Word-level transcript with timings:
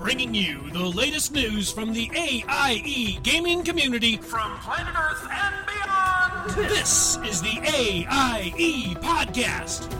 bringing 0.00 0.34
you 0.34 0.70
the 0.70 0.78
latest 0.78 1.30
news 1.30 1.70
from 1.70 1.92
the 1.92 2.10
AIE 2.14 3.18
gaming 3.22 3.62
community 3.62 4.16
from 4.16 4.56
planet 4.60 4.94
Earth 4.98 5.28
and 5.30 5.54
beyond. 5.66 6.70
This 6.70 7.18
is 7.18 7.42
the 7.42 7.60
AIE 7.62 8.96
Podcast. 9.02 9.94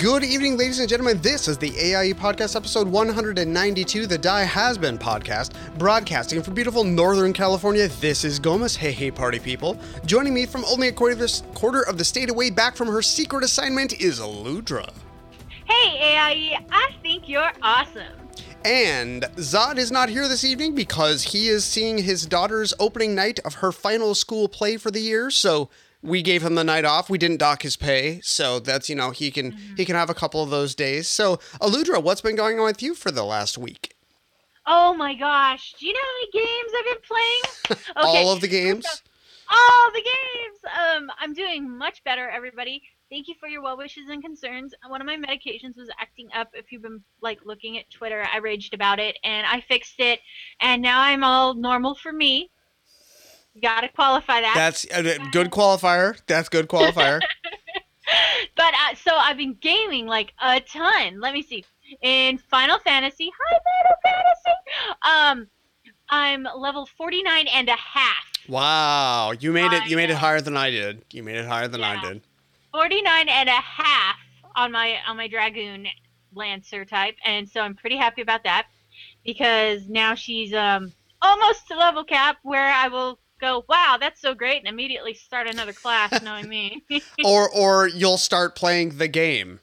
Good 0.00 0.24
evening, 0.24 0.56
ladies 0.56 0.80
and 0.80 0.88
gentlemen. 0.88 1.20
This 1.22 1.46
is 1.46 1.58
the 1.58 1.70
AIE 1.78 2.12
Podcast, 2.12 2.56
episode 2.56 2.88
192, 2.88 4.08
the 4.08 4.18
Die 4.18 4.42
Has 4.42 4.78
Been 4.78 4.98
podcast, 4.98 5.52
broadcasting 5.78 6.42
from 6.42 6.54
beautiful 6.54 6.82
Northern 6.82 7.32
California. 7.32 7.86
This 8.00 8.24
is 8.24 8.40
Gomez. 8.40 8.74
Hey, 8.74 8.90
hey, 8.90 9.12
party 9.12 9.38
people. 9.38 9.78
Joining 10.06 10.34
me 10.34 10.44
from 10.44 10.64
only 10.64 10.88
a 10.88 10.92
quarter 10.92 11.12
of 11.12 11.20
the, 11.20 11.42
quarter 11.54 11.82
of 11.82 11.98
the 11.98 12.04
state 12.04 12.30
away 12.30 12.50
back 12.50 12.74
from 12.74 12.88
her 12.88 13.00
secret 13.00 13.44
assignment 13.44 14.00
is 14.00 14.18
Aludra. 14.18 14.92
Hey, 15.66 16.16
AIE, 16.16 16.66
I 16.72 16.90
think 17.00 17.28
you're 17.28 17.52
awesome. 17.62 18.23
And 18.64 19.24
Zod 19.36 19.76
is 19.76 19.92
not 19.92 20.08
here 20.08 20.26
this 20.26 20.42
evening 20.42 20.74
because 20.74 21.22
he 21.22 21.48
is 21.48 21.66
seeing 21.66 21.98
his 21.98 22.24
daughter's 22.24 22.72
opening 22.80 23.14
night 23.14 23.38
of 23.40 23.56
her 23.56 23.72
final 23.72 24.14
school 24.14 24.48
play 24.48 24.78
for 24.78 24.90
the 24.90 25.00
year. 25.00 25.30
So 25.30 25.68
we 26.02 26.22
gave 26.22 26.42
him 26.42 26.54
the 26.54 26.64
night 26.64 26.86
off. 26.86 27.10
We 27.10 27.18
didn't 27.18 27.36
dock 27.36 27.62
his 27.62 27.76
pay, 27.76 28.20
so 28.22 28.58
that's 28.60 28.88
you 28.88 28.94
know 28.94 29.10
he 29.10 29.30
can 29.30 29.52
mm-hmm. 29.52 29.74
he 29.76 29.84
can 29.84 29.96
have 29.96 30.08
a 30.08 30.14
couple 30.14 30.42
of 30.42 30.48
those 30.48 30.74
days. 30.74 31.08
So 31.08 31.36
Aludra, 31.60 32.02
what's 32.02 32.22
been 32.22 32.36
going 32.36 32.58
on 32.58 32.64
with 32.64 32.82
you 32.82 32.94
for 32.94 33.10
the 33.10 33.24
last 33.24 33.58
week? 33.58 33.94
Oh 34.66 34.94
my 34.94 35.14
gosh! 35.14 35.74
Do 35.78 35.86
you 35.86 35.92
know 35.92 36.00
how 36.00 36.14
many 36.20 36.46
games 36.46 36.72
I've 36.78 36.84
been 36.84 37.02
playing? 37.06 37.40
Okay. 37.96 38.22
All 38.24 38.32
of 38.32 38.40
the 38.40 38.48
games. 38.48 38.86
All 39.50 39.90
the 39.92 40.02
games. 40.02 40.58
Um, 40.64 41.10
I'm 41.18 41.32
doing 41.32 41.70
much 41.70 42.02
better, 42.04 42.28
everybody. 42.28 42.82
Thank 43.14 43.28
you 43.28 43.36
for 43.38 43.48
your 43.48 43.62
well 43.62 43.76
wishes 43.76 44.08
and 44.10 44.20
concerns. 44.20 44.74
One 44.88 45.00
of 45.00 45.06
my 45.06 45.16
medications 45.16 45.76
was 45.76 45.88
acting 46.00 46.30
up. 46.34 46.48
If 46.52 46.72
you've 46.72 46.82
been 46.82 47.00
like 47.20 47.38
looking 47.44 47.78
at 47.78 47.88
Twitter, 47.88 48.26
I 48.34 48.38
raged 48.38 48.74
about 48.74 48.98
it 48.98 49.16
and 49.22 49.46
I 49.46 49.60
fixed 49.60 50.00
it, 50.00 50.18
and 50.60 50.82
now 50.82 51.00
I'm 51.00 51.22
all 51.22 51.54
normal 51.54 51.94
for 51.94 52.12
me. 52.12 52.50
You 53.54 53.60
gotta 53.62 53.88
qualify 53.88 54.40
that. 54.40 54.54
That's 54.56 54.84
a 54.86 55.20
good 55.30 55.52
qualifier. 55.52 56.20
That's 56.26 56.48
good 56.48 56.66
qualifier. 56.66 57.20
but 58.56 58.74
uh, 58.74 58.96
so 58.96 59.14
I've 59.14 59.36
been 59.36 59.56
gaming 59.60 60.08
like 60.08 60.32
a 60.42 60.58
ton. 60.58 61.20
Let 61.20 61.34
me 61.34 61.42
see. 61.42 61.64
In 62.02 62.38
Final 62.38 62.80
Fantasy, 62.80 63.30
hi 63.38 63.58
Final 63.70 65.38
Fantasy. 65.38 65.44
Um, 65.44 65.48
I'm 66.08 66.48
level 66.60 66.84
49 66.84 67.46
and 67.46 67.68
a 67.68 67.76
half. 67.76 68.32
Wow, 68.48 69.30
you 69.38 69.52
made 69.52 69.72
it. 69.72 69.86
You 69.86 69.96
made 69.96 70.10
it 70.10 70.16
higher 70.16 70.40
than 70.40 70.56
I 70.56 70.70
did. 70.70 71.04
You 71.12 71.22
made 71.22 71.36
it 71.36 71.46
higher 71.46 71.68
than 71.68 71.80
yeah. 71.80 72.00
I 72.02 72.08
did. 72.08 72.22
49 72.74 73.28
and 73.28 73.48
a 73.48 73.52
half 73.52 74.16
on 74.56 74.72
my 74.72 74.96
on 75.06 75.16
my 75.16 75.28
dragoon 75.28 75.86
lancer 76.34 76.84
type, 76.84 77.14
and 77.24 77.48
so 77.48 77.60
I'm 77.60 77.76
pretty 77.76 77.96
happy 77.96 78.20
about 78.20 78.42
that 78.42 78.66
because 79.24 79.88
now 79.88 80.16
she's 80.16 80.52
um 80.52 80.92
almost 81.22 81.68
to 81.68 81.76
level 81.76 82.02
cap 82.02 82.38
where 82.42 82.68
I 82.68 82.88
will 82.88 83.20
go, 83.40 83.64
wow, 83.68 83.96
that's 84.00 84.20
so 84.20 84.34
great, 84.34 84.58
and 84.58 84.66
immediately 84.66 85.14
start 85.14 85.48
another 85.48 85.72
class, 85.72 86.20
knowing 86.22 86.48
me. 86.48 86.84
or 87.24 87.48
or 87.48 87.86
you'll 87.86 88.18
start 88.18 88.56
playing 88.56 88.98
the 88.98 89.08
game. 89.08 89.60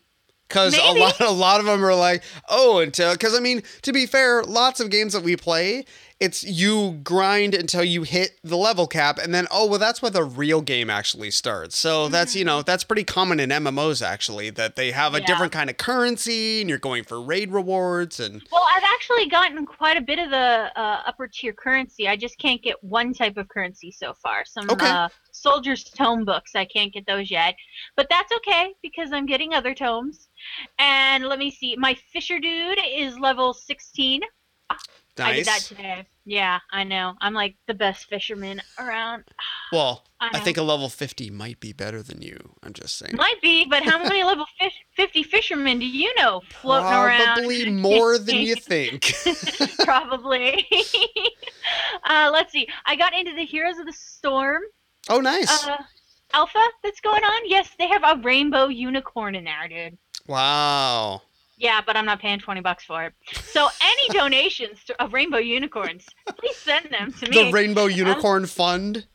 Because 0.47 0.77
a 0.77 0.99
lot, 0.99 1.19
a 1.21 1.31
lot 1.31 1.59
of 1.61 1.65
them 1.65 1.83
are 1.83 1.95
like, 1.95 2.23
oh, 2.49 2.79
until 2.79 3.13
because 3.13 3.35
I 3.35 3.41
mean, 3.41 3.63
to 3.83 3.91
be 3.91 4.05
fair, 4.05 4.41
lots 4.43 4.79
of 4.79 4.89
games 4.89 5.13
that 5.13 5.23
we 5.23 5.35
play, 5.35 5.85
it's 6.21 6.43
you 6.43 6.99
grind 7.03 7.55
until 7.55 7.83
you 7.83 8.03
hit 8.03 8.39
the 8.43 8.55
level 8.55 8.85
cap 8.85 9.17
and 9.17 9.33
then 9.33 9.47
oh 9.49 9.65
well 9.65 9.79
that's 9.79 10.03
where 10.03 10.11
the 10.11 10.23
real 10.23 10.61
game 10.61 10.87
actually 10.87 11.31
starts 11.31 11.75
so 11.75 12.03
mm-hmm. 12.03 12.11
that's 12.11 12.35
you 12.35 12.45
know 12.45 12.59
mm-hmm. 12.59 12.65
that's 12.65 12.83
pretty 12.83 13.03
common 13.03 13.39
in 13.39 13.49
mmos 13.49 14.05
actually 14.05 14.51
that 14.51 14.75
they 14.75 14.91
have 14.91 15.15
a 15.15 15.19
yeah. 15.19 15.25
different 15.25 15.51
kind 15.51 15.69
of 15.69 15.77
currency 15.77 16.61
and 16.61 16.69
you're 16.69 16.77
going 16.77 17.03
for 17.03 17.19
raid 17.19 17.51
rewards 17.51 18.19
and 18.19 18.43
well 18.51 18.65
i've 18.75 18.83
actually 18.93 19.27
gotten 19.27 19.65
quite 19.65 19.97
a 19.97 20.01
bit 20.01 20.19
of 20.19 20.29
the 20.29 20.71
uh, 20.75 21.01
upper 21.07 21.27
tier 21.27 21.53
currency 21.53 22.07
i 22.07 22.15
just 22.15 22.37
can't 22.37 22.61
get 22.61 22.81
one 22.83 23.13
type 23.13 23.35
of 23.35 23.49
currency 23.49 23.91
so 23.91 24.13
far 24.13 24.45
some 24.45 24.69
okay. 24.69 24.87
uh, 24.87 25.09
soldiers 25.31 25.83
tome 25.83 26.23
books 26.23 26.53
i 26.53 26.63
can't 26.63 26.93
get 26.93 27.05
those 27.07 27.31
yet 27.31 27.55
but 27.95 28.07
that's 28.09 28.31
okay 28.31 28.73
because 28.83 29.11
i'm 29.11 29.25
getting 29.25 29.55
other 29.55 29.73
tomes 29.73 30.29
and 30.77 31.25
let 31.25 31.39
me 31.39 31.49
see 31.49 31.75
my 31.77 31.95
fisher 32.13 32.37
dude 32.37 32.77
is 32.85 33.17
level 33.17 33.53
16 33.53 34.21
Nice. 35.17 35.27
I 35.27 35.35
did 35.35 35.45
that 35.45 35.59
today. 35.61 36.05
Yeah, 36.25 36.59
I 36.71 36.83
know. 36.83 37.15
I'm 37.19 37.33
like 37.33 37.55
the 37.67 37.73
best 37.73 38.05
fisherman 38.07 38.61
around. 38.79 39.23
Well, 39.73 40.03
I, 40.19 40.31
I, 40.33 40.39
think 40.41 40.57
a 40.57 40.63
level 40.63 40.89
50 40.89 41.29
might 41.29 41.61
be 41.61 41.71
better 41.71 42.03
than 42.03 42.21
you. 42.21 42.37
I'm 42.61 42.73
just 42.73 42.97
saying. 42.97 43.15
Might 43.15 43.41
be, 43.41 43.65
but 43.65 43.83
how 43.83 44.03
many 44.03 44.21
level 44.21 44.45
fish, 44.59 44.73
50 44.97 45.23
fishermen 45.23 45.79
do 45.79 45.85
you 45.85 46.13
know 46.15 46.41
floating 46.49 46.89
Probably 46.89 47.07
around? 47.07 47.35
Probably 47.37 47.69
more 47.69 48.17
than 48.17 48.35
you 48.35 48.55
think. 48.57 49.13
Probably. 49.79 50.67
uh, 52.03 52.29
let's 52.33 52.51
see. 52.51 52.67
I 52.85 52.97
got 52.97 53.13
into 53.13 53.33
the 53.33 53.45
Heroes 53.45 53.77
of 53.77 53.85
the 53.85 53.93
Storm. 53.93 54.63
Oh, 55.07 55.21
nice. 55.21 55.65
Uh, 55.65 55.77
alpha 56.33 56.67
that's 56.83 56.99
going 56.99 57.23
on. 57.23 57.49
Yes, 57.49 57.69
they 57.79 57.87
have 57.87 58.03
a 58.03 58.21
rainbow 58.21 58.67
unicorn 58.67 59.35
in 59.35 59.45
there, 59.45 59.69
dude. 59.69 59.97
Wow. 60.27 61.21
Yeah, 61.61 61.79
but 61.85 61.95
I'm 61.95 62.05
not 62.05 62.19
paying 62.19 62.39
20 62.39 62.61
bucks 62.61 62.85
for 62.85 63.03
it. 63.03 63.13
So 63.43 63.67
any 63.83 64.09
donations 64.17 64.83
to, 64.85 64.99
of 64.99 65.13
rainbow 65.13 65.37
unicorns, 65.37 66.07
please 66.39 66.57
send 66.57 66.89
them 66.89 67.13
to 67.13 67.29
me. 67.29 67.43
The 67.43 67.51
Rainbow 67.51 67.85
Unicorn 67.85 68.43
um, 68.43 68.47
Fund? 68.47 69.05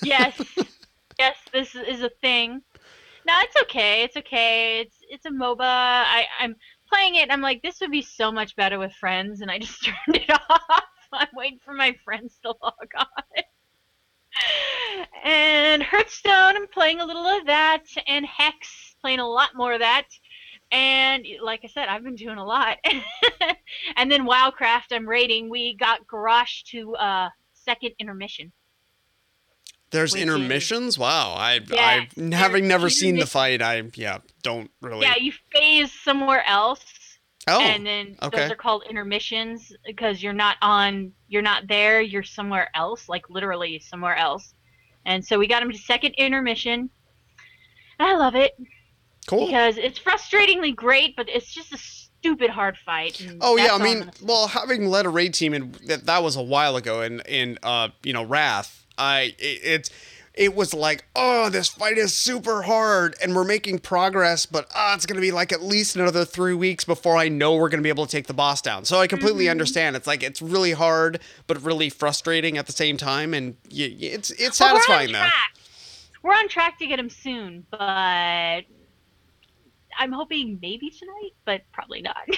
Yes. 0.00 0.40
yes, 1.18 1.36
this 1.52 1.74
is 1.74 2.02
a 2.02 2.10
thing. 2.20 2.62
No, 3.26 3.34
it's 3.40 3.56
okay. 3.62 4.04
It's 4.04 4.16
okay. 4.16 4.82
It's 4.82 4.98
it's 5.10 5.26
a 5.26 5.30
MOBA. 5.30 5.58
I 5.62 6.26
I'm 6.38 6.54
playing 6.88 7.16
it. 7.16 7.28
I'm 7.28 7.40
like 7.40 7.60
this 7.60 7.80
would 7.80 7.90
be 7.90 8.02
so 8.02 8.30
much 8.30 8.54
better 8.54 8.78
with 8.78 8.92
friends 8.92 9.40
and 9.40 9.50
I 9.50 9.58
just 9.58 9.82
turned 10.06 10.16
it 10.16 10.30
off. 10.30 10.84
I'm 11.12 11.26
waiting 11.34 11.58
for 11.64 11.74
my 11.74 11.96
friends 12.04 12.38
to 12.44 12.54
log 12.62 12.90
on. 12.96 13.42
and 15.24 15.82
Hearthstone, 15.82 16.56
I'm 16.56 16.68
playing 16.68 17.00
a 17.00 17.04
little 17.04 17.26
of 17.26 17.46
that, 17.46 17.82
and 18.06 18.24
Hex, 18.24 18.94
playing 19.00 19.18
a 19.18 19.26
lot 19.26 19.56
more 19.56 19.72
of 19.72 19.80
that. 19.80 20.06
And 20.72 21.26
like 21.42 21.60
I 21.64 21.68
said, 21.68 21.88
I've 21.88 22.04
been 22.04 22.14
doing 22.14 22.38
a 22.38 22.44
lot. 22.44 22.78
and 23.96 24.10
then 24.10 24.24
Warcraft, 24.24 24.92
I'm 24.92 25.08
rating. 25.08 25.48
We 25.48 25.74
got 25.74 26.06
Garrosh 26.06 26.62
to 26.70 26.94
uh, 26.96 27.28
second 27.54 27.92
intermission. 27.98 28.52
There's 29.90 30.14
intermissions. 30.14 30.94
Is, 30.94 30.98
wow, 30.98 31.34
I 31.36 31.60
I 31.72 32.08
having 32.32 32.68
never 32.68 32.88
seen 32.88 33.18
the 33.18 33.26
fight. 33.26 33.60
I 33.60 33.82
yeah 33.94 34.18
don't 34.42 34.70
really. 34.80 35.02
Yeah, 35.02 35.16
you 35.16 35.32
phase 35.52 35.92
somewhere 35.92 36.46
else. 36.46 36.84
Oh, 37.48 37.60
and 37.60 37.86
then 37.86 38.16
okay. 38.22 38.42
those 38.42 38.50
are 38.52 38.56
called 38.56 38.84
intermissions 38.88 39.72
because 39.86 40.22
you're 40.22 40.32
not 40.32 40.56
on, 40.60 41.12
you're 41.26 41.42
not 41.42 41.66
there, 41.66 42.00
you're 42.00 42.22
somewhere 42.22 42.68
else, 42.74 43.08
like 43.08 43.28
literally 43.30 43.78
somewhere 43.80 44.14
else. 44.14 44.54
And 45.06 45.24
so 45.24 45.38
we 45.38 45.48
got 45.48 45.62
him 45.62 45.72
to 45.72 45.78
second 45.78 46.14
intermission. 46.18 46.90
I 47.98 48.14
love 48.14 48.36
it. 48.36 48.52
Cool. 49.30 49.46
Because 49.46 49.78
it's 49.78 49.96
frustratingly 49.96 50.74
great, 50.74 51.14
but 51.14 51.28
it's 51.28 51.54
just 51.54 51.72
a 51.72 51.78
stupid 51.78 52.50
hard 52.50 52.76
fight. 52.76 53.24
Oh 53.40 53.56
yeah, 53.56 53.72
I 53.72 53.78
mean, 53.78 54.10
well, 54.20 54.48
having 54.48 54.86
led 54.86 55.06
a 55.06 55.08
raid 55.08 55.34
team 55.34 55.54
and 55.54 55.72
that 55.86 56.06
that 56.06 56.24
was 56.24 56.34
a 56.34 56.42
while 56.42 56.74
ago 56.74 57.00
in 57.02 57.20
in 57.20 57.56
uh 57.62 57.90
you 58.02 58.12
know 58.12 58.24
Wrath, 58.24 58.84
I 58.98 59.36
it, 59.38 59.60
it's 59.62 59.90
it 60.34 60.56
was 60.56 60.74
like, 60.74 61.04
oh, 61.14 61.48
this 61.48 61.68
fight 61.68 61.96
is 61.96 62.12
super 62.12 62.62
hard 62.62 63.14
and 63.22 63.36
we're 63.36 63.44
making 63.44 63.78
progress, 63.78 64.46
but 64.46 64.66
ah, 64.74 64.90
oh, 64.90 64.94
it's 64.96 65.06
going 65.06 65.14
to 65.14 65.20
be 65.20 65.30
like 65.30 65.52
at 65.52 65.62
least 65.62 65.94
another 65.94 66.24
three 66.24 66.54
weeks 66.54 66.84
before 66.84 67.16
I 67.16 67.28
know 67.28 67.54
we're 67.54 67.68
going 67.68 67.78
to 67.78 67.84
be 67.84 67.88
able 67.88 68.06
to 68.06 68.10
take 68.10 68.26
the 68.26 68.34
boss 68.34 68.60
down. 68.60 68.84
So 68.84 68.98
I 68.98 69.06
completely 69.06 69.44
mm-hmm. 69.44 69.52
understand. 69.52 69.96
It's 69.96 70.06
like, 70.06 70.24
it's 70.24 70.40
really 70.40 70.72
hard, 70.72 71.20
but 71.46 71.62
really 71.62 71.88
frustrating 71.88 72.58
at 72.58 72.66
the 72.66 72.72
same 72.72 72.96
time. 72.96 73.34
And 73.34 73.56
y- 73.70 73.94
it's, 74.00 74.30
it's 74.30 74.56
satisfying 74.56 75.12
well, 75.12 75.24
though. 75.24 76.28
We're 76.28 76.34
on 76.34 76.48
track 76.48 76.78
to 76.78 76.86
get 76.86 76.98
him 76.98 77.10
soon, 77.10 77.66
but 77.70 78.62
I'm 80.00 80.12
hoping 80.12 80.58
maybe 80.62 80.88
tonight, 80.88 81.32
but 81.44 81.60
probably 81.72 82.02
not. 82.02 82.16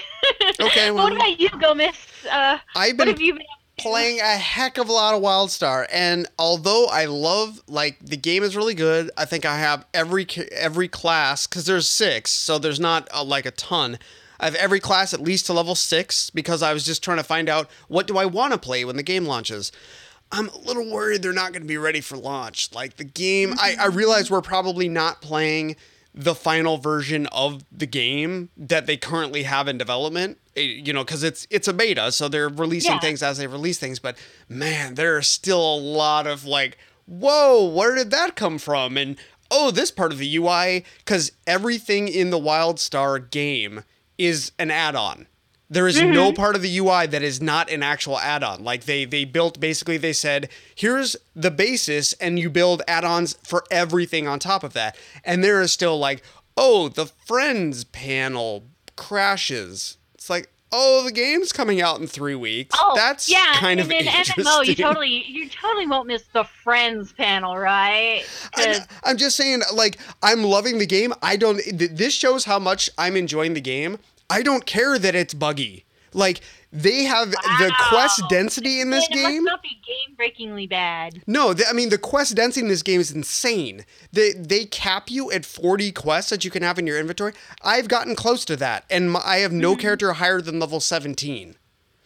Okay. 0.59 0.91
Well, 0.91 1.05
what 1.05 1.13
about 1.13 1.39
you, 1.39 1.49
Gomez? 1.49 1.95
Uh, 2.29 2.57
I've 2.75 2.97
been, 2.97 3.15
been 3.15 3.39
playing 3.77 4.19
a 4.19 4.37
heck 4.37 4.77
of 4.77 4.89
a 4.89 4.91
lot 4.91 5.15
of 5.15 5.21
WildStar, 5.21 5.87
and 5.91 6.27
although 6.37 6.87
I 6.87 7.05
love 7.05 7.61
like 7.67 7.97
the 7.99 8.17
game 8.17 8.43
is 8.43 8.55
really 8.55 8.75
good, 8.75 9.09
I 9.17 9.25
think 9.25 9.45
I 9.45 9.57
have 9.57 9.85
every 9.93 10.27
every 10.51 10.87
class 10.89 11.47
because 11.47 11.65
there's 11.65 11.89
six, 11.89 12.31
so 12.31 12.59
there's 12.59 12.79
not 12.79 13.07
a, 13.11 13.23
like 13.23 13.45
a 13.45 13.51
ton. 13.51 13.97
I 14.39 14.45
have 14.45 14.55
every 14.55 14.79
class 14.79 15.13
at 15.13 15.21
least 15.21 15.45
to 15.45 15.53
level 15.53 15.75
six 15.75 16.29
because 16.29 16.61
I 16.61 16.73
was 16.73 16.85
just 16.85 17.03
trying 17.03 17.17
to 17.17 17.23
find 17.23 17.47
out 17.47 17.69
what 17.87 18.05
do 18.05 18.17
I 18.17 18.25
want 18.25 18.51
to 18.53 18.59
play 18.59 18.83
when 18.83 18.97
the 18.97 19.03
game 19.03 19.25
launches. 19.25 19.71
I'm 20.31 20.49
a 20.49 20.57
little 20.57 20.91
worried 20.91 21.21
they're 21.21 21.31
not 21.31 21.53
going 21.53 21.61
to 21.61 21.67
be 21.67 21.77
ready 21.77 22.01
for 22.01 22.17
launch. 22.17 22.73
Like 22.73 22.97
the 22.97 23.05
game, 23.05 23.51
mm-hmm. 23.51 23.79
I, 23.79 23.85
I 23.85 23.87
realize 23.87 24.29
we're 24.29 24.41
probably 24.41 24.89
not 24.89 25.21
playing 25.21 25.77
the 26.13 26.35
final 26.35 26.77
version 26.77 27.25
of 27.27 27.63
the 27.71 27.87
game 27.87 28.49
that 28.55 28.85
they 28.85 28.97
currently 28.97 29.43
have 29.43 29.67
in 29.67 29.77
development 29.77 30.37
eh, 30.55 30.61
you 30.61 30.93
know 30.93 31.03
because 31.03 31.23
it's 31.23 31.47
it's 31.49 31.67
a 31.67 31.73
beta 31.73 32.11
so 32.11 32.27
they're 32.27 32.49
releasing 32.49 32.93
yeah. 32.93 32.99
things 32.99 33.23
as 33.23 33.37
they 33.37 33.47
release 33.47 33.79
things 33.79 33.99
but 33.99 34.15
man 34.47 34.95
there 34.95 35.17
are 35.17 35.21
still 35.21 35.75
a 35.75 35.77
lot 35.77 36.27
of 36.27 36.45
like 36.45 36.77
whoa 37.07 37.65
where 37.65 37.95
did 37.95 38.11
that 38.11 38.35
come 38.35 38.57
from 38.57 38.95
and 38.97 39.17
oh 39.49 39.71
this 39.71 39.91
part 39.91 40.11
of 40.11 40.19
the 40.19 40.35
ui 40.35 40.85
because 40.99 41.31
everything 41.47 42.07
in 42.07 42.29
the 42.29 42.39
wildstar 42.39 43.29
game 43.31 43.83
is 44.17 44.51
an 44.59 44.69
add-on 44.69 45.25
There 45.73 45.87
is 45.87 45.99
no 45.99 46.27
mm-hmm. 46.27 46.35
part 46.35 46.55
of 46.55 46.61
the 46.61 46.77
UI 46.77 47.07
that 47.07 47.23
is 47.23 47.41
not 47.41 47.69
an 47.71 47.81
actual 47.81 48.19
add-on. 48.19 48.63
Like 48.63 48.85
they 48.85 49.05
they 49.05 49.25
built 49.25 49.59
basically 49.59 49.97
they 49.97 50.13
said, 50.13 50.49
here's 50.75 51.15
the 51.35 51.49
basis 51.51 52.13
and 52.13 52.37
you 52.37 52.49
build 52.49 52.83
add-ons 52.87 53.37
for 53.43 53.63
everything 53.71 54.27
on 54.27 54.37
top 54.37 54.63
of 54.63 54.73
that. 54.73 54.95
And 55.23 55.43
there 55.43 55.61
is 55.61 55.71
still 55.71 55.97
like, 55.97 56.21
oh, 56.55 56.89
the 56.89 57.07
friends 57.07 57.85
panel 57.85 58.65
crashes. 58.95 59.97
It's 60.13 60.29
like, 60.29 60.49
oh, 60.71 61.03
the 61.03 61.11
game's 61.11 61.51
coming 61.51 61.81
out 61.81 61.99
in 61.99 62.07
3 62.07 62.35
weeks. 62.35 62.75
Oh, 62.79 62.93
That's 62.95 63.29
yeah, 63.29 63.53
kind 63.55 63.79
and 63.79 63.91
of 63.91 63.91
in 63.91 64.07
interesting. 64.07 64.43
MMO, 64.43 64.65
you 64.65 64.75
totally, 64.75 65.23
you 65.27 65.49
totally 65.49 65.87
won't 65.87 66.07
miss 66.07 66.23
the 66.33 66.43
friends 66.43 67.13
panel, 67.13 67.57
right? 67.57 68.23
I'm, 68.55 68.81
I'm 69.03 69.17
just 69.17 69.35
saying, 69.37 69.61
like, 69.73 69.97
I'm 70.21 70.43
loving 70.43 70.77
the 70.79 70.85
game. 70.85 71.13
I 71.21 71.35
don't. 71.35 71.57
th- 71.59 71.91
This 71.91 72.13
shows 72.13 72.45
how 72.45 72.59
much 72.59 72.89
I'm 72.97 73.15
enjoying 73.15 73.53
the 73.53 73.61
game. 73.61 73.99
I 74.33 74.41
don't 74.41 74.65
care 74.65 74.97
that 74.97 75.15
it's 75.15 75.33
buggy. 75.33 75.85
Like, 76.13 76.41
they 76.71 77.03
have 77.03 77.31
the 77.31 77.73
quest 77.89 78.21
density 78.29 78.81
in 78.81 78.89
this 78.89 79.07
Man, 79.09 79.19
it 79.19 79.21
game. 79.21 79.43
must 79.43 79.51
not 79.53 79.63
be 79.63 79.79
game-breakingly 79.85 80.67
bad. 80.67 81.21
No, 81.27 81.53
th- 81.53 81.67
I 81.69 81.73
mean 81.73 81.89
the 81.89 81.99
quest 81.99 82.35
density 82.35 82.61
in 82.61 82.67
this 82.67 82.81
game 82.81 82.99
is 82.99 83.11
insane. 83.11 83.85
They 84.11 84.31
they 84.33 84.65
cap 84.65 85.11
you 85.11 85.31
at 85.31 85.45
40 85.45 85.91
quests 85.91 86.31
that 86.31 86.43
you 86.43 86.49
can 86.49 86.63
have 86.63 86.79
in 86.79 86.87
your 86.87 86.99
inventory. 86.99 87.33
I've 87.61 87.87
gotten 87.87 88.15
close 88.15 88.43
to 88.45 88.55
that, 88.57 88.85
and 88.89 89.11
my, 89.11 89.21
I 89.23 89.37
have 89.37 89.51
no 89.51 89.73
mm-hmm. 89.73 89.81
character 89.81 90.13
higher 90.13 90.41
than 90.41 90.59
level 90.59 90.79
17. 90.79 91.55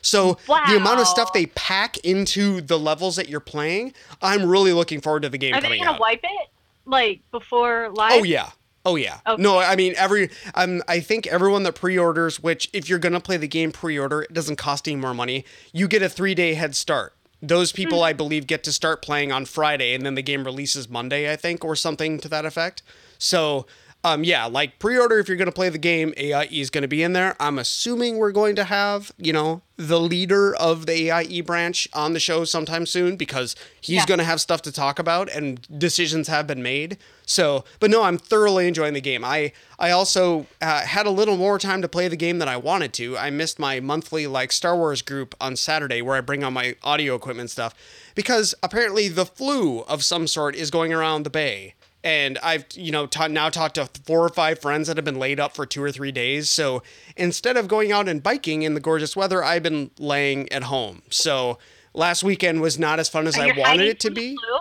So 0.02 0.38
the 0.48 0.78
amount 0.78 1.00
of 1.00 1.08
stuff 1.08 1.34
they 1.34 1.48
pack 1.48 1.98
into 2.00 2.62
the 2.62 2.80
levels 2.80 3.16
that 3.18 3.28
you're 3.28 3.40
playing, 3.40 3.94
I'm 4.22 4.48
really 4.48 4.72
looking 4.72 5.02
forward 5.02 5.24
to 5.24 5.30
the 5.30 5.38
game 5.38 5.54
Are 5.54 5.62
they 5.62 5.78
gonna 5.78 5.92
out. 5.92 6.00
wipe 6.00 6.24
it 6.24 6.50
like 6.86 7.22
before 7.32 7.86
oh, 7.86 7.94
live? 7.94 8.12
Oh 8.14 8.24
yeah. 8.24 8.52
Oh 8.88 8.96
yeah. 8.96 9.20
Okay. 9.28 9.42
No, 9.42 9.60
I 9.60 9.76
mean 9.76 9.94
every 9.98 10.30
um 10.56 10.82
I 10.88 11.02
think 11.02 11.28
everyone 11.28 11.64
that 11.64 11.76
pre-orders, 11.76 12.42
which 12.42 12.70
if 12.72 12.88
you're 12.88 13.00
gonna 13.00 13.20
play 13.20 13.36
the 13.36 13.48
game 13.48 13.74
pre-order, 13.74 14.22
it 14.22 14.34
doesn't 14.34 14.56
cost 14.56 14.88
any 14.88 14.96
more 14.96 15.14
money. 15.14 15.44
You 15.74 15.90
get 15.90 16.02
a 16.02 16.08
three 16.08 16.34
day 16.34 16.54
head 16.54 16.74
start. 16.74 17.14
Those 17.42 17.74
people 17.74 18.02
I 18.02 18.14
believe 18.14 18.48
get 18.48 18.64
to 18.64 18.72
start 18.72 19.02
playing 19.02 19.34
on 19.34 19.46
Friday 19.46 19.94
and 19.94 20.06
then 20.06 20.16
the 20.16 20.24
game 20.24 20.46
releases 20.46 20.90
Monday, 20.90 21.32
I 21.32 21.36
think, 21.36 21.66
or 21.66 21.76
something 21.76 22.18
to 22.22 22.30
that 22.30 22.46
effect. 22.46 22.82
So 23.20 23.68
um 24.08 24.24
yeah, 24.24 24.46
like 24.46 24.80
pre-order 24.80 25.20
if 25.20 25.28
you're 25.28 25.38
gonna 25.38 25.52
play 25.52 25.70
the 25.70 25.78
game, 25.78 26.14
AIE 26.18 26.48
is 26.52 26.70
gonna 26.70 26.88
be 26.88 27.04
in 27.04 27.14
there. 27.14 27.36
I'm 27.40 27.60
assuming 27.60 28.18
we're 28.18 28.32
going 28.32 28.56
to 28.56 28.64
have, 28.64 29.12
you 29.18 29.34
know, 29.34 29.62
the 29.76 30.00
leader 30.00 30.56
of 30.56 30.86
the 30.88 31.10
AIE 31.12 31.42
branch 31.42 31.88
on 31.94 32.14
the 32.14 32.20
show 32.20 32.44
sometime 32.46 32.86
soon 32.86 33.16
because 33.16 33.56
he's 33.80 33.98
Yeah. 33.98 34.06
gonna 34.08 34.24
have 34.24 34.42
stuff 34.42 34.62
to 34.64 34.72
talk 34.72 34.98
about 35.00 35.30
and 35.30 35.60
decisions 35.80 36.28
have 36.28 36.48
been 36.48 36.64
made. 36.64 36.98
So, 37.26 37.64
but 37.80 37.92
no, 37.92 38.04
I'm 38.04 38.18
thoroughly 38.18 38.68
enjoying 38.68 38.94
the 38.94 39.02
game. 39.02 39.24
I 39.26 39.52
I 39.78 39.92
also 39.92 40.48
uh, 40.62 40.82
had 40.82 41.06
a 41.06 41.12
little 41.12 41.38
more 41.38 41.60
time 41.60 41.82
to 41.84 41.88
play 41.88 42.08
the 42.08 42.16
game 42.16 42.40
than 42.40 42.48
I 42.48 42.58
wanted 42.58 42.94
to. 42.94 43.18
I 43.18 43.30
missed 43.30 43.60
my 43.60 43.80
monthly 43.80 44.26
like 44.26 44.52
Star 44.52 44.76
Wars 44.76 45.02
group 45.02 45.36
on 45.40 45.56
Saturday 45.56 46.02
where 46.02 46.16
I 46.16 46.22
bring 46.22 46.44
on 46.44 46.54
my 46.54 46.76
audio 46.84 47.14
equipment 47.16 47.50
stuff 47.52 47.76
because 48.16 48.56
apparently 48.64 49.08
the 49.10 49.26
flu 49.26 49.82
of 49.82 50.04
some 50.04 50.26
sort 50.28 50.56
is 50.56 50.72
going 50.72 50.92
around 50.94 51.24
the 51.24 51.30
bay. 51.30 51.74
And 52.08 52.38
I've 52.42 52.66
you 52.74 52.92
know 52.92 53.06
ta- 53.06 53.28
now 53.28 53.50
talked 53.50 53.76
to 53.76 53.90
four 54.06 54.24
or 54.24 54.30
five 54.30 54.60
friends 54.60 54.88
that 54.88 54.96
have 54.98 55.04
been 55.06 55.20
laid 55.20 55.40
up 55.40 55.54
for 55.56 55.66
two 55.66 55.84
or 55.84 55.92
three 55.92 56.12
days. 56.14 56.50
So 56.50 56.82
instead 57.18 57.58
of 57.58 57.68
going 57.68 57.92
out 57.92 58.08
and 58.08 58.24
biking 58.24 58.62
in 58.62 58.76
the 58.76 58.80
gorgeous 58.80 59.16
weather, 59.16 59.44
I've 59.44 59.64
been 59.64 59.92
laying 60.00 60.50
at 60.52 60.64
home. 60.64 61.02
So 61.10 61.58
last 61.94 62.24
weekend 62.24 62.62
was 62.62 62.80
not 62.80 63.00
as 63.00 63.10
fun 63.10 63.28
as 63.28 63.38
I 63.38 63.48
wanted 63.58 63.88
it 63.88 64.00
to 64.02 64.12
be. 64.12 64.36
flu? 64.38 64.58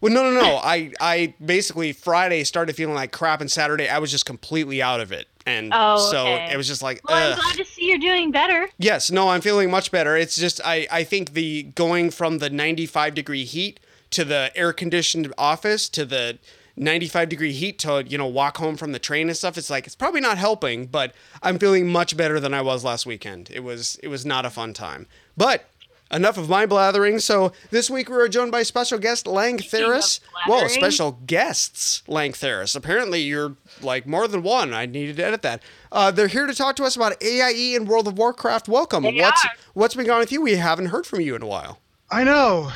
Well, 0.00 0.12
no, 0.12 0.22
no, 0.30 0.40
no. 0.40 0.56
I, 0.62 0.92
I 1.00 1.34
basically 1.44 1.92
Friday 1.92 2.44
started 2.44 2.76
feeling 2.76 2.94
like 2.94 3.10
crap, 3.10 3.40
and 3.40 3.50
Saturday 3.50 3.88
I 3.88 3.98
was 3.98 4.10
just 4.10 4.26
completely 4.26 4.82
out 4.82 5.00
of 5.00 5.10
it, 5.12 5.26
and 5.46 5.72
Oh, 5.74 5.96
so 6.12 6.26
okay. 6.26 6.52
it 6.52 6.56
was 6.56 6.68
just 6.68 6.82
like, 6.82 7.00
Well, 7.08 7.32
I'm 7.32 7.38
glad 7.38 7.56
to 7.56 7.64
see 7.64 7.86
you're 7.88 7.98
doing 7.98 8.30
better. 8.30 8.68
yes, 8.78 9.10
no, 9.10 9.30
I'm 9.30 9.40
feeling 9.40 9.70
much 9.70 9.90
better. 9.90 10.16
It's 10.16 10.36
just 10.36 10.60
I, 10.64 10.86
I 10.92 11.04
think 11.04 11.32
the 11.32 11.62
going 11.74 12.10
from 12.10 12.38
the 12.38 12.50
95 12.50 13.14
degree 13.14 13.44
heat 13.44 13.80
to 14.10 14.24
the 14.24 14.52
air 14.54 14.72
conditioned 14.72 15.32
office 15.38 15.88
to 15.88 16.04
the 16.04 16.38
95 16.76 17.28
degree 17.28 17.52
heat 17.52 17.78
to 17.80 18.04
you 18.06 18.18
know 18.18 18.26
walk 18.26 18.56
home 18.56 18.76
from 18.76 18.92
the 18.92 18.98
train 18.98 19.28
and 19.28 19.36
stuff. 19.36 19.56
It's 19.56 19.70
like 19.70 19.86
it's 19.86 19.96
probably 19.96 20.20
not 20.20 20.38
helping, 20.38 20.86
but 20.86 21.14
I'm 21.42 21.58
feeling 21.58 21.88
much 21.88 22.16
better 22.16 22.40
than 22.40 22.54
I 22.54 22.62
was 22.62 22.84
last 22.84 23.06
weekend. 23.06 23.50
It 23.52 23.60
was 23.60 23.98
it 24.02 24.08
was 24.08 24.24
not 24.26 24.44
a 24.44 24.50
fun 24.50 24.72
time, 24.72 25.06
but. 25.36 25.66
Enough 26.12 26.36
of 26.36 26.48
my 26.50 26.64
blathering. 26.64 27.18
So 27.18 27.52
this 27.70 27.90
week 27.90 28.08
we 28.08 28.14
were 28.14 28.28
joined 28.28 28.52
by 28.52 28.62
special 28.62 28.98
guest 28.98 29.24
Lanc 29.24 29.62
Theris. 29.62 30.20
Whoa, 30.46 30.68
special 30.68 31.18
guests, 31.26 32.02
Lanc 32.06 32.36
Theris. 32.36 32.76
Apparently 32.76 33.20
you're 33.20 33.56
like 33.80 34.06
more 34.06 34.28
than 34.28 34.42
one. 34.42 34.74
I 34.74 34.86
needed 34.86 35.16
to 35.16 35.24
edit 35.24 35.42
that. 35.42 35.62
Uh, 35.90 36.10
they're 36.12 36.28
here 36.28 36.46
to 36.46 36.54
talk 36.54 36.76
to 36.76 36.84
us 36.84 36.94
about 36.94 37.20
AIE 37.20 37.74
and 37.74 37.88
World 37.88 38.06
of 38.06 38.16
Warcraft. 38.18 38.68
Welcome. 38.68 39.02
They 39.02 39.18
what's 39.18 39.44
are. 39.44 39.50
what's 39.72 39.94
been 39.94 40.04
going 40.04 40.16
on 40.16 40.20
with 40.20 40.30
you? 40.30 40.42
We 40.42 40.54
haven't 40.56 40.86
heard 40.86 41.06
from 41.06 41.20
you 41.20 41.34
in 41.34 41.42
a 41.42 41.46
while. 41.46 41.80
I 42.10 42.22
know. 42.22 42.70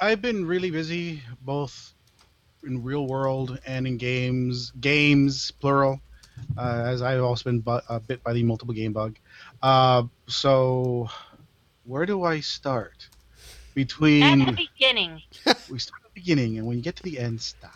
I've 0.00 0.22
been 0.22 0.46
really 0.46 0.70
busy, 0.70 1.22
both 1.42 1.92
in 2.64 2.82
real 2.82 3.06
world 3.06 3.58
and 3.66 3.86
in 3.86 3.96
games. 3.96 4.72
Games, 4.80 5.50
plural, 5.50 6.00
uh, 6.56 6.82
as 6.86 7.02
I've 7.02 7.22
also 7.22 7.44
been 7.44 7.60
bu- 7.60 7.80
uh, 7.88 7.98
bit 8.00 8.22
by 8.22 8.32
the 8.32 8.42
multiple 8.42 8.74
game 8.74 8.92
bug. 8.92 9.16
Uh, 9.62 10.04
so, 10.26 11.08
where 11.84 12.06
do 12.06 12.24
I 12.24 12.40
start? 12.40 13.08
Between 13.74 14.22
At 14.24 14.38
Between 14.38 14.56
the 14.56 14.68
beginning. 14.78 15.22
we 15.70 15.78
start 15.78 16.00
at 16.04 16.12
the 16.14 16.20
beginning, 16.20 16.58
and 16.58 16.66
when 16.66 16.76
you 16.76 16.82
get 16.82 16.96
to 16.96 17.02
the 17.02 17.18
end, 17.18 17.40
stop. 17.40 17.70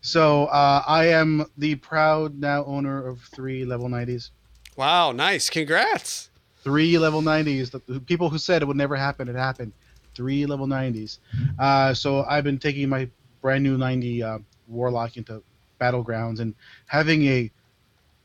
So, 0.00 0.46
uh, 0.46 0.82
I 0.86 1.06
am 1.06 1.46
the 1.56 1.76
proud 1.76 2.38
now 2.38 2.64
owner 2.64 3.06
of 3.06 3.20
three 3.20 3.64
level 3.64 3.88
90s. 3.88 4.30
Wow, 4.76 5.12
nice. 5.12 5.48
Congrats. 5.50 6.30
three 6.62 6.98
level 6.98 7.22
90s. 7.22 7.70
The, 7.70 7.80
the 7.88 8.00
people 8.00 8.28
who 8.28 8.38
said 8.38 8.62
it 8.62 8.66
would 8.66 8.76
never 8.76 8.96
happen, 8.96 9.28
it 9.28 9.36
happened. 9.36 9.72
Three 10.14 10.44
level 10.46 10.66
90s. 10.66 11.18
Uh, 11.58 11.94
so 11.94 12.24
I've 12.24 12.44
been 12.44 12.58
taking 12.58 12.88
my 12.88 13.08
brand 13.40 13.62
new 13.64 13.76
90 13.78 14.22
uh, 14.22 14.38
Warlock 14.66 15.16
into 15.16 15.42
battlegrounds 15.80 16.40
and 16.40 16.54
having 16.86 17.24
a 17.24 17.50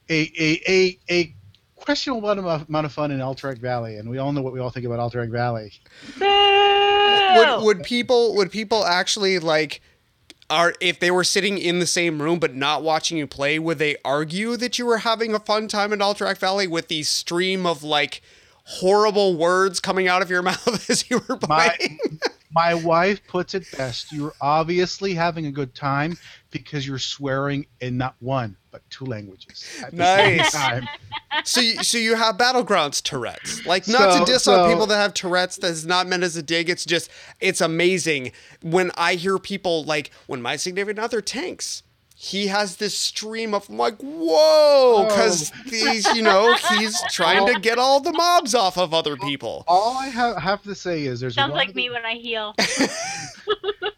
a 0.09 0.31
a 0.39 0.61
a, 0.67 0.99
a 1.09 1.35
questionable 1.75 2.29
amount 2.29 2.61
of, 2.61 2.69
amount 2.69 2.85
of 2.85 2.91
fun 2.91 3.11
in 3.11 3.19
Alterac 3.19 3.57
Valley, 3.57 3.97
and 3.97 4.09
we 4.09 4.17
all 4.17 4.31
know 4.31 4.41
what 4.41 4.53
we 4.53 4.59
all 4.59 4.69
think 4.69 4.85
about 4.85 4.99
Alterac 4.99 5.29
Valley. 5.29 5.71
Boo! 6.17 7.33
Would 7.35 7.63
would 7.65 7.83
people 7.83 8.35
would 8.35 8.51
people 8.51 8.85
actually 8.85 9.39
like 9.39 9.81
are 10.49 10.73
if 10.79 10.99
they 10.99 11.11
were 11.11 11.23
sitting 11.23 11.57
in 11.57 11.79
the 11.79 11.87
same 11.87 12.21
room 12.21 12.39
but 12.39 12.53
not 12.55 12.83
watching 12.83 13.17
you 13.17 13.27
play, 13.27 13.59
would 13.59 13.79
they 13.79 13.95
argue 14.05 14.55
that 14.57 14.77
you 14.77 14.85
were 14.85 14.99
having 14.99 15.33
a 15.33 15.39
fun 15.39 15.67
time 15.67 15.93
in 15.93 15.99
Alterac 15.99 16.37
Valley 16.37 16.67
with 16.67 16.87
the 16.87 17.03
stream 17.03 17.65
of 17.65 17.83
like 17.83 18.21
horrible 18.65 19.35
words 19.35 19.79
coming 19.79 20.07
out 20.07 20.21
of 20.21 20.29
your 20.29 20.41
mouth 20.43 20.89
as 20.89 21.09
you 21.09 21.21
were 21.27 21.37
playing? 21.37 21.99
my 22.11 22.29
wife 22.55 23.25
puts 23.27 23.53
it 23.53 23.65
best. 23.77 24.11
You're 24.11 24.33
obviously 24.41 25.13
having 25.13 25.45
a 25.47 25.51
good 25.51 25.73
time 25.75 26.17
because 26.51 26.85
you're 26.87 26.99
swearing 26.99 27.65
in 27.81 27.97
not 27.97 28.15
one 28.19 28.55
but 28.71 28.81
two 28.89 29.05
languages 29.05 29.63
at 29.83 29.95
the 29.95 30.15
same 30.17 30.37
Nice. 30.37 30.51
time. 30.51 30.87
so 31.43 31.61
you, 31.61 31.83
so 31.83 31.97
you 31.97 32.15
have 32.15 32.37
battlegrounds 32.37 33.01
Tourette's. 33.03 33.65
Like 33.65 33.87
not 33.87 34.13
So- 34.13 34.19
to 34.25 34.31
diss 34.31 34.47
on 34.47 34.69
people 34.69 34.85
that 34.87 34.97
have 34.97 35.13
Tourette's. 35.13 35.57
That's 35.57 35.85
not 35.85 36.07
meant 36.07 36.23
as 36.23 36.35
a 36.37 36.43
dig. 36.43 36.69
It's 36.69 36.85
just 36.85 37.09
it's 37.39 37.61
amazing 37.61 38.31
when 38.61 38.91
I 38.95 39.15
hear 39.15 39.37
people 39.39 39.83
like 39.83 40.11
when 40.27 40.41
my 40.41 40.55
significant 40.55 40.99
other 40.99 41.21
tanks. 41.21 41.83
He 42.23 42.47
has 42.47 42.77
this 42.77 42.97
stream 42.97 43.53
of 43.53 43.67
I'm 43.69 43.75
like 43.75 43.97
whoa 43.99 44.29
oh. 44.31 45.05
because 45.09 45.51
he's 45.65 46.05
you 46.15 46.21
know 46.21 46.55
he's 46.69 46.97
trying 47.11 47.53
to 47.53 47.59
get 47.59 47.77
all 47.77 47.99
the 47.99 48.13
mobs 48.13 48.55
off 48.55 48.77
of 48.77 48.93
other 48.93 49.17
people. 49.17 49.65
All 49.67 49.97
I 49.97 50.07
have, 50.07 50.37
have 50.37 50.63
to 50.63 50.73
say 50.73 51.03
is 51.03 51.19
there's 51.19 51.35
Sounds 51.35 51.49
one 51.49 51.57
like 51.57 51.69
other- 51.69 51.75
me 51.75 51.89
when 51.89 52.05
I 52.05 52.13
heal. 52.13 52.55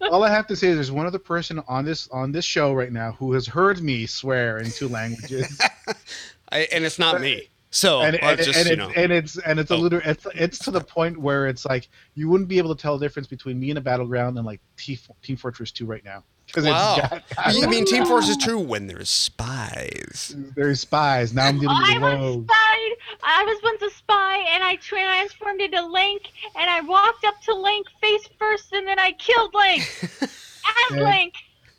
all 0.12 0.24
I 0.24 0.32
have 0.32 0.48
to 0.48 0.55
say 0.55 0.70
is 0.70 0.75
there's 0.75 0.91
one 0.91 1.05
other 1.05 1.20
person 1.20 1.62
on 1.67 1.86
this 1.86 2.08
on 2.08 2.32
this 2.32 2.44
show 2.46 2.74
right 2.74 2.91
now 2.91 3.12
who 3.12 3.32
has 3.34 3.46
heard 3.46 3.84
me 3.84 4.08
swear 4.08 4.58
in 4.58 4.72
two 4.72 4.88
languages, 4.88 5.62
I, 6.51 6.62
and 6.72 6.84
it's 6.84 6.98
not 6.98 7.22
me. 7.22 7.50
So 7.70 8.01
and, 8.01 8.15
and, 8.24 8.39
just 8.39 8.58
and, 8.67 8.82
you 8.82 8.88
it's, 8.88 8.98
and 8.98 9.12
it's 9.12 9.38
and 9.38 9.60
it's 9.60 9.70
a 9.70 9.75
Oh. 9.75 9.77
little 9.77 10.01
it's 10.03 10.25
it's 10.34 10.58
to 10.65 10.72
the 10.72 10.82
point 10.82 11.15
where 11.20 11.46
it's 11.46 11.63
like 11.63 11.89
you 12.15 12.27
wouldn't 12.27 12.50
be 12.50 12.58
able 12.58 12.75
to 12.75 12.82
tell 12.82 12.98
the 12.98 13.05
difference 13.05 13.27
between 13.27 13.60
me 13.60 13.70
and 13.70 13.77
a 13.77 13.82
battleground 13.82 14.36
and 14.38 14.48
like 14.48 14.62
T, 14.77 14.98
Team 15.22 15.38
Fortress 15.38 15.70
2 15.72 15.86
right 15.86 16.03
now 16.03 16.24
because 16.24 16.35
wow. 16.58 16.98
it's 17.12 17.34
got, 17.36 17.54
You 17.56 17.68
mean 17.68 17.86
Team 17.86 18.06
Fortress 18.06 18.38
2 18.38 18.60
when 18.60 18.88
there's 18.88 19.10
spies. 19.10 20.36
there's 20.56 20.82
spies 20.82 21.34
now 21.34 21.46
I'm 21.48 21.60
dealing 21.60 21.75
I 21.78 21.94
with 21.94 22.02
was 22.04 22.14
rogues. 22.20 22.46
spied. 22.46 22.92
I 23.24 23.44
was 23.44 23.60
once 23.64 23.82
a 23.82 23.90
spy, 23.96 24.38
and 24.54 24.64
I 24.64 24.75
transformed 24.78 25.62
into 25.62 25.86
Link, 25.86 26.24
and 26.60 26.70
I 26.70 26.82
walked 26.82 27.25
up 27.25 27.42
to 27.44 27.54
Link 27.54 27.88
face 28.02 28.28
first, 28.40 28.72
and 28.74 28.88
then 28.88 29.00
I 29.00 29.12
killed 29.14 29.54
Link 29.54 29.82
as 30.22 30.30
Yeah. 30.92 31.04
Link. 31.04 31.34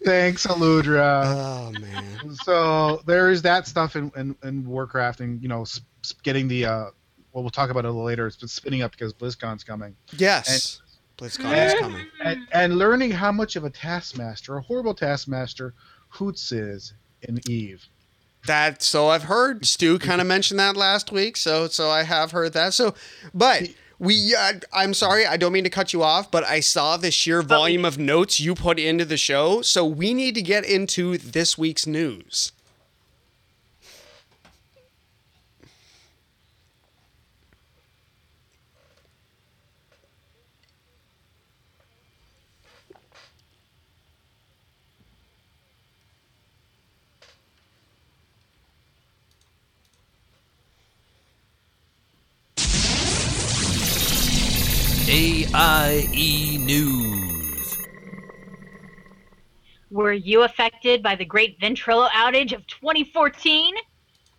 Thanks, 0.05 0.47
Aludra. 0.47 1.23
Oh 1.25 1.73
man. 1.81 2.35
so 2.45 3.03
there 3.07 3.31
is 3.31 3.43
that 3.43 3.67
stuff 3.67 3.97
in, 3.97 4.13
in, 4.17 4.37
in 4.45 4.65
Warcraft 4.67 5.21
and 5.21 5.43
you 5.43 5.49
know 5.49 5.63
s- 5.63 5.81
s- 6.05 6.13
getting 6.23 6.47
the 6.49 6.67
uh 6.67 6.85
well 7.33 7.43
we'll 7.43 7.51
talk 7.51 7.71
about 7.71 7.85
it 7.85 7.89
a 7.89 7.91
little 7.91 8.05
later. 8.05 8.27
It's 8.27 8.37
been 8.37 8.47
spinning 8.49 8.83
up 8.83 8.93
because 8.93 9.13
BlizzCon's 9.15 9.65
coming. 9.65 9.97
Yes. 10.17 10.81
BlizzCon 11.19 11.67
is 11.67 11.75
coming. 11.81 12.07
and, 12.23 12.47
and 12.53 12.77
learning 12.77 13.11
how 13.11 13.33
much 13.33 13.57
of 13.57 13.65
a 13.65 13.71
taskmaster, 13.71 14.57
a 14.57 14.63
horrible 14.63 14.95
taskmaster, 14.95 15.75
Hoots 16.09 16.53
is 16.53 16.93
in 17.23 17.41
Eve. 17.49 17.87
That 18.47 18.83
so 18.83 19.09
I've 19.09 19.25
heard. 19.25 19.67
Stu 19.67 19.99
kind 19.99 20.21
of 20.21 20.27
mentioned 20.27 20.61
that 20.61 20.77
last 20.77 21.11
week, 21.11 21.37
so 21.37 21.67
so 21.67 21.91
I 21.91 22.05
have 22.05 22.31
heard 22.31 22.53
that. 22.53 22.75
So, 22.75 22.95
but 23.35 23.71
we 23.99 24.35
uh, 24.39 24.55
I'm 24.73 24.95
sorry, 24.95 25.27
I 25.27 25.37
don't 25.37 25.53
mean 25.53 25.65
to 25.65 25.71
cut 25.71 25.93
you 25.93 26.03
off, 26.03 26.31
but 26.31 26.45
I 26.45 26.61
saw 26.61 26.97
the 26.97 27.11
sheer 27.11 27.43
volume 27.43 27.85
of 27.85 27.99
notes 27.99 28.39
you 28.39 28.55
put 28.55 28.79
into 28.79 29.05
the 29.05 29.17
show, 29.17 29.63
so 29.63 29.85
we 29.85 30.15
need 30.15 30.35
to 30.37 30.43
get 30.43 30.65
into 30.65 31.19
this 31.19 31.59
week's 31.59 31.87
news. 31.87 32.53
AIE 55.59 56.59
News. 56.61 57.79
Were 59.91 60.13
you 60.13 60.43
affected 60.43 61.03
by 61.03 61.15
the 61.15 61.25
Great 61.25 61.59
Ventrilo 61.59 62.11
outage 62.11 62.53
of 62.53 62.67
2014? 62.67 63.75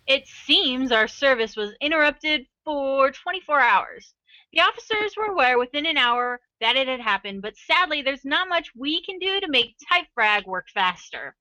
It 0.06 0.28
seems 0.28 0.92
our 0.92 1.08
service 1.08 1.56
was 1.56 1.74
interrupted 1.80 2.46
for 2.64 3.10
24 3.10 3.60
hours. 3.60 4.14
The 4.52 4.60
officers 4.60 5.16
were 5.16 5.32
aware 5.32 5.58
within 5.58 5.86
an 5.86 5.96
hour 5.96 6.40
that 6.60 6.76
it 6.76 6.86
had 6.86 7.00
happened, 7.00 7.42
but 7.42 7.56
sadly, 7.56 8.00
there's 8.00 8.24
not 8.24 8.48
much 8.48 8.70
we 8.76 9.02
can 9.02 9.18
do 9.18 9.40
to 9.40 9.48
make 9.48 9.74
Typefrag 9.92 10.46
work 10.46 10.66
faster. 10.72 11.34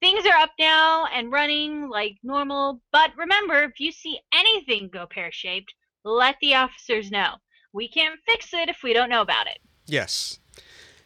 Things 0.00 0.26
are 0.26 0.42
up 0.42 0.50
now 0.58 1.06
and 1.06 1.32
running 1.32 1.88
like 1.88 2.18
normal, 2.22 2.82
but 2.92 3.16
remember, 3.16 3.62
if 3.62 3.80
you 3.80 3.92
see 3.92 4.20
anything 4.34 4.90
go 4.92 5.06
pear 5.06 5.32
shaped, 5.32 5.72
let 6.04 6.36
the 6.42 6.54
officers 6.54 7.10
know. 7.10 7.36
We 7.72 7.88
can't 7.88 8.18
fix 8.26 8.52
it 8.52 8.68
if 8.68 8.82
we 8.82 8.92
don't 8.92 9.10
know 9.10 9.22
about 9.22 9.46
it. 9.46 9.58
Yes. 9.86 10.38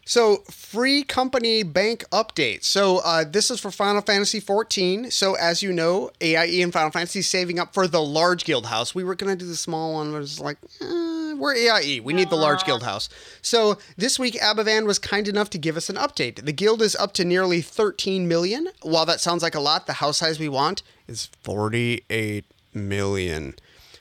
So, 0.07 0.39
free 0.51 1.03
company 1.03 1.63
bank 1.63 2.05
update. 2.11 2.63
So, 2.63 2.99
uh, 2.99 3.25
this 3.25 3.51
is 3.51 3.59
for 3.59 3.71
Final 3.71 4.03
Fantasy 4.03 4.39
14. 4.39 5.11
So, 5.11 5.35
as 5.35 5.63
you 5.63 5.73
know, 5.73 6.11
AIE 6.21 6.61
and 6.63 6.73
Final 6.73 6.91
Fantasy 6.91 7.23
saving 7.23 7.59
up 7.59 7.73
for 7.73 7.87
the 7.87 8.03
large 8.03 8.45
guild 8.45 8.67
house. 8.67 8.95
We 8.95 9.03
were 9.03 9.15
going 9.15 9.37
to 9.37 9.45
do 9.45 9.49
the 9.49 9.57
small 9.57 9.95
one, 9.95 10.13
but 10.13 10.21
it's 10.21 10.39
like, 10.39 10.59
eh, 10.83 11.33
we're 11.35 11.55
AIE. 11.55 12.01
We 12.05 12.13
need 12.13 12.29
the 12.29 12.37
large 12.37 12.65
guild 12.65 12.83
house. 12.83 13.09
So, 13.41 13.79
this 13.97 14.19
week, 14.19 14.35
Abovan 14.35 14.85
was 14.85 14.99
kind 14.99 15.27
enough 15.27 15.49
to 15.51 15.59
give 15.59 15.77
us 15.77 15.89
an 15.89 15.97
update. 15.97 16.45
The 16.45 16.53
guild 16.53 16.83
is 16.83 16.95
up 16.97 17.13
to 17.15 17.25
nearly 17.25 17.63
13 17.63 18.29
million. 18.29 18.69
While 18.83 19.07
that 19.07 19.21
sounds 19.21 19.43
like 19.43 19.55
a 19.55 19.61
lot, 19.61 19.87
the 19.87 19.95
house 19.95 20.19
size 20.19 20.39
we 20.39 20.51
want 20.51 20.83
is 21.09 21.31
48 21.43 22.45
million. 22.75 23.55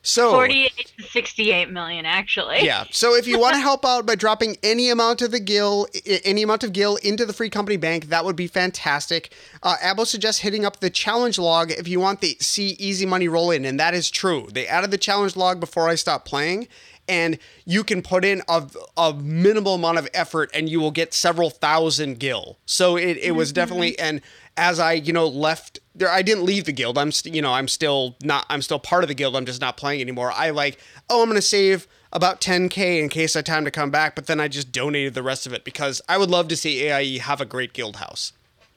So 0.06 0.32
48 0.32 0.92
to 0.98 1.04
68 1.04 1.72
million, 1.72 2.06
actually. 2.06 2.60
Yeah. 2.62 2.84
So 2.92 3.16
if 3.16 3.26
you 3.26 3.40
want 3.40 3.56
to 3.56 3.62
help 3.62 3.86
out 3.86 4.06
by 4.06 4.16
dropping 4.16 4.58
any 4.62 4.90
amount 4.90 5.22
of 5.22 5.32
the 5.32 5.40
gil, 5.40 5.88
any 6.26 6.44
amount 6.44 6.64
of 6.64 6.74
gil 6.74 6.98
into 6.98 7.26
the 7.26 7.32
free 7.32 7.50
company 7.50 7.78
bank, 7.78 8.10
that 8.10 8.26
would 8.26 8.36
be 8.36 8.48
fantastic. 8.48 9.34
Uh, 9.64 9.78
Abo 9.82 10.06
suggests 10.06 10.42
hitting 10.42 10.66
up 10.66 10.82
the 10.82 10.90
challenge 10.90 11.40
log 11.40 11.72
if 11.72 11.88
you 11.88 12.02
want 12.02 12.20
the 12.20 12.36
see 12.42 12.76
easy 12.80 13.06
money 13.06 13.30
roll 13.30 13.50
in, 13.50 13.64
and 13.64 13.80
that 13.80 13.94
is 13.94 14.12
true. 14.12 14.50
They 14.52 14.68
added 14.68 14.92
the 14.92 14.98
challenge 14.98 15.38
log 15.38 15.62
before 15.62 15.88
I 15.88 15.96
stopped 15.96 16.28
playing, 16.28 16.68
and 17.08 17.38
you 17.66 17.84
can 17.84 18.02
put 18.02 18.24
in 18.24 18.42
a, 18.48 18.68
a 18.98 19.14
minimal 19.14 19.76
amount 19.76 19.98
of 19.98 20.08
effort, 20.14 20.50
and 20.54 20.70
you 20.70 20.80
will 20.80 20.92
get 20.92 21.14
several 21.14 21.50
thousand 21.50 22.20
gil. 22.20 22.58
So 22.66 22.96
it, 22.96 23.18
it 23.18 23.32
was 23.32 23.50
mm-hmm. 23.50 23.56
definitely 23.56 24.00
and 24.00 24.22
as 24.58 24.80
I, 24.80 24.94
you 24.94 25.14
know, 25.14 25.28
left 25.28 25.80
there, 25.96 26.10
I 26.10 26.22
didn't 26.22 26.46
leave 26.46 26.66
the 26.66 26.72
guild. 26.72 26.98
I'm, 26.98 27.12
st- 27.12 27.34
you 27.34 27.42
know, 27.42 27.54
I'm 27.54 27.68
still 27.68 28.16
not, 28.24 28.46
I'm 28.50 28.62
still 28.62 28.80
part 28.80 29.04
of 29.04 29.08
the 29.08 29.14
guild. 29.14 29.36
I'm 29.36 29.46
just 29.46 29.62
not 29.62 29.78
playing 29.78 30.02
anymore. 30.02 30.32
I 30.32 30.52
like, 30.52 30.80
oh, 31.10 31.22
I'm 31.22 31.28
going 31.28 31.36
to 31.36 31.42
save 31.42 31.88
about 32.12 32.42
10k 32.42 33.00
in 33.02 33.10
case 33.10 33.36
I 33.36 33.40
have 33.40 33.46
time 33.46 33.66
to 33.66 33.72
come 33.72 33.90
back, 33.90 34.16
but 34.16 34.28
then 34.28 34.40
I 34.40 34.48
just 34.48 34.72
donated 34.72 35.16
the 35.16 35.24
rest 35.24 35.48
of 35.48 35.54
it 35.54 35.64
because 35.64 36.02
I 36.08 36.18
would 36.18 36.30
love 36.30 36.48
to 36.50 36.56
see 36.56 36.88
AIE 36.88 37.20
have 37.20 37.42
a 37.42 37.46
great 37.46 37.74
guild 37.74 37.98
house. 37.98 38.34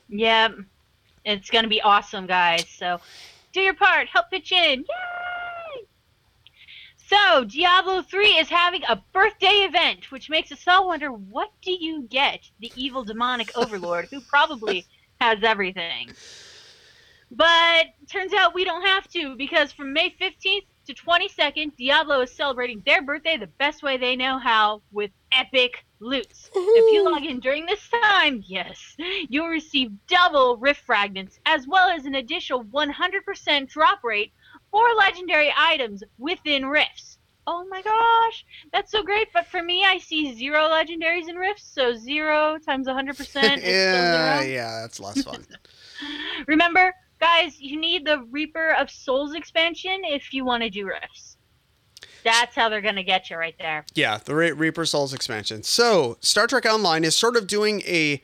Yep. 0.09 0.57
It's 1.25 1.51
going 1.51 1.65
to 1.65 1.69
be 1.69 1.83
awesome, 1.83 2.27
guys. 2.27 2.67
So 2.69 3.01
do 3.53 3.61
your 3.61 3.75
part. 3.75 4.09
Help 4.09 4.31
pitch 4.31 4.53
in. 4.53 4.81
Yay! 4.81 5.26
So, 7.07 7.45
Diablo 7.45 8.03
3 8.03 8.27
is 8.31 8.49
having 8.49 8.83
a 8.89 9.01
birthday 9.13 9.65
event, 9.69 10.11
which 10.11 10.29
makes 10.29 10.51
us 10.51 10.67
all 10.67 10.89
wonder 10.89 11.13
what 11.13 11.53
do 11.63 11.71
you 11.71 12.03
get 12.03 12.41
the 12.59 12.73
evil 12.75 13.05
demonic 13.05 13.51
overlord 13.57 14.09
who 14.11 14.21
probably 14.21 14.85
has 15.21 15.45
everything. 15.45 16.11
But 17.31 17.87
turns 18.09 18.33
out 18.33 18.55
we 18.55 18.65
don't 18.65 18.85
have 18.85 19.09
to 19.09 19.37
because 19.37 19.73
from 19.73 19.93
May 19.93 20.11
15th 20.21 20.67
to 20.87 20.95
22nd, 20.95 21.77
Diablo 21.77 22.23
is 22.23 22.33
celebrating 22.33 22.83
their 22.85 23.03
birthday 23.03 23.37
the 23.37 23.47
best 23.47 23.85
way 23.85 23.97
they 23.97 24.17
know 24.17 24.39
how 24.39 24.83
with 24.91 25.11
epic 25.31 25.85
loots. 26.01 26.51
If 26.55 26.93
you 26.93 27.05
log 27.05 27.25
in 27.25 27.41
during 27.41 27.67
this 27.67 27.89
time, 27.89 28.43
yes, 28.47 28.97
you'll 29.29 29.49
receive 29.49 29.93
double 30.09 30.57
rift 30.57 30.81
fragments 30.81 31.39
as 31.47 31.67
well 31.67 31.89
as 31.89 32.05
an 32.05 32.17
additional 32.17 32.65
100% 32.65 33.69
drop 33.69 34.03
rate 34.05 34.33
for 34.77 34.95
legendary 34.99 35.51
items 35.57 36.03
within 36.19 36.67
rifts. 36.67 37.19
Oh 37.47 37.65
my 37.71 37.81
gosh, 37.81 38.45
that's 38.73 38.93
so 38.93 39.03
great! 39.03 39.29
But 39.33 39.47
for 39.47 39.63
me, 39.63 39.85
I 39.85 39.99
see 39.99 40.35
zero 40.35 40.65
legendaries 40.69 41.29
in 41.29 41.37
rifts, 41.37 41.65
so 41.73 41.95
zero 41.95 42.59
times 42.59 42.87
100%. 42.87 43.63
yeah, 43.63 44.43
yeah, 44.43 44.81
that's 44.83 45.01
less 45.01 45.23
fun. 45.23 45.47
Remember, 46.47 46.93
guys, 47.21 47.59
you 47.59 47.81
need 47.81 48.05
the 48.05 48.19
Reaper 48.31 48.73
of 48.73 48.91
Souls 48.91 49.35
expansion 49.35 50.01
if 50.05 50.35
you 50.35 50.45
want 50.45 50.63
to 50.65 50.71
do 50.71 50.87
rifts. 50.87 51.37
That's 52.25 52.55
how 52.55 52.69
they're 52.69 52.83
going 52.83 52.97
to 52.97 53.05
get 53.05 53.31
you 53.31 53.37
right 53.37 53.55
there. 53.59 53.87
Yeah, 53.95 54.19
the 54.19 54.35
Re- 54.35 54.53
Reaper 54.53 54.85
Souls 54.85 55.15
expansion. 55.15 55.63
So, 55.63 56.19
Star 56.21 56.49
Trek 56.49 56.67
Online 56.67 57.05
is 57.05 57.15
sort 57.17 57.37
of 57.37 57.47
doing 57.47 57.81
a 57.87 58.21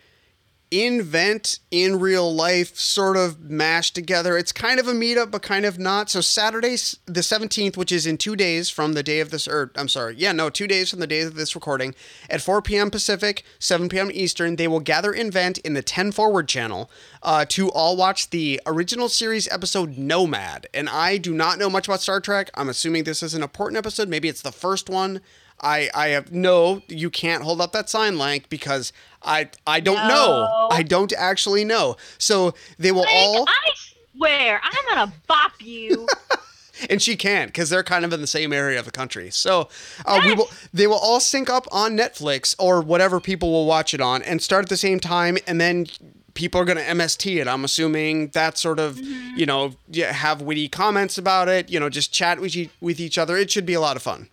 invent 0.72 1.58
in 1.70 2.00
real 2.00 2.34
life 2.34 2.78
sort 2.78 3.18
of 3.18 3.50
mashed 3.50 3.94
together. 3.94 4.38
It's 4.38 4.52
kind 4.52 4.80
of 4.80 4.88
a 4.88 4.92
meetup, 4.92 5.30
but 5.30 5.42
kind 5.42 5.66
of 5.66 5.78
not. 5.78 6.08
So 6.08 6.22
Saturday, 6.22 6.76
the 7.04 7.20
17th, 7.20 7.76
which 7.76 7.92
is 7.92 8.06
in 8.06 8.16
two 8.16 8.34
days 8.34 8.70
from 8.70 8.94
the 8.94 9.02
day 9.02 9.20
of 9.20 9.30
this, 9.30 9.46
or 9.46 9.70
I'm 9.76 9.88
sorry, 9.88 10.14
yeah, 10.16 10.32
no, 10.32 10.48
two 10.48 10.66
days 10.66 10.88
from 10.88 11.00
the 11.00 11.06
day 11.06 11.20
of 11.20 11.34
this 11.34 11.54
recording, 11.54 11.94
at 12.30 12.40
4 12.40 12.62
p.m. 12.62 12.90
Pacific, 12.90 13.44
7 13.58 13.90
p.m. 13.90 14.10
Eastern, 14.12 14.56
they 14.56 14.66
will 14.66 14.80
gather 14.80 15.12
Invent 15.12 15.58
in 15.58 15.74
the 15.74 15.82
10 15.82 16.10
Forward 16.12 16.48
channel 16.48 16.90
uh, 17.22 17.44
to 17.50 17.70
all 17.70 17.94
watch 17.94 18.30
the 18.30 18.58
original 18.64 19.10
series 19.10 19.46
episode 19.52 19.98
Nomad. 19.98 20.66
And 20.72 20.88
I 20.88 21.18
do 21.18 21.34
not 21.34 21.58
know 21.58 21.68
much 21.68 21.86
about 21.86 22.00
Star 22.00 22.20
Trek. 22.20 22.50
I'm 22.54 22.70
assuming 22.70 23.04
this 23.04 23.22
is 23.22 23.34
an 23.34 23.42
important 23.42 23.76
episode. 23.76 24.08
Maybe 24.08 24.28
it's 24.28 24.42
the 24.42 24.52
first 24.52 24.88
one. 24.88 25.20
I, 25.62 25.88
I 25.94 26.08
have 26.08 26.32
no 26.32 26.82
you 26.88 27.10
can't 27.10 27.42
hold 27.42 27.60
up 27.60 27.72
that 27.72 27.88
sign 27.88 28.16
Lanc 28.16 28.48
because 28.48 28.92
I 29.22 29.50
I 29.66 29.80
don't 29.80 30.06
No. 30.08 30.08
know. 30.08 30.68
I 30.70 30.82
don't 30.82 31.12
actually 31.16 31.64
know. 31.64 31.96
So 32.18 32.54
they 32.78 32.90
will 32.92 33.02
Like, 33.02 33.14
all 33.14 33.46
I 33.48 33.70
swear, 34.16 34.60
I'm 34.62 34.96
going 34.96 35.08
to 35.08 35.14
bop 35.28 35.52
you. 35.60 36.08
and 36.90 37.00
she 37.00 37.16
can't 37.16 37.48
because 37.52 37.70
they're 37.70 37.82
kind 37.84 38.04
of 38.04 38.12
in 38.12 38.20
the 38.20 38.26
same 38.26 38.52
area 38.52 38.78
of 38.78 38.84
the 38.84 38.90
country. 38.90 39.30
So 39.30 39.68
uh, 40.04 40.20
we 40.24 40.34
will 40.34 40.48
they 40.74 40.86
will 40.86 40.98
all 40.98 41.20
sync 41.20 41.48
up 41.48 41.66
on 41.70 41.96
Netflix 41.96 42.56
or 42.58 42.80
whatever 42.80 43.20
people 43.20 43.52
will 43.52 43.66
watch 43.66 43.94
it 43.94 44.00
on 44.00 44.22
and 44.22 44.42
start 44.42 44.64
at 44.64 44.68
the 44.68 44.76
same 44.76 44.98
time 44.98 45.38
and 45.46 45.60
then 45.60 45.86
people 46.34 46.60
are 46.60 46.64
going 46.64 46.78
to 46.78 46.84
MST 46.84 47.40
it. 47.40 47.46
I'm 47.46 47.62
assuming 47.62 48.28
that 48.28 48.56
sort 48.56 48.78
of, 48.78 48.98
you 48.98 49.44
know, 49.44 49.74
have 49.94 50.40
witty 50.40 50.66
comments 50.68 51.18
about 51.18 51.46
it, 51.48 51.68
you 51.70 51.78
know, 51.78 51.90
just 51.90 52.10
chat 52.10 52.40
with, 52.40 52.56
with 52.80 52.98
each 53.00 53.18
other. 53.18 53.36
It 53.36 53.50
should 53.50 53.66
be 53.66 53.74
a 53.74 53.80
lot 53.80 53.96
of 53.96 54.02
fun. 54.02 54.28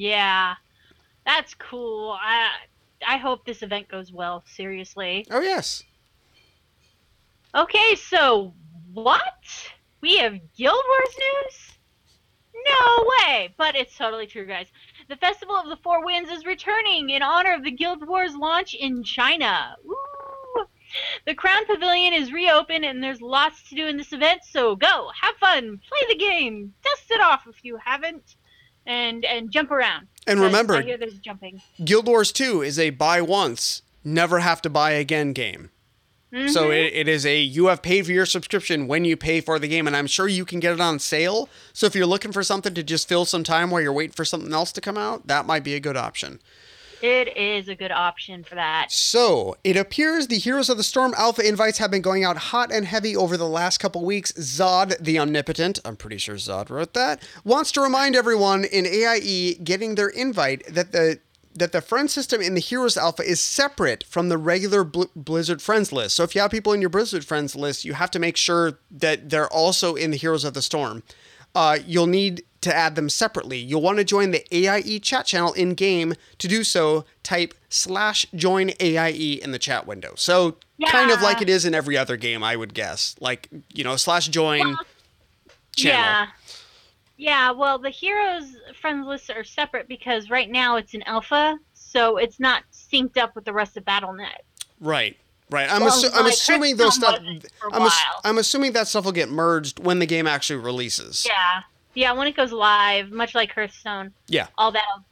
Yeah, 0.00 0.54
that's 1.26 1.52
cool. 1.52 2.16
I, 2.18 2.48
I 3.06 3.18
hope 3.18 3.44
this 3.44 3.62
event 3.62 3.86
goes 3.88 4.10
well, 4.10 4.42
seriously. 4.46 5.26
Oh 5.30 5.42
yes. 5.42 5.84
Okay, 7.54 7.94
so 7.96 8.54
what? 8.94 9.44
We 10.00 10.16
have 10.16 10.40
Guild 10.56 10.82
Wars 10.88 11.16
news? 11.18 11.76
No 12.66 13.10
way! 13.10 13.54
But 13.58 13.76
it's 13.76 13.94
totally 13.94 14.26
true, 14.26 14.46
guys. 14.46 14.68
The 15.10 15.16
Festival 15.16 15.56
of 15.56 15.68
the 15.68 15.76
Four 15.76 16.02
Winds 16.02 16.30
is 16.30 16.46
returning 16.46 17.10
in 17.10 17.22
honor 17.22 17.52
of 17.52 17.62
the 17.62 17.70
Guild 17.70 18.08
Wars 18.08 18.34
launch 18.34 18.72
in 18.72 19.02
China. 19.02 19.76
Woo! 19.84 20.64
The 21.26 21.34
Crown 21.34 21.66
Pavilion 21.66 22.14
is 22.14 22.32
reopened 22.32 22.86
and 22.86 23.04
there's 23.04 23.20
lots 23.20 23.68
to 23.68 23.74
do 23.74 23.86
in 23.86 23.98
this 23.98 24.14
event, 24.14 24.44
so 24.44 24.76
go, 24.76 25.10
have 25.20 25.36
fun, 25.36 25.78
play 25.86 26.06
the 26.08 26.18
game, 26.18 26.72
dust 26.82 27.10
it 27.10 27.20
off 27.20 27.46
if 27.46 27.62
you 27.64 27.76
haven't, 27.76 28.36
and 28.86 29.24
and 29.24 29.50
jump 29.50 29.70
around. 29.70 30.06
And 30.26 30.40
remember- 30.40 30.76
I 30.76 30.82
hear 30.82 30.96
there's 30.98 31.18
jumping. 31.18 31.62
Guild 31.84 32.06
Wars 32.06 32.30
2 32.32 32.62
is 32.62 32.78
a 32.78 32.90
buy 32.90 33.20
once, 33.20 33.82
never 34.04 34.38
have 34.40 34.60
to 34.62 34.70
buy 34.70 34.92
again 34.92 35.32
game. 35.32 35.70
So 36.32 36.68
Mhm. 36.68 36.86
it, 36.86 36.92
it 36.94 37.08
is 37.08 37.26
a 37.26 37.40
you 37.40 37.66
have 37.66 37.82
paid 37.82 38.06
for 38.06 38.12
your 38.12 38.24
subscription 38.26 38.86
when 38.86 39.04
you 39.04 39.16
pay 39.16 39.40
for 39.40 39.58
the 39.58 39.66
game, 39.66 39.88
and 39.88 39.96
I'm 39.96 40.06
sure 40.06 40.28
you 40.28 40.44
can 40.44 40.60
get 40.60 40.72
it 40.72 40.80
on 40.80 41.00
sale. 41.00 41.48
So 41.72 41.86
if 41.86 41.94
you're 41.96 42.06
looking 42.06 42.30
for 42.30 42.44
something 42.44 42.72
to 42.74 42.84
just 42.84 43.08
fill 43.08 43.24
some 43.24 43.42
time 43.42 43.70
while 43.70 43.80
you're 43.80 43.92
waiting 43.92 44.12
for 44.14 44.24
something 44.24 44.52
else 44.52 44.70
to 44.72 44.80
come 44.80 44.96
out, 44.96 45.26
that 45.26 45.44
might 45.44 45.64
be 45.64 45.74
a 45.74 45.80
good 45.80 45.96
option. 45.96 46.40
It 47.02 47.36
is 47.36 47.68
a 47.68 47.74
good 47.74 47.90
option 47.90 48.44
for 48.44 48.56
that. 48.56 48.92
So, 48.92 49.56
it 49.64 49.76
appears 49.76 50.26
the 50.26 50.38
Heroes 50.38 50.68
of 50.68 50.76
the 50.76 50.82
Storm 50.82 51.14
alpha 51.16 51.46
invites 51.46 51.78
have 51.78 51.90
been 51.90 52.02
going 52.02 52.24
out 52.24 52.36
hot 52.36 52.72
and 52.72 52.84
heavy 52.84 53.16
over 53.16 53.36
the 53.36 53.48
last 53.48 53.78
couple 53.78 54.04
weeks. 54.04 54.32
Zod, 54.32 54.98
the 55.02 55.18
Omnipotent, 55.18 55.80
I'm 55.84 55.96
pretty 55.96 56.18
sure 56.18 56.36
Zod 56.36 56.68
wrote 56.68 56.94
that, 56.94 57.22
wants 57.44 57.72
to 57.72 57.80
remind 57.80 58.16
everyone 58.16 58.64
in 58.64 58.86
AIE 58.86 59.58
getting 59.64 59.94
their 59.94 60.08
invite 60.08 60.64
that 60.72 60.92
the 60.92 61.20
that 61.52 61.72
the 61.72 61.80
friend 61.80 62.08
system 62.08 62.40
in 62.40 62.54
the 62.54 62.60
Heroes 62.60 62.96
Alpha 62.96 63.22
is 63.22 63.40
separate 63.40 64.04
from 64.04 64.28
the 64.28 64.38
regular 64.38 64.84
Bl- 64.84 65.04
Blizzard 65.16 65.60
friends 65.60 65.92
list. 65.92 66.14
So 66.14 66.22
if 66.22 66.34
you 66.34 66.40
have 66.40 66.50
people 66.52 66.72
in 66.72 66.80
your 66.80 66.90
Blizzard 66.90 67.24
friends 67.24 67.56
list, 67.56 67.84
you 67.84 67.94
have 67.94 68.10
to 68.12 68.20
make 68.20 68.36
sure 68.36 68.78
that 68.90 69.30
they're 69.30 69.52
also 69.52 69.96
in 69.96 70.12
the 70.12 70.16
Heroes 70.16 70.44
of 70.44 70.54
the 70.54 70.62
Storm. 70.62 71.02
Uh, 71.54 71.78
you'll 71.84 72.06
need 72.06 72.44
to 72.60 72.74
add 72.74 72.94
them 72.94 73.08
separately. 73.08 73.58
You'll 73.58 73.82
want 73.82 73.98
to 73.98 74.04
join 74.04 74.30
the 74.32 74.44
AIE 74.54 74.98
chat 75.00 75.26
channel 75.26 75.52
in 75.54 75.74
game. 75.74 76.14
To 76.38 76.48
do 76.48 76.62
so, 76.64 77.04
type 77.22 77.54
slash 77.68 78.26
join 78.34 78.70
AIE 78.80 79.40
in 79.42 79.52
the 79.52 79.58
chat 79.58 79.86
window. 79.86 80.12
So 80.16 80.56
kind 80.88 81.10
of 81.10 81.22
like 81.22 81.40
it 81.42 81.48
is 81.48 81.64
in 81.64 81.74
every 81.74 81.96
other 81.96 82.16
game, 82.16 82.42
I 82.42 82.56
would 82.56 82.74
guess. 82.74 83.16
Like 83.20 83.48
you 83.72 83.84
know, 83.84 83.96
slash 83.96 84.28
join 84.28 84.60
Well, 84.60 84.78
channel. 85.76 86.00
Yeah. 86.00 86.26
Yeah, 87.16 87.50
well, 87.50 87.78
the 87.78 87.90
heroes 87.90 88.44
friends 88.80 89.06
lists 89.06 89.28
are 89.28 89.44
separate 89.44 89.88
because 89.88 90.30
right 90.30 90.50
now 90.50 90.76
it's 90.76 90.94
an 90.94 91.02
alpha, 91.02 91.58
so 91.74 92.16
it's 92.16 92.40
not 92.40 92.62
synced 92.72 93.18
up 93.18 93.34
with 93.34 93.44
the 93.44 93.52
rest 93.52 93.76
of 93.76 93.84
BattleNet. 93.84 94.38
Right. 94.80 95.18
Right. 95.50 95.70
I'm, 95.70 95.82
Well, 95.82 95.90
assu- 95.90 96.10
I'm 96.14 96.24
assuming 96.26 96.76
those 96.76 96.94
stuff. 96.94 97.10
Hearthstone 97.18 97.34
wasn't 97.34 97.52
for 97.60 97.68
a 97.68 97.74
I'm, 97.74 97.82
ass-. 97.82 98.04
I'm 98.24 98.38
assuming 98.38 98.72
that 98.72 98.88
stuff 98.88 99.04
will 99.04 99.12
get 99.12 99.28
merged 99.28 99.84
when 99.84 99.98
the 99.98 100.06
game 100.06 100.26
actually 100.26 100.60
releases. 100.60 101.26
Yeah. 101.28 101.60
Yeah, 101.94 102.12
when 102.12 102.28
it 102.28 102.36
goes 102.36 102.52
live, 102.52 103.10
much 103.10 103.34
like 103.34 103.52
Hearthstone, 103.52 104.12
Yeah. 104.28 104.46
all 104.56 104.72
that'll 104.72 105.04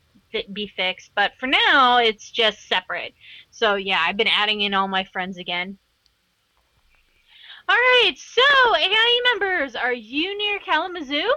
be 0.53 0.69
fixed. 0.69 1.11
But 1.15 1.33
for 1.39 1.47
now, 1.47 1.99
it's 1.99 2.31
just 2.31 2.69
separate. 2.69 3.15
So 3.51 3.75
yeah, 3.75 4.01
I've 4.01 4.17
been 4.17 4.29
adding 4.29 4.61
in 4.61 4.75
all 4.75 4.89
my 4.89 5.05
friends 5.05 5.39
again. 5.39 5.79
All 7.69 7.77
right, 7.77 8.15
so 8.17 8.43
AIE 8.77 9.21
members, 9.33 9.77
are 9.77 9.93
you 9.93 10.37
near 10.39 10.59
Kalamazoo? 10.61 11.31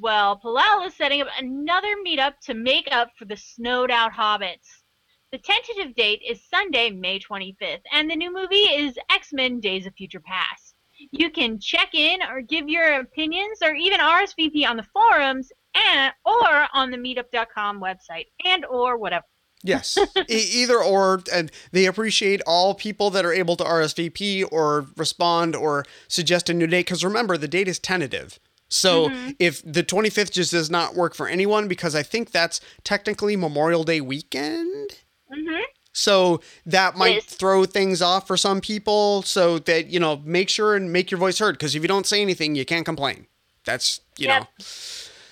Well, 0.00 0.36
Palal 0.36 0.86
is 0.86 0.94
setting 0.94 1.20
up 1.20 1.28
another 1.38 1.94
meetup 2.06 2.38
to 2.44 2.54
make 2.54 2.88
up 2.90 3.10
for 3.18 3.24
the 3.26 3.36
snowed 3.36 3.90
out 3.90 4.12
hobbits. 4.12 4.82
The 5.30 5.38
tentative 5.38 5.94
date 5.94 6.22
is 6.26 6.42
Sunday, 6.48 6.90
May 6.90 7.18
25th, 7.18 7.82
and 7.92 8.08
the 8.08 8.16
new 8.16 8.32
movie 8.32 8.56
is 8.56 8.96
X 9.10 9.32
Men 9.32 9.60
Days 9.60 9.86
of 9.86 9.94
Future 9.94 10.20
Past. 10.20 10.67
You 11.10 11.30
can 11.30 11.58
check 11.60 11.94
in 11.94 12.20
or 12.22 12.40
give 12.42 12.68
your 12.68 13.00
opinions 13.00 13.58
or 13.62 13.74
even 13.74 14.00
RSVP 14.00 14.66
on 14.68 14.76
the 14.76 14.84
forums 14.92 15.50
and 15.74 16.12
or 16.24 16.66
on 16.74 16.90
the 16.90 16.96
meetup.com 16.96 17.80
website 17.80 18.26
and 18.44 18.64
or 18.66 18.96
whatever. 18.98 19.24
Yes. 19.64 19.98
e- 20.30 20.50
either 20.54 20.78
or, 20.82 21.22
and 21.32 21.50
they 21.72 21.86
appreciate 21.86 22.40
all 22.46 22.74
people 22.74 23.10
that 23.10 23.24
are 23.24 23.32
able 23.32 23.56
to 23.56 23.64
RSVP 23.64 24.44
or 24.52 24.86
respond 24.96 25.56
or 25.56 25.84
suggest 26.06 26.48
a 26.48 26.54
new 26.54 26.66
date. 26.66 26.86
Because 26.86 27.04
remember, 27.04 27.36
the 27.36 27.48
date 27.48 27.68
is 27.68 27.78
tentative. 27.78 28.38
So 28.68 29.08
Mm-hmm. 29.08 29.30
if 29.38 29.62
the 29.64 29.82
25th 29.82 30.30
just 30.30 30.50
does 30.52 30.70
not 30.70 30.94
work 30.94 31.14
for 31.14 31.26
anyone, 31.26 31.68
because 31.68 31.94
I 31.94 32.02
think 32.02 32.30
that's 32.30 32.60
technically 32.84 33.34
Memorial 33.34 33.82
Day 33.82 34.00
weekend. 34.00 34.90
Mhm. 35.32 35.62
So 35.98 36.40
that 36.64 36.96
might 36.96 37.14
Yes. 37.14 37.24
throw 37.24 37.64
things 37.64 38.00
off 38.00 38.26
for 38.26 38.36
some 38.36 38.60
people. 38.60 39.22
So 39.22 39.58
that, 39.60 39.88
you 39.88 39.98
know, 39.98 40.22
make 40.24 40.48
sure 40.48 40.76
and 40.76 40.92
make 40.92 41.10
your 41.10 41.18
voice 41.18 41.38
heard. 41.38 41.54
Because 41.54 41.74
if 41.74 41.82
you 41.82 41.88
don't 41.88 42.06
say 42.06 42.22
anything, 42.22 42.54
you 42.54 42.64
can't 42.64 42.84
complain. 42.84 43.26
That's, 43.64 44.00
you 44.16 44.28
Yep. 44.28 44.42
know. 44.42 44.48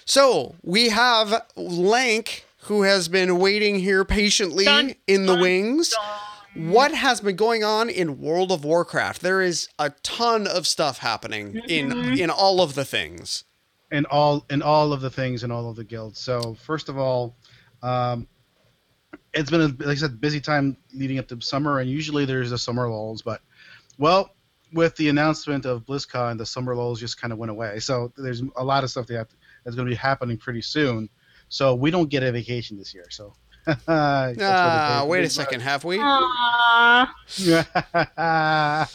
So 0.04 0.54
we 0.62 0.88
have 0.90 1.44
Lanc, 1.56 2.42
who 2.62 2.82
has 2.82 3.08
been 3.08 3.38
waiting 3.38 3.80
here 3.80 4.04
patiently 4.04 4.64
Dun, 4.64 4.94
in 5.06 5.26
the 5.26 5.32
dun, 5.34 5.40
wings. 5.40 5.94
What 6.54 6.94
has 6.94 7.20
been 7.20 7.36
going 7.36 7.62
on 7.64 7.90
in 7.90 8.20
World 8.20 8.50
of 8.50 8.64
Warcraft? 8.64 9.20
There 9.20 9.42
is 9.42 9.68
a 9.78 9.90
ton 10.02 10.46
of 10.46 10.66
stuff 10.66 10.98
happening 10.98 11.60
in 11.68 11.92
in 12.16 12.30
all 12.30 12.60
of 12.60 12.74
the 12.74 12.84
things. 12.84 13.44
In 13.92 14.04
all 14.06 14.44
and 14.48 14.62
all 14.62 14.92
of 14.92 15.00
the 15.00 15.10
things 15.10 15.42
and 15.44 15.52
all 15.52 15.68
of 15.70 15.76
the 15.76 15.84
guilds. 15.84 16.18
So 16.18 16.54
first 16.54 16.88
of 16.88 16.96
all, 16.98 17.36
um, 17.82 18.26
it's 19.36 19.50
been 19.50 19.60
a, 19.60 19.86
like 19.86 19.88
I 19.88 19.94
said, 19.94 20.20
busy 20.20 20.40
time 20.40 20.76
leading 20.94 21.18
up 21.18 21.28
to 21.28 21.40
summer, 21.40 21.80
and 21.80 21.90
usually 21.90 22.24
there's 22.24 22.52
a 22.52 22.58
summer 22.58 22.88
lulls. 22.88 23.22
But 23.22 23.42
well, 23.98 24.30
with 24.72 24.96
the 24.96 25.08
announcement 25.08 25.66
of 25.66 25.84
BlizzCon, 25.84 26.38
the 26.38 26.46
summer 26.46 26.74
lulls 26.74 26.98
just 26.98 27.20
kind 27.20 27.32
of 27.32 27.38
went 27.38 27.50
away. 27.50 27.78
So 27.78 28.12
there's 28.16 28.42
a 28.56 28.64
lot 28.64 28.84
of 28.84 28.90
stuff 28.90 29.06
that 29.08 29.28
that's 29.64 29.76
going 29.76 29.86
to 29.86 29.90
be 29.90 29.96
happening 29.96 30.38
pretty 30.38 30.62
soon. 30.62 31.08
So 31.48 31.74
we 31.74 31.90
don't 31.90 32.08
get 32.08 32.22
a 32.22 32.32
vacation 32.32 32.76
this 32.76 32.94
year. 32.94 33.06
So. 33.10 33.34
Ah, 33.88 35.04
wait 35.08 35.24
a 35.24 35.28
second, 35.28 35.60
have 35.60 35.82
we? 35.82 35.98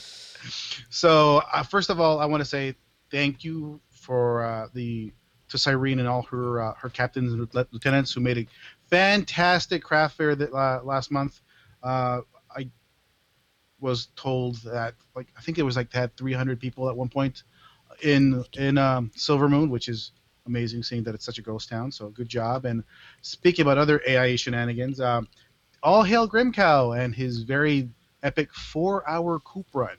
So 0.89 1.41
uh, 1.54 1.63
first 1.63 1.89
of 1.89 1.99
all, 1.99 2.19
I 2.19 2.25
want 2.25 2.41
to 2.41 2.45
say 2.45 2.75
thank 3.12 3.43
you 3.43 3.80
for 3.89 4.43
uh, 4.43 4.67
the 4.73 5.12
to 5.49 5.58
Cyrene 5.58 5.99
and 5.99 6.08
all 6.08 6.23
her 6.23 6.62
uh, 6.62 6.73
her 6.75 6.89
captains 6.89 7.34
and 7.34 7.47
lieutenants 7.71 8.13
who 8.13 8.21
made 8.21 8.38
a 8.38 8.47
fantastic 8.91 9.82
craft 9.84 10.17
fair 10.17 10.36
that 10.36 10.54
uh, 10.54 10.82
last 10.84 11.12
month. 11.12 11.41
Uh, 11.82 12.21
I 12.56 12.69
was 13.80 14.10
told 14.15 14.58
that 14.58 14.93
like 15.15 15.27
I 15.36 15.41
think 15.41 15.58
it 15.58 15.63
was 15.63 15.75
like 15.75 15.89
they 15.89 15.97
had 15.99 16.15
300 16.15 16.60
people 16.60 16.88
at 16.89 16.95
one 16.95 17.10
point 17.10 17.43
in 18.04 18.43
in 18.54 18.77
um, 18.77 19.12
Silver 19.15 19.49
Moon, 19.49 19.71
which 19.71 19.89
is 19.89 20.12
amazing 20.45 20.84
seeing 20.84 21.04
that 21.04 21.15
it's 21.15 21.25
such 21.25 21.39
a 21.39 21.41
ghost 21.41 21.69
town. 21.69 21.91
So 21.91 22.10
good 22.10 22.30
job. 22.30 22.65
And 22.65 22.84
speaking 23.21 23.63
about 23.63 23.80
other 23.80 24.01
AIA 24.08 24.38
shenanigans, 24.38 24.99
um, 25.01 25.27
all 25.82 26.04
hail 26.04 26.27
Grimcow 26.30 26.97
and 26.99 27.15
his 27.15 27.41
very 27.41 27.89
epic 28.21 28.54
four-hour 28.54 29.39
coop 29.39 29.65
run. 29.73 29.97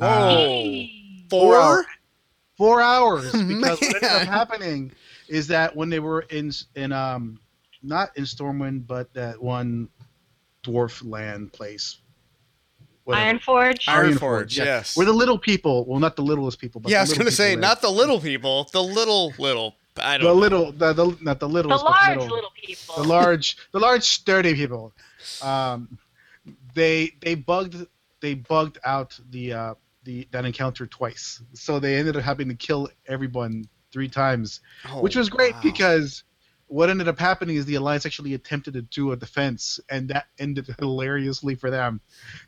Uh, 0.00 0.48
Whoa. 0.48 0.86
Four 1.30 1.54
Four? 1.54 1.56
hours. 1.56 1.86
Four 2.56 2.80
hours 2.80 3.42
because 3.44 3.80
what 3.80 3.94
ended 3.94 4.10
up 4.10 4.22
happening 4.26 4.90
is 5.28 5.46
that 5.46 5.76
when 5.76 5.90
they 5.90 6.00
were 6.00 6.22
in 6.22 6.50
in 6.74 6.90
um 6.90 7.38
not 7.82 8.16
in 8.16 8.24
Stormwind 8.24 8.86
but 8.86 9.12
that 9.14 9.40
one 9.42 9.88
dwarf 10.64 11.08
land 11.08 11.52
place. 11.52 11.98
whatever. 13.04 13.38
Ironforge. 13.38 13.84
Ironforge, 13.86 14.56
yeah. 14.56 14.64
yes. 14.64 14.96
We're 14.96 15.06
the 15.06 15.12
little 15.12 15.38
people, 15.38 15.84
well, 15.86 15.98
not 16.00 16.16
the 16.16 16.22
littlest 16.22 16.58
people, 16.58 16.80
but 16.80 16.90
yeah, 16.90 16.98
I 16.98 17.02
was 17.02 17.14
gonna 17.16 17.30
say 17.30 17.50
people 17.50 17.62
not 17.62 17.80
the 17.80 17.90
little 17.90 18.20
people, 18.20 18.68
the 18.72 18.82
little 18.82 19.32
little. 19.38 19.76
I 20.00 20.16
don't. 20.18 20.26
the 20.26 20.34
little, 20.34 20.70
the, 20.72 20.92
the 20.92 21.16
not 21.20 21.40
the 21.40 21.48
the 21.48 21.52
littlest, 21.54 21.84
but 21.84 21.90
large 21.90 22.18
little, 22.18 22.34
little 22.36 22.50
people. 22.54 22.94
the 23.02 23.08
large, 23.08 23.56
the 23.72 23.80
large 23.80 24.04
sturdy 24.04 24.54
people. 24.54 24.92
Um, 25.42 25.98
they 26.74 27.12
they 27.20 27.34
bugged 27.34 27.86
they 28.20 28.34
bugged 28.34 28.78
out 28.84 29.18
the 29.30 29.52
uh, 29.52 29.74
the 30.04 30.28
that 30.30 30.44
encounter 30.44 30.86
twice, 30.86 31.42
so 31.54 31.80
they 31.80 31.96
ended 31.96 32.16
up 32.16 32.22
having 32.22 32.48
to 32.48 32.54
kill 32.54 32.88
everyone 33.06 33.64
three 33.90 34.08
times, 34.08 34.60
Oh, 34.88 35.00
which 35.00 35.16
was 35.16 35.28
great 35.28 35.54
wow. 35.54 35.60
because 35.62 36.24
what 36.68 36.90
ended 36.90 37.08
up 37.08 37.18
happening 37.18 37.56
is 37.56 37.64
the 37.64 37.74
alliance 37.76 38.06
actually 38.06 38.34
attempted 38.34 38.74
to 38.74 38.82
do 38.82 39.12
a 39.12 39.16
defense, 39.16 39.80
and 39.88 40.08
that 40.08 40.26
ended 40.38 40.74
hilariously 40.78 41.54
for 41.54 41.70
them. 41.70 42.00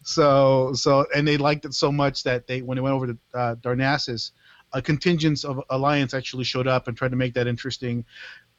So 0.02 0.72
so 0.74 1.06
and 1.14 1.26
they 1.26 1.38
liked 1.38 1.64
it 1.64 1.74
so 1.74 1.90
much 1.90 2.22
that 2.24 2.46
they 2.46 2.62
when 2.62 2.76
they 2.76 2.82
went 2.82 2.94
over 2.94 3.06
to 3.08 3.18
uh, 3.34 3.54
Darnassus, 3.56 4.32
a 4.72 4.82
contingent 4.82 5.44
of 5.44 5.62
alliance 5.70 6.14
actually 6.14 6.44
showed 6.44 6.66
up 6.66 6.86
and 6.86 6.96
tried 6.96 7.10
to 7.10 7.16
make 7.16 7.34
that 7.34 7.46
interesting, 7.46 8.04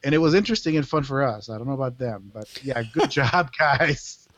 and 0.02 0.14
it 0.14 0.18
was 0.18 0.34
interesting 0.34 0.76
and 0.76 0.86
fun 0.86 1.04
for 1.04 1.22
us. 1.22 1.48
I 1.48 1.56
don't 1.58 1.68
know 1.68 1.74
about 1.74 1.96
them, 1.96 2.30
but 2.34 2.48
yeah, 2.64 2.82
good 2.82 3.10
job, 3.22 3.50
guys. 3.56 4.28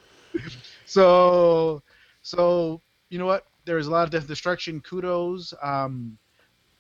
So 0.85 1.83
so 2.23 2.83
you 3.09 3.19
know 3.19 3.27
what? 3.27 3.47
There 3.65 3.77
was 3.77 3.87
a 3.87 3.91
lot 3.91 4.05
of 4.05 4.11
death 4.11 4.29
destruction. 4.29 4.81
Kudos. 4.81 5.55
Um, 5.63 6.19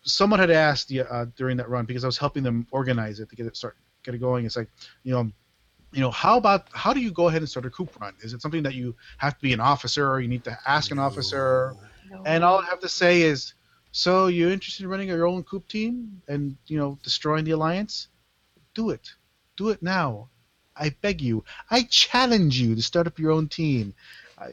someone 0.02 0.38
had 0.38 0.50
asked 0.50 0.92
uh, 0.92 1.24
during 1.34 1.56
that 1.56 1.70
run 1.70 1.86
because 1.86 2.04
I 2.04 2.08
was 2.08 2.18
helping 2.18 2.42
them 2.42 2.66
organize 2.70 3.20
it 3.20 3.30
to 3.30 3.36
get 3.36 3.46
it 3.46 3.56
start 3.56 3.74
get 4.04 4.14
it 4.14 4.18
going. 4.18 4.46
It's 4.46 4.56
like 4.56 4.68
you 5.02 5.12
know, 5.12 5.30
you 5.92 6.00
know, 6.00 6.10
how 6.10 6.36
about 6.36 6.68
how 6.72 6.92
do 6.92 7.00
you 7.00 7.10
go 7.10 7.28
ahead 7.28 7.42
and 7.42 7.48
start 7.48 7.66
a 7.66 7.70
coop 7.70 7.98
run? 8.00 8.14
Is 8.20 8.32
it 8.34 8.42
something 8.42 8.62
that 8.62 8.74
you 8.74 8.94
have 9.18 9.34
to 9.34 9.42
be 9.42 9.52
an 9.52 9.60
officer 9.60 10.10
or 10.10 10.20
you 10.20 10.28
need 10.28 10.44
to 10.44 10.58
ask 10.66 10.90
an 10.90 10.98
officer? 10.98 11.74
And 12.24 12.44
all 12.44 12.58
I 12.58 12.66
have 12.66 12.80
to 12.80 12.88
say 12.88 13.22
is, 13.22 13.54
so 13.90 14.28
you're 14.28 14.50
interested 14.50 14.84
in 14.84 14.90
running 14.90 15.08
your 15.08 15.26
own 15.26 15.42
coop 15.44 15.66
team 15.68 16.20
and 16.28 16.56
you 16.66 16.78
know 16.78 16.98
destroying 17.02 17.44
the 17.44 17.52
alliance? 17.52 18.08
Do 18.74 18.90
it. 18.90 19.10
Do 19.56 19.70
it 19.70 19.82
now. 19.82 20.28
I 20.76 20.90
beg 21.00 21.20
you. 21.22 21.44
I 21.70 21.84
challenge 21.84 22.58
you 22.58 22.74
to 22.74 22.82
start 22.82 23.06
up 23.06 23.18
your 23.18 23.30
own 23.30 23.48
team. 23.48 23.94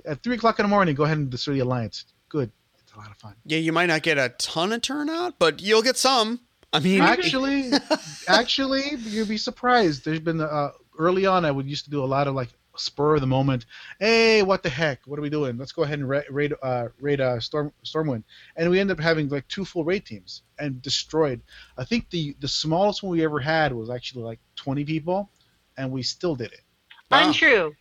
At 0.05 0.21
three 0.21 0.35
o'clock 0.35 0.59
in 0.59 0.63
the 0.63 0.69
morning, 0.69 0.93
go 0.95 1.03
ahead 1.03 1.17
and 1.17 1.29
destroy 1.29 1.55
the 1.55 1.61
alliance. 1.61 2.05
Good. 2.29 2.51
It's 2.79 2.93
a 2.93 2.99
lot 2.99 3.09
of 3.09 3.17
fun. 3.17 3.35
Yeah, 3.45 3.57
you 3.57 3.73
might 3.73 3.87
not 3.87 4.03
get 4.03 4.17
a 4.17 4.29
ton 4.37 4.71
of 4.71 4.81
turnout, 4.81 5.39
but 5.39 5.61
you'll 5.61 5.81
get 5.81 5.97
some. 5.97 6.41
I 6.73 6.79
mean, 6.79 7.01
actually 7.01 7.71
actually 8.27 8.95
you'd 8.97 9.27
be 9.27 9.37
surprised. 9.37 10.05
There's 10.05 10.19
been 10.19 10.41
uh, 10.41 10.71
early 10.97 11.25
on 11.25 11.45
i 11.45 11.51
would 11.51 11.67
used 11.67 11.85
to 11.85 11.91
do 11.91 12.03
a 12.03 12.05
lot 12.05 12.27
of 12.27 12.35
like 12.35 12.49
spur 12.77 13.15
of 13.15 13.21
the 13.21 13.27
moment 13.27 13.65
hey 13.99 14.41
what 14.43 14.63
the 14.63 14.69
heck? 14.69 15.01
What 15.05 15.19
are 15.19 15.21
we 15.21 15.29
doing? 15.29 15.57
Let's 15.57 15.71
go 15.71 15.83
ahead 15.83 15.99
and 15.99 16.07
ra- 16.07 16.21
raid 16.29 16.53
uh, 16.61 16.87
raid 16.99 17.21
uh, 17.21 17.39
storm 17.39 17.73
stormwind. 17.85 18.23
And 18.55 18.69
we 18.69 18.79
ended 18.79 18.97
up 18.97 19.03
having 19.03 19.27
like 19.29 19.47
two 19.47 19.65
full 19.65 19.83
raid 19.83 20.05
teams 20.05 20.43
and 20.59 20.81
destroyed. 20.81 21.41
I 21.77 21.83
think 21.83 22.09
the 22.09 22.35
the 22.39 22.47
smallest 22.47 23.03
one 23.03 23.11
we 23.11 23.23
ever 23.23 23.39
had 23.39 23.73
was 23.73 23.89
actually 23.89 24.23
like 24.23 24.39
20 24.55 24.85
people 24.85 25.29
and 25.77 25.91
we 25.91 26.03
still 26.03 26.35
did 26.35 26.51
it. 26.51 26.61
Wow. 27.09 27.27
Untrue. 27.27 27.73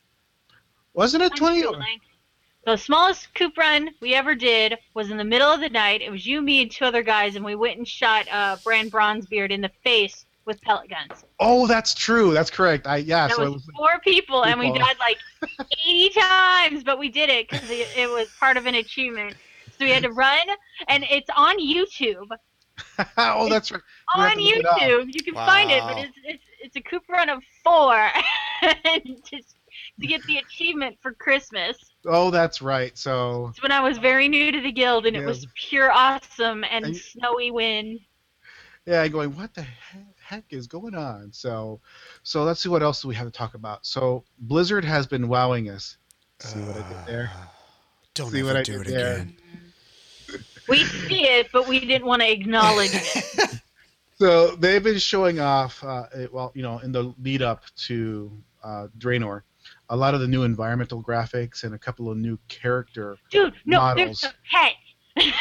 Wasn't 0.95 1.23
it 1.23 1.37
20? 1.37 1.63
The 2.67 2.77
smallest 2.77 3.35
coop 3.35 3.57
run 3.57 3.91
we 4.01 4.15
ever 4.15 4.35
did 4.35 4.77
was 4.95 5.11
in 5.11 5.17
the 5.17 5.25
middle 5.25 5.51
of 5.51 5.61
the 5.61 5.71
night. 5.71 6.03
It 6.03 6.11
was 6.11 6.27
you, 6.27 6.43
me, 6.43 6.63
and 6.63 6.71
two 6.71 6.85
other 6.85 7.03
guys, 7.03 7.37
and 7.37 7.45
we 7.45 7.55
went 7.55 7.79
and 7.79 7.89
shot 7.89 8.27
uh, 8.31 8.57
Brann 8.63 8.91
Bronzebeard 8.91 9.51
in 9.51 9.63
the 9.63 9.71
face 9.83 10.27
with 10.45 10.61
pellet 10.63 10.91
guns. 10.91 11.25
Oh, 11.39 11.67
that's 11.67 11.95
true. 11.95 12.33
That's 12.33 12.51
correct. 12.51 12.87
I 12.87 12.99
yeah. 12.99 13.29
That 13.29 13.37
so 13.37 13.43
was, 13.43 13.51
it 13.51 13.55
was 13.55 13.69
four 13.77 14.01
people, 14.05 14.45
and 14.45 14.59
we 14.61 14.67
people. 14.67 14.81
died 14.81 14.97
like 14.99 15.19
80 15.89 16.11
times, 16.11 16.85
but 16.85 16.99
we 16.99 17.09
did 17.09 17.31
it 17.31 17.49
because 17.49 17.71
it, 17.71 17.89
it 17.97 18.11
was 18.11 18.29
part 18.39 18.57
of 18.57 18.67
an 18.67 18.75
achievement. 18.75 19.37
So 19.79 19.87
we 19.87 19.93
had 19.93 20.03
to 20.03 20.13
run, 20.13 20.47
and 20.89 21.05
it's 21.11 21.31
on 21.35 21.59
YouTube. 21.59 22.29
oh, 23.17 23.49
that's 23.49 23.73
right. 23.73 23.81
You 24.17 24.23
On 24.23 24.37
to 24.37 24.43
look 24.43 24.57
it 24.57 24.67
up. 24.67 24.79
YouTube, 24.79 25.15
you 25.15 25.23
can 25.23 25.35
find 25.35 25.71
it, 25.71 25.83
but 25.83 25.99
it's 25.99 26.17
it's 26.25 26.45
it's 26.63 26.77
a 26.77 26.81
coop 26.83 27.05
run 27.09 27.29
of 27.31 27.43
four, 27.65 27.95
and 28.63 29.17
just 29.25 29.57
to 30.01 30.07
get 30.07 30.23
the 30.25 30.39
achievement 30.39 30.99
for 31.01 31.13
Christmas. 31.13 31.90
Oh, 32.07 32.31
that's 32.31 32.63
right. 32.63 32.97
So 32.97 33.49
It's 33.51 33.63
when 33.63 33.73
I 33.73 33.81
was 33.81 33.99
very 33.99 34.29
new 34.29 34.51
to 34.53 34.61
the 34.61 34.73
guild, 34.73 35.07
and 35.07 35.17
it 35.17 35.25
was 35.25 35.47
pure 35.55 35.91
awesome 35.93 36.65
and 36.71 36.85
And- 36.87 36.97
snowy 36.97 37.51
wind. 37.51 38.01
yeah, 38.87 39.07
going 39.09 39.37
what 39.37 39.53
the 39.55 39.67
heck 40.23 40.45
is 40.51 40.67
going 40.67 40.95
on? 40.95 41.33
So, 41.33 41.81
so 42.23 42.45
let's 42.45 42.61
see 42.61 42.69
what 42.69 42.83
else 42.83 43.05
we 43.05 43.15
have 43.17 43.27
to 43.27 43.31
talk 43.33 43.55
about. 43.55 43.85
So 43.85 44.25
Blizzard 44.39 44.85
has 44.85 45.07
been 45.07 45.29
wowing 45.29 45.69
us. 45.69 45.97
See 46.39 46.59
what 46.61 46.77
I 46.77 46.89
did 46.89 47.07
there? 47.07 47.31
Don't 48.15 48.31
See 48.31 48.43
what 48.43 48.57
I 48.57 48.63
do 48.63 48.79
did 48.79 48.87
it 48.87 48.91
there? 48.91 49.15
again. 49.17 49.37
We 50.69 50.85
see 50.85 51.25
it, 51.25 51.49
but 51.53 51.67
we 51.69 51.81
didn't 51.81 52.07
want 52.07 52.23
to 52.23 52.31
acknowledge 52.31 52.91
it. 52.95 53.61
So 54.19 54.49
they've 54.57 54.83
been 54.83 54.99
showing 54.99 55.41
off, 55.41 55.83
uh, 55.83 56.05
it- 56.15 56.31
well, 56.33 56.53
you 56.55 56.61
know, 56.63 56.79
in 56.81 56.93
the 56.93 57.15
lead 57.23 57.41
up 57.41 57.63
to 57.87 58.31
uh, 58.63 58.89
Draenor, 58.99 59.41
a 59.91 59.97
lot 59.97 60.15
of 60.15 60.21
the 60.21 60.29
new 60.29 60.43
environmental 60.45 61.03
graphics 61.03 61.65
and 61.65 61.75
a 61.75 61.79
couple 61.79 62.11
of 62.11 62.17
new 62.17 62.39
character. 62.49 63.17
Dude, 63.31 63.53
no, 63.67 63.79
Models. 63.81 64.21
there's 64.21 64.25
a 64.25 64.35
pet. 64.51 64.73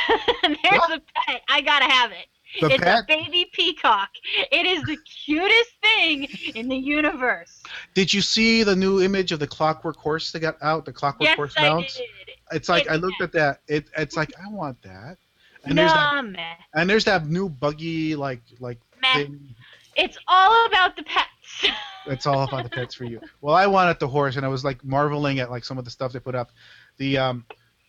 there's 0.63 0.79
What? 0.79 0.97
a 0.97 1.01
pet. 1.15 1.41
I 1.49 1.61
gotta 1.61 1.85
have 1.85 2.11
it. 2.11 2.25
The 2.59 2.67
it's 2.71 2.83
pet? 2.83 3.03
a 3.03 3.05
baby 3.07 3.47
peacock. 3.53 4.09
It 4.51 4.65
is 4.65 4.81
the 4.83 4.97
cutest 5.25 5.69
thing 5.83 6.27
in 6.55 6.67
the 6.67 6.75
universe. 6.75 7.61
Did 7.93 8.11
you 8.13 8.21
see 8.21 8.63
the 8.63 8.75
new 8.75 9.01
image 9.01 9.31
of 9.31 9.39
the 9.39 9.45
Clockwork 9.47 9.97
Horse 9.97 10.31
that 10.31 10.39
got 10.39 10.57
out? 10.61 10.83
The 10.85 10.91
Clockwork 10.93 11.27
yes, 11.29 11.35
Horse 11.37 11.53
I 11.57 11.61
mounts. 11.69 11.97
did. 11.97 12.05
It's 12.51 12.67
like 12.67 12.83
It's 12.85 12.91
I 12.91 12.95
looked 12.95 13.21
at 13.21 13.31
that. 13.33 13.61
It 13.67 13.85
it's 13.95 14.17
like 14.17 14.31
I 14.43 14.49
want 14.49 14.81
that. 14.81 15.17
And 15.65 15.77
there's 15.77 15.93
that 15.93 16.25
man. 16.25 16.55
and 16.73 16.89
there's 16.89 17.05
that 17.05 17.27
new 17.27 17.49
buggy 17.49 18.15
like 18.15 18.41
like 18.59 18.79
Meh. 18.99 19.13
thing. 19.13 19.55
It's 19.95 20.17
all 20.27 20.65
about 20.65 20.95
the 20.95 21.03
pets. 21.03 21.28
It's 22.05 22.25
all 22.25 22.43
about 22.43 22.63
the 22.63 22.69
pets 22.69 22.95
for 22.95 23.03
you. 23.03 23.21
Well, 23.41 23.55
I 23.55 23.67
wanted 23.67 23.99
the 23.99 24.07
horse, 24.07 24.35
and 24.35 24.45
I 24.45 24.49
was 24.49 24.63
like 24.63 24.83
marveling 24.83 25.39
at 25.39 25.51
like 25.51 25.63
some 25.65 25.77
of 25.77 25.85
the 25.85 25.91
stuff 25.91 26.11
they 26.13 26.19
put 26.19 26.33
up. 26.35 26.49
The 26.97 27.17
um, 27.17 27.45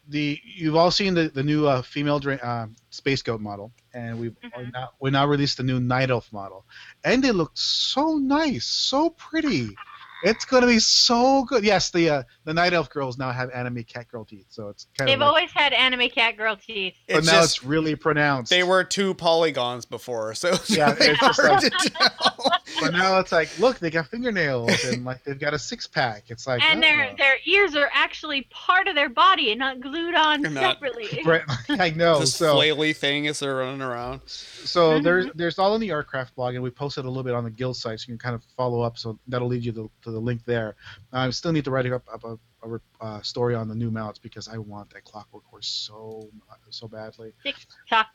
the 0.09 0.39
you've 0.45 0.77
all 0.77 0.91
seen 0.91 1.15
the 1.15 1.29
the 1.29 1.43
new 1.43 1.67
uh, 1.67 1.83
female 1.83 2.19
dra- 2.19 2.37
uh, 2.37 2.67
space 2.91 3.23
goat 3.23 3.41
model, 3.41 3.73
and 3.95 4.19
we've 4.19 4.37
Mhm. 4.43 4.73
now 4.73 4.91
we 5.01 5.11
now 5.11 5.27
released 5.27 5.57
the 5.57 5.63
new 5.63 5.81
night 5.81 6.11
elf 6.11 6.33
model, 6.33 6.67
and 7.05 7.23
they 7.25 7.31
look 7.33 7.53
so 7.55 8.17
nice, 8.19 8.67
so 8.67 9.11
pretty. 9.11 9.77
It's 10.23 10.45
gonna 10.45 10.67
be 10.67 10.79
so 10.79 11.45
good. 11.45 11.65
Yes, 11.65 11.91
the 11.91 12.11
uh, 12.11 12.23
the 12.45 12.53
night 12.55 12.73
elf 12.73 12.91
girls 12.91 13.17
now 13.19 13.31
have 13.33 13.51
anime 13.51 13.83
cat 13.85 14.09
girl 14.09 14.25
teeth, 14.25 14.47
so 14.51 14.69
it's 14.69 14.87
kind 14.99 15.09
They've 15.09 15.15
of. 15.17 15.21
Like, 15.21 15.29
always 15.29 15.51
had 15.53 15.73
anime 15.73 16.09
cat 16.11 16.37
girl 16.37 16.57
teeth. 16.57 16.95
but 17.09 17.19
It's 17.19 17.27
now 17.27 17.33
just 17.41 17.59
it's 17.59 17.65
really 17.65 17.95
pronounced. 17.95 18.51
they 18.51 18.63
were 18.63 18.85
two 18.85 19.15
polygons 19.15 19.85
before, 19.85 20.35
so 20.35 20.49
it's 20.51 20.71
Yeah, 20.71 20.93
really 21.01 21.07
it's 21.13 21.21
just 21.21 21.41
hard 21.41 21.63
like- 21.63 21.73
to 21.79 21.91
tell. 21.91 22.53
but 22.81 22.93
now 22.93 23.19
it's 23.19 23.33
like, 23.33 23.57
look, 23.59 23.79
they 23.79 23.91
got 23.91 24.07
fingernails 24.09 24.85
and 24.85 25.05
like 25.05 25.25
they've 25.25 25.39
got 25.39 25.55
a 25.55 25.59
six 25.59 25.87
pack. 25.87 26.25
It's 26.29 26.47
like 26.47 26.63
And 26.63 26.83
their 26.83 27.11
oh. 27.13 27.15
their 27.17 27.37
ears 27.47 27.75
are 27.75 27.91
actually 27.93 28.47
part 28.51 28.89
of 28.89 28.95
their 28.95 29.09
body 29.09 29.51
and 29.53 29.59
not 29.59 29.81
glued 29.81 30.15
on 30.15 30.43
They're 30.43 30.51
not- 30.51 30.75
separately. 30.75 31.07
Right, 31.25 31.43
I 31.69 31.91
know. 31.91 32.21
this 32.21 32.35
So, 32.35 32.57
flaily 32.57 32.97
thing 32.97 33.27
as 33.27 33.41
they're 33.41 33.57
running 33.57 33.83
around. 33.83 34.21
so 34.27 34.99
Mhm. 34.99 35.03
there's 35.05 35.27
there's 35.35 35.59
all 35.59 35.75
in 35.75 35.81
the 35.81 35.91
Artcraft 35.91 36.35
blog, 36.35 36.55
and 36.55 36.63
we 36.63 36.71
posted 36.71 37.05
a 37.05 37.09
little 37.09 37.23
bit 37.23 37.35
on 37.35 37.45
the 37.45 37.51
guild 37.51 37.77
site, 37.77 38.01
so 38.01 38.05
you 38.09 38.15
can 38.17 38.19
kind 38.19 38.35
of 38.35 38.43
follow 38.57 38.81
up. 38.81 38.97
So 38.99 39.19
that'll 39.29 39.49
lead 39.49 39.65
you 39.65 39.73
to, 39.73 39.91
to 40.03 40.10
the 40.13 40.21
link 40.21 40.45
there. 40.45 40.77
I 41.13 41.31
still 41.31 41.53
need 41.53 41.65
to 41.65 41.71
write 41.71 41.91
up, 41.93 42.05
up 42.13 42.25
a, 42.25 42.39
a, 42.69 42.81
uh, 43.01 43.23
story 43.23 43.55
on 43.55 43.69
the 43.69 43.75
new 43.75 43.91
mounts 43.91 44.19
because 44.19 44.49
I 44.49 44.59
want 44.59 44.91
that 44.91 45.05
Clockwork 45.05 45.45
Horse 45.47 45.67
so 45.69 46.29
so 46.71 46.89
badly. 46.89 47.33
TikTok. 47.43 48.07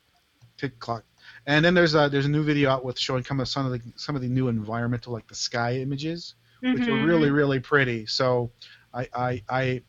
Tick 0.57 0.79
clock. 0.79 1.03
And 1.47 1.65
then 1.65 1.73
there's 1.73 1.95
a 1.95 2.07
there's 2.09 2.25
a 2.25 2.29
new 2.29 2.43
video 2.43 2.69
out 2.69 2.85
with 2.85 2.97
showing 2.97 3.23
some 3.25 3.39
of 3.41 3.47
some 3.49 3.65
of 3.65 3.71
the 3.73 3.81
some 3.97 4.15
of 4.15 4.21
the 4.21 4.29
new 4.29 4.47
environmental 4.47 5.11
like 5.11 5.27
the 5.27 5.35
sky 5.35 5.75
images. 5.75 6.35
which 6.61 6.87
are 6.87 6.91
Mhm. 6.91 7.05
really 7.05 7.29
really 7.29 7.59
pretty. 7.59 8.05
So 8.05 8.51
I 8.93 9.07
I 9.13 9.43
I 9.49 9.81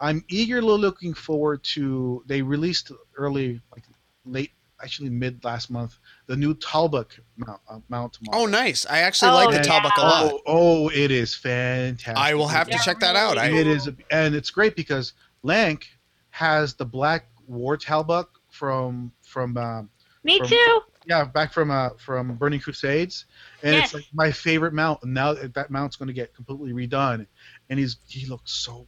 I'm 0.00 0.24
eagerly 0.28 0.78
looking 0.78 1.12
forward 1.14 1.62
to. 1.74 2.24
They 2.26 2.40
released 2.42 2.90
early 3.16 3.60
like 3.70 3.84
late 4.24 4.52
actually 4.82 5.10
mid 5.10 5.42
last 5.44 5.70
month 5.70 5.98
the 6.26 6.36
new 6.36 6.54
Talbuk 6.54 7.18
mount, 7.36 7.60
uh, 7.68 7.78
mount 7.88 8.18
model. 8.22 8.42
Oh, 8.42 8.46
nice! 8.46 8.86
I 8.88 8.98
actually 8.98 9.30
Oh, 9.32 9.34
like 9.34 9.50
the 9.50 9.56
yeah. 9.56 9.80
Talbuk 9.80 9.96
a 9.96 10.00
lot. 10.00 10.32
Oh, 10.32 10.40
oh, 10.46 10.88
it 10.90 11.10
is 11.10 11.34
fantastic. 11.34 12.16
I 12.16 12.34
will 12.34 12.48
have 12.48 12.66
to 12.68 12.74
Yeah, 12.74 12.82
check 12.82 13.00
that 13.00 13.16
out. 13.16 13.38
I, 13.38 13.46
It 13.50 13.66
is, 13.66 13.88
and 14.10 14.34
it's 14.34 14.50
great 14.50 14.76
because 14.76 15.12
Lanc 15.44 15.84
has 16.30 16.74
the 16.74 16.84
black 16.84 17.26
war 17.46 17.76
Talbuk 17.76 18.26
from 18.50 19.12
from 19.22 19.56
um, 19.56 19.88
Me 20.24 20.38
from- 20.38 20.48
too. 20.48 20.80
yeah 21.06 21.24
back 21.24 21.52
from 21.52 21.70
uh 21.70 21.90
from 21.98 22.34
Burning 22.36 22.60
Crusades, 22.60 23.26
and 23.62 23.74
Yes. 23.74 23.84
it's 23.86 23.94
like 23.94 24.04
my 24.12 24.30
favorite 24.32 24.74
mount. 24.74 25.02
And 25.02 25.14
now 25.14 25.34
that 25.34 25.70
mount's 25.70 25.96
going 25.96 26.08
to 26.08 26.12
get 26.12 26.34
completely 26.34 26.72
redone, 26.72 27.26
and 27.70 27.78
he's 27.78 27.96
he 28.08 28.26
looks 28.26 28.52
so. 28.52 28.86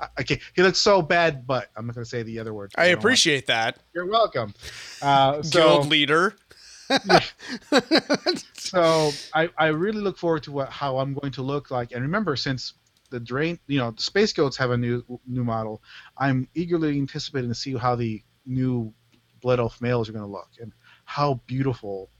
I- 0.00 0.08
Okay, 0.20 0.40
he 0.54 0.62
looks 0.62 0.80
so 0.80 1.02
bad, 1.02 1.46
but 1.46 1.68
I'm 1.76 1.86
not 1.86 1.94
going 1.94 2.04
to 2.04 2.08
say 2.08 2.22
the 2.22 2.38
other 2.38 2.54
word. 2.54 2.72
I 2.76 2.88
want- 2.88 2.98
appreciate 2.98 3.46
that, 3.46 3.78
You're 3.94 4.06
welcome. 4.06 4.54
Uh, 5.02 5.42
so, 5.42 5.60
guild 5.60 5.88
leader. 5.88 6.36
so 8.54 9.12
I, 9.34 9.50
I 9.58 9.66
really 9.68 10.00
look 10.00 10.16
forward 10.18 10.42
to 10.44 10.52
what 10.52 10.70
how 10.70 10.98
I'm 10.98 11.14
going 11.14 11.32
to 11.32 11.42
look 11.42 11.70
like. 11.70 11.92
And 11.92 12.02
remember, 12.02 12.36
since 12.36 12.74
the 13.10 13.20
drain, 13.20 13.58
you 13.66 13.78
know, 13.78 13.90
the 13.90 14.02
space 14.02 14.32
goats 14.32 14.56
have 14.56 14.70
a 14.70 14.76
new 14.76 15.02
new 15.26 15.44
model, 15.44 15.82
I'm 16.16 16.48
eagerly 16.54 16.98
anticipating 16.98 17.50
to 17.50 17.54
see 17.54 17.76
how 17.76 17.94
the 17.94 18.22
new 18.46 18.92
blood 19.40 19.60
elf 19.60 19.80
males 19.80 20.08
are 20.08 20.12
going 20.12 20.24
to 20.24 20.30
look 20.30 20.48
and 20.60 20.72
how 21.04 21.40
beautiful 21.46 22.10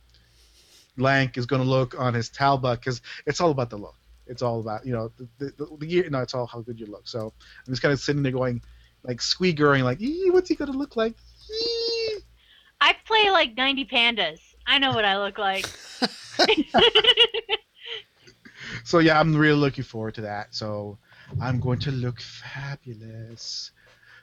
Lanc 0.99 1.37
is 1.39 1.47
going 1.47 1.63
to 1.63 1.69
look 1.69 1.99
on 1.99 2.15
his 2.15 2.29
Talbuk 2.31 2.81
because 2.81 3.01
it's 3.27 3.41
all 3.41 3.51
about 3.51 3.71
the 3.71 3.77
look. 3.79 3.95
It's 4.29 4.43
all 4.43 4.61
about 4.61 4.87
you 4.87 4.93
know 4.93 5.11
the 5.17 5.53
the, 5.57 5.77
the, 5.79 5.87
gear. 5.87 6.09
No, 6.11 6.21
it's 6.21 6.35
all 6.35 6.47
how 6.47 6.61
good 6.61 6.79
you 6.79 6.87
look. 6.87 7.09
So 7.09 7.33
I'm 7.67 7.73
just 7.73 7.83
kind 7.83 7.93
of 7.93 8.01
sitting 8.01 8.23
there 8.23 8.33
going, 8.33 8.63
like 9.03 9.21
squeaking, 9.21 9.85
like, 9.85 9.99
what's 10.31 10.49
he 10.49 10.55
going 10.55 10.73
to 10.73 10.79
look 10.79 10.97
like? 10.97 11.15
Ee." 11.51 12.19
I 12.81 12.95
play 13.05 13.31
like 13.31 13.57
90 13.57 13.87
pandas. 13.87 14.41
I 14.67 14.79
know 14.79 14.93
what 14.93 15.05
I 15.05 15.19
look 15.19 15.37
like. 15.39 15.67
so 18.85 18.99
yeah, 19.01 19.19
I'm 19.19 19.35
really 19.35 19.59
looking 19.59 19.85
forward 19.85 20.15
to 20.15 20.21
that. 20.23 20.55
So 20.55 20.99
I'm 21.41 21.59
going 21.59 21.81
to 21.81 21.91
look 21.91 22.21
fabulous. 22.21 23.73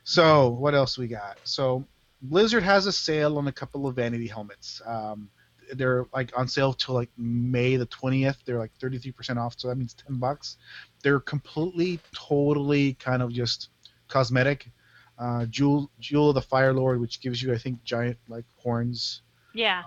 So 0.03 0.49
what 0.49 0.75
else 0.75 0.97
we 0.97 1.07
got? 1.07 1.37
So 1.43 1.85
Blizzard 2.21 2.63
has 2.63 2.85
a 2.85 2.91
sale 2.91 3.37
on 3.37 3.47
a 3.47 3.51
couple 3.51 3.87
of 3.87 3.95
vanity 3.95 4.27
helmets. 4.27 4.81
Um, 4.85 5.29
they're 5.73 6.06
like 6.13 6.32
on 6.38 6.47
sale 6.47 6.73
till 6.73 6.95
like 6.95 7.10
May 7.17 7.75
the 7.78 7.88
20th. 7.88 8.38
They're 8.45 8.60
like 8.60 8.71
33% 8.80 9.38
off, 9.38 9.56
so 9.58 9.67
that 9.67 9.75
means 9.75 9.93
10 9.93 10.17
bucks. 10.17 10.58
They're 11.04 11.19
completely, 11.19 11.99
totally 12.13 12.93
kind 12.93 13.21
of 13.21 13.32
just 13.32 13.69
cosmetic. 14.08 14.69
Uh, 15.17 15.45
Jewel, 15.45 15.89
Jewel 15.99 16.30
of 16.30 16.36
the 16.36 16.41
Fire 16.41 16.73
Lord, 16.73 16.99
which 16.99 17.21
gives 17.21 17.41
you, 17.41 17.54
I 17.54 17.58
think, 17.58 17.84
giant 17.84 18.17
like 18.28 18.45
horns. 18.58 19.21
Yeah. 19.54 19.84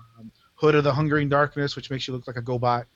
Hood 0.55 0.75
of 0.75 0.85
the 0.85 0.93
Hungering 0.93 1.29
Darkness, 1.29 1.77
which 1.77 1.91
makes 1.91 2.09
you 2.09 2.15
look 2.15 2.27
like 2.27 2.37
a 2.37 2.43
GoBot, 2.43 2.87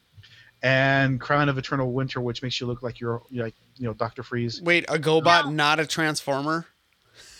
and 0.63 1.21
Crown 1.21 1.49
of 1.49 1.59
Eternal 1.59 1.93
Winter, 1.93 2.21
which 2.21 2.43
makes 2.43 2.61
you 2.61 2.67
look 2.67 2.83
like 2.83 3.01
you're 3.01 3.23
you're 3.31 3.45
like 3.45 3.55
you 3.77 3.87
know 3.87 3.95
Doctor 3.95 4.23
Freeze. 4.23 4.63
Wait, 4.63 4.85
a 4.89 4.99
GoBot, 4.99 5.53
not 5.53 5.79
a 5.79 5.87
Transformer? 5.87 6.67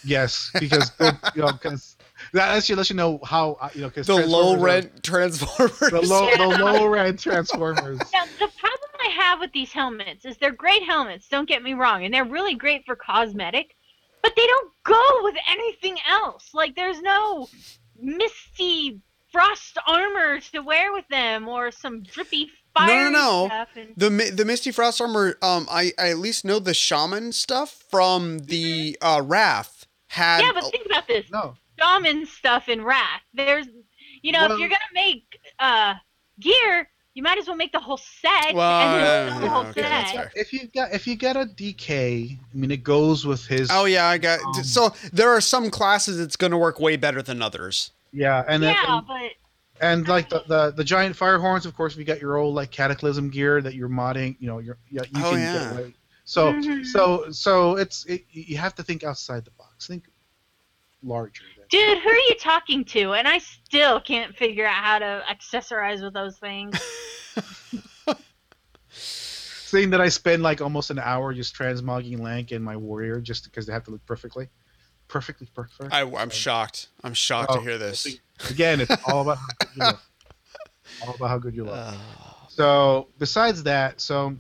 Yes, 0.05 0.51
because 0.59 0.93
you 1.01 1.43
know 1.43 1.53
because 1.53 1.97
that 2.33 2.57
actually 2.57 2.57
lets 2.57 2.69
you 2.69 2.77
let 2.77 2.91
you 2.91 2.97
know 2.97 3.21
how 3.25 3.57
uh, 3.61 3.69
you 3.75 3.83
know 3.83 3.89
because 3.89 4.07
The 4.07 4.27
low 4.27 4.57
rent 4.57 5.03
Transformers. 5.03 5.79
the 5.79 6.01
low 6.03 6.31
the 6.37 6.59
low 6.59 6.87
rent 6.87 7.19
Transformers. 7.21 7.99
Now, 8.13 8.25
the 8.39 8.49
problem 8.59 8.91
I 9.01 9.09
have 9.17 9.41
with 9.41 9.53
these 9.53 9.73
helmets 9.73 10.25
is 10.25 10.37
they're 10.39 10.51
great 10.53 10.83
helmets, 10.85 11.29
don't 11.29 11.49
get 11.49 11.63
me 11.63 11.75
wrong, 11.75 12.05
and 12.05 12.13
they're 12.15 12.25
really 12.25 12.55
great 12.55 12.85
for 12.87 12.95
cosmetic, 12.97 13.75
but 14.23 14.33
they 14.37 14.47
don't 14.47 14.73
go 14.85 15.21
with 15.23 15.35
anything 15.51 15.97
else. 16.09 16.51
Like, 16.55 16.77
there's 16.77 17.01
no 17.01 17.49
misty 18.01 19.01
frost 19.31 19.79
armor 19.87 20.41
to 20.53 20.61
wear 20.61 20.93
with 20.93 21.07
them 21.09 21.49
or 21.49 21.71
some 21.71 22.03
drippy 22.03 22.51
fire. 22.75 23.11
No, 23.11 23.11
no, 23.11 23.47
no. 23.49 23.67
And, 23.77 23.93
The 23.97 24.31
the 24.35 24.45
Misty 24.45 24.71
Frost 24.71 25.01
armor, 25.01 25.37
um, 25.43 25.67
I, 25.71 25.93
I 25.99 26.11
at 26.11 26.19
least 26.19 26.45
know 26.45 26.59
the 26.59 26.75
shaman 26.75 27.33
stuff 27.33 27.83
from 27.91 28.41
the 28.41 28.97
uh, 29.01 29.23
Wrath 29.25 29.87
had. 30.09 30.43
yeah, 30.43 30.53
but 30.53 30.65
think 30.71 30.87
about 30.87 31.07
this. 31.09 31.31
No, 31.31 31.55
shaman 31.83 32.27
stuff 32.27 32.69
in 32.69 32.83
Wrath. 32.85 33.23
There's, 33.35 33.67
you 34.23 34.33
know, 34.33 34.41
Well- 34.43 34.53
if 34.53 34.59
you're 34.59 34.69
gonna 34.69 34.81
make 34.95 35.39
uh 35.59 35.95
gear, 36.41 36.89
you 37.15 37.23
might 37.23 37.37
as 37.39 37.47
well 37.47 37.57
make 37.57 37.73
the 37.73 37.79
whole 37.81 37.99
set 37.99 38.55
Well, 38.55 38.97
and 38.97 39.33
yeah, 39.35 39.39
the 39.41 39.49
whole 39.51 39.67
okay, 39.67 39.83
set. 39.83 40.07
fair. 40.15 40.33
If 40.35 40.53
you 40.53 40.69
got 40.75 40.93
if 40.95 41.07
you 41.07 41.15
get 41.17 41.37
a 41.37 41.45
DK, 41.47 42.39
I 42.39 42.57
mean 42.57 42.71
it 42.71 42.83
goes 42.83 43.27
with 43.27 43.45
his. 43.47 43.69
Oh 43.71 43.85
yeah, 43.85 44.07
I 44.07 44.19
got. 44.19 44.41
Um, 44.41 44.65
so 44.65 44.95
there 45.13 45.29
are 45.31 45.41
some 45.41 45.71
classes 45.71 46.19
that's 46.19 46.37
going 46.37 46.53
to 46.53 46.57
work 46.59 46.81
way 46.81 46.97
better 46.97 47.21
than 47.23 47.43
others. 47.43 47.91
yeah, 48.13 48.45
and 48.49 48.63
then, 48.63 48.75
yeah, 48.75 48.99
and, 48.99 49.07
but 49.07 49.31
and 49.81 50.09
like 50.09 50.29
the, 50.31 50.43
the 50.49 50.71
the 50.71 50.85
giant 50.85 51.15
fire 51.17 51.39
horns, 51.39 51.67
of 51.67 51.75
course, 51.77 51.93
if 51.93 51.99
you 51.99 52.05
got 52.05 52.21
your 52.21 52.37
old 52.39 52.55
like 52.55 52.71
cataclysm 52.71 53.29
gear 53.31 53.61
that 53.61 53.75
you're 53.75 53.89
modding, 53.91 54.37
you 54.41 54.47
know, 54.47 54.59
you're 54.59 54.79
yeah, 54.91 55.03
you 55.03 55.23
Oh, 55.25 55.31
can 55.33 55.41
yeah. 55.41 55.53
get 55.53 55.73
away. 55.73 55.95
So 56.25 56.53
Mhm. 56.53 56.87
so 56.87 57.31
so 57.31 57.77
it's 57.77 58.07
it, 58.07 58.25
you 58.31 58.57
have 58.57 58.75
to 58.77 58.83
think 58.83 59.03
outside 59.05 59.45
the 59.45 59.51
box. 59.53 59.87
Think 59.89 60.05
larger. 61.03 61.45
Than, 61.73 61.81
dude, 61.95 61.99
who 62.03 62.09
are 62.11 62.15
you 62.17 62.35
talking 62.39 62.85
to? 62.87 63.13
And 63.15 63.27
I 63.27 63.39
still 63.39 64.01
can't 64.01 64.37
figure 64.37 64.67
out 64.67 64.83
how 64.85 64.99
to 64.99 65.23
accessorize 65.31 66.03
with 66.03 66.15
those 66.15 66.39
things. 66.39 66.79
saying 68.89 69.91
that 69.91 70.01
I 70.03 70.09
spend 70.11 70.43
like 70.43 70.61
almost 70.61 70.91
an 70.91 70.99
hour 70.99 71.33
just 71.33 71.57
transmogging 71.57 72.19
Lanc 72.19 72.53
and 72.55 72.63
my 72.65 72.77
warrior 72.77 73.21
just 73.21 73.45
because 73.45 73.65
they 73.67 73.73
have 73.73 73.85
to 73.85 73.91
look 73.91 74.05
perfectly, 74.05 74.49
perfectly 75.09 75.49
perfect. 75.55 75.93
I, 75.93 76.03
I'm 76.03 76.29
shocked. 76.31 76.89
I'm 77.03 77.15
shocked 77.15 77.53
to 77.53 77.59
Oh, 77.59 77.63
hear 77.63 77.79
this. 77.79 78.07
Again, 78.51 78.81
it's 78.83 78.95
all 79.07 79.23
about 79.23 79.39
how 79.39 79.47
good 79.59 79.69
you 79.77 79.85
look. 79.85 80.01
All 81.07 81.15
about 81.15 81.29
how 81.29 81.39
good 81.39 81.55
you 81.55 81.65
look. 81.65 81.75
Uh, 81.75 81.95
So 82.49 83.09
besides 83.19 83.63
that, 83.63 83.99
so 84.01 84.37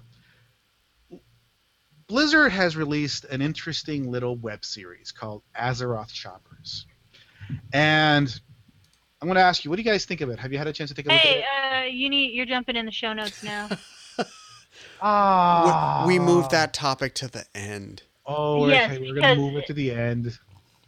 Blizzard 2.08 2.52
has 2.52 2.76
released 2.76 3.24
an 3.24 3.40
interesting 3.40 4.10
little 4.10 4.36
web 4.36 4.64
series 4.66 5.12
called 5.12 5.42
Azeroth 5.58 6.12
Choppers, 6.12 6.84
and 7.72 8.40
I'm 9.20 9.28
going 9.28 9.36
to 9.36 9.42
ask 9.42 9.64
you, 9.64 9.70
what 9.70 9.76
do 9.76 9.82
you 9.82 9.90
guys 9.90 10.04
think 10.04 10.20
of 10.20 10.30
it? 10.30 10.38
Have 10.38 10.52
you 10.52 10.58
had 10.58 10.66
a 10.66 10.72
chance 10.72 10.90
to 10.90 10.94
take 10.96 11.06
a 11.06 11.10
look 11.10 11.18
hey, 11.18 11.42
at 11.42 11.82
it? 11.84 11.86
uh, 11.86 11.86
you 11.90 12.10
need 12.10 12.32
you're 12.34 12.46
jumping 12.46 12.76
in 12.76 12.86
the 12.86 12.92
show 12.92 13.12
notes 13.12 13.42
now. 13.42 13.68
Ah, 15.04 16.04
we 16.06 16.18
we 16.18 16.24
moved 16.24 16.50
that 16.52 16.72
topic 16.72 17.14
to 17.16 17.28
the 17.28 17.44
end 17.54 18.02
Oh, 18.24 18.68
Yes, 18.68 18.90
okay, 18.90 18.98
we're 19.00 19.06
going 19.06 19.14
because- 19.16 19.36
to 19.36 19.40
move 19.40 19.56
it 19.56 19.66
to 19.66 19.72
the 19.72 19.90
end. 19.90 20.38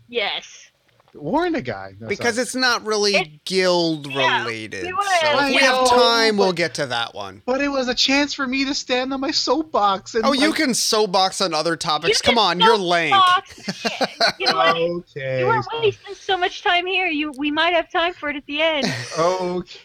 yes. 0.09 0.71
Warn 1.15 1.55
a 1.55 1.61
guy. 1.61 1.95
No, 2.01 2.09
because 2.09 2.35
sorry. 2.35 2.43
it's 2.43 2.55
not 2.57 2.85
really 2.85 3.15
It- 3.15 3.45
guild 3.45 4.09
yeah, 4.13 4.41
related. 4.43 4.85
we 4.87 4.91
So 4.91 5.39
if 5.39 5.47
we 5.47 5.55
have 5.57 5.83
know, 5.83 5.87
time, 5.87 6.37
we'll 6.37 6.53
get 6.53 6.75
to 6.75 6.87
that 6.87 7.15
one. 7.15 7.41
But 7.47 7.61
it 7.61 7.69
was 7.69 7.87
a 7.87 7.95
chance 7.95 8.35
for 8.35 8.47
me 8.47 8.65
to 8.65 8.75
stand 8.75 9.13
on 9.15 9.21
my 9.21 9.31
soapbox. 9.31 10.17
And 10.17 10.27
Oh, 10.27 10.33
you 10.33 10.53
can 10.53 10.75
soapbox 10.75 11.41
on 11.41 11.55
other 11.55 11.77
topics. 11.77 12.21
Come 12.21 12.37
on, 12.37 12.59
you're 12.61 12.77
lame. 12.77 13.15
you 14.41 14.47
know 14.47 14.57
what? 14.57 14.77
Okay. 14.77 15.39
You 15.41 15.47
weren't 15.47 15.67
wasting 15.81 16.15
so 16.15 16.37
much 16.37 16.63
time 16.63 16.85
here. 16.85 17.07
You 17.07 17.33
we 17.39 17.51
might 17.53 17.75
have 17.75 17.91
time 17.91 18.13
for 18.13 18.29
it 18.29 18.37
at 18.37 18.47
the 18.47 18.61
end. 18.61 18.87
Okay. 19.19 19.81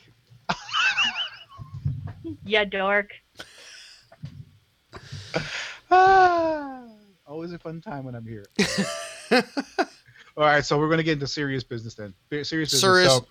yeah, 2.44 2.66
dork. 2.66 3.12
Ah, 5.92 6.84
always 7.28 7.52
a 7.54 7.60
fun 7.60 7.82
time 7.82 8.04
when 8.06 8.16
I'm 8.16 8.26
here. 8.26 8.46
All 10.40 10.46
right, 10.46 10.64
so 10.64 10.80
we're 10.80 10.88
going 10.88 11.00
to 11.00 11.04
get 11.04 11.12
into 11.12 11.28
serious 11.28 11.66
business 11.66 11.96
then. 11.96 12.14
Serious 12.30 12.50
business. 12.50 12.80
Serious. 12.80 13.14
So, 13.14 13.28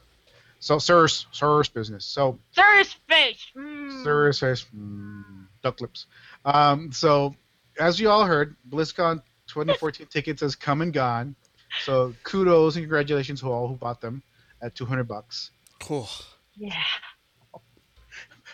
so 0.61 0.79
serious, 0.79 1.27
serious 1.33 1.69
business. 1.69 2.05
So 2.05 2.39
serious 2.51 2.97
fish. 3.09 3.51
Mm. 3.57 4.05
serious, 4.05 4.39
serious, 4.41 4.67
mm, 4.77 5.47
duck 5.63 5.81
lips. 5.81 6.05
Um, 6.45 6.93
so 6.93 7.35
as 7.81 7.99
you 7.99 8.11
all 8.11 8.27
heard, 8.27 8.57
BlizzCon 8.69 9.23
2014 9.47 10.07
tickets 10.11 10.43
has 10.43 10.55
come 10.55 10.83
and 10.83 10.93
gone. 10.93 11.35
So 11.83 12.13
kudos 12.25 12.77
and 12.77 12.83
congratulations 12.85 13.41
to 13.41 13.51
all 13.51 13.69
who 13.69 13.77
bought 13.77 14.03
them 14.03 14.23
at 14.61 14.75
200 14.75 15.05
bucks. 15.05 15.53
Cool. 15.81 16.11
Yeah. 16.57 16.75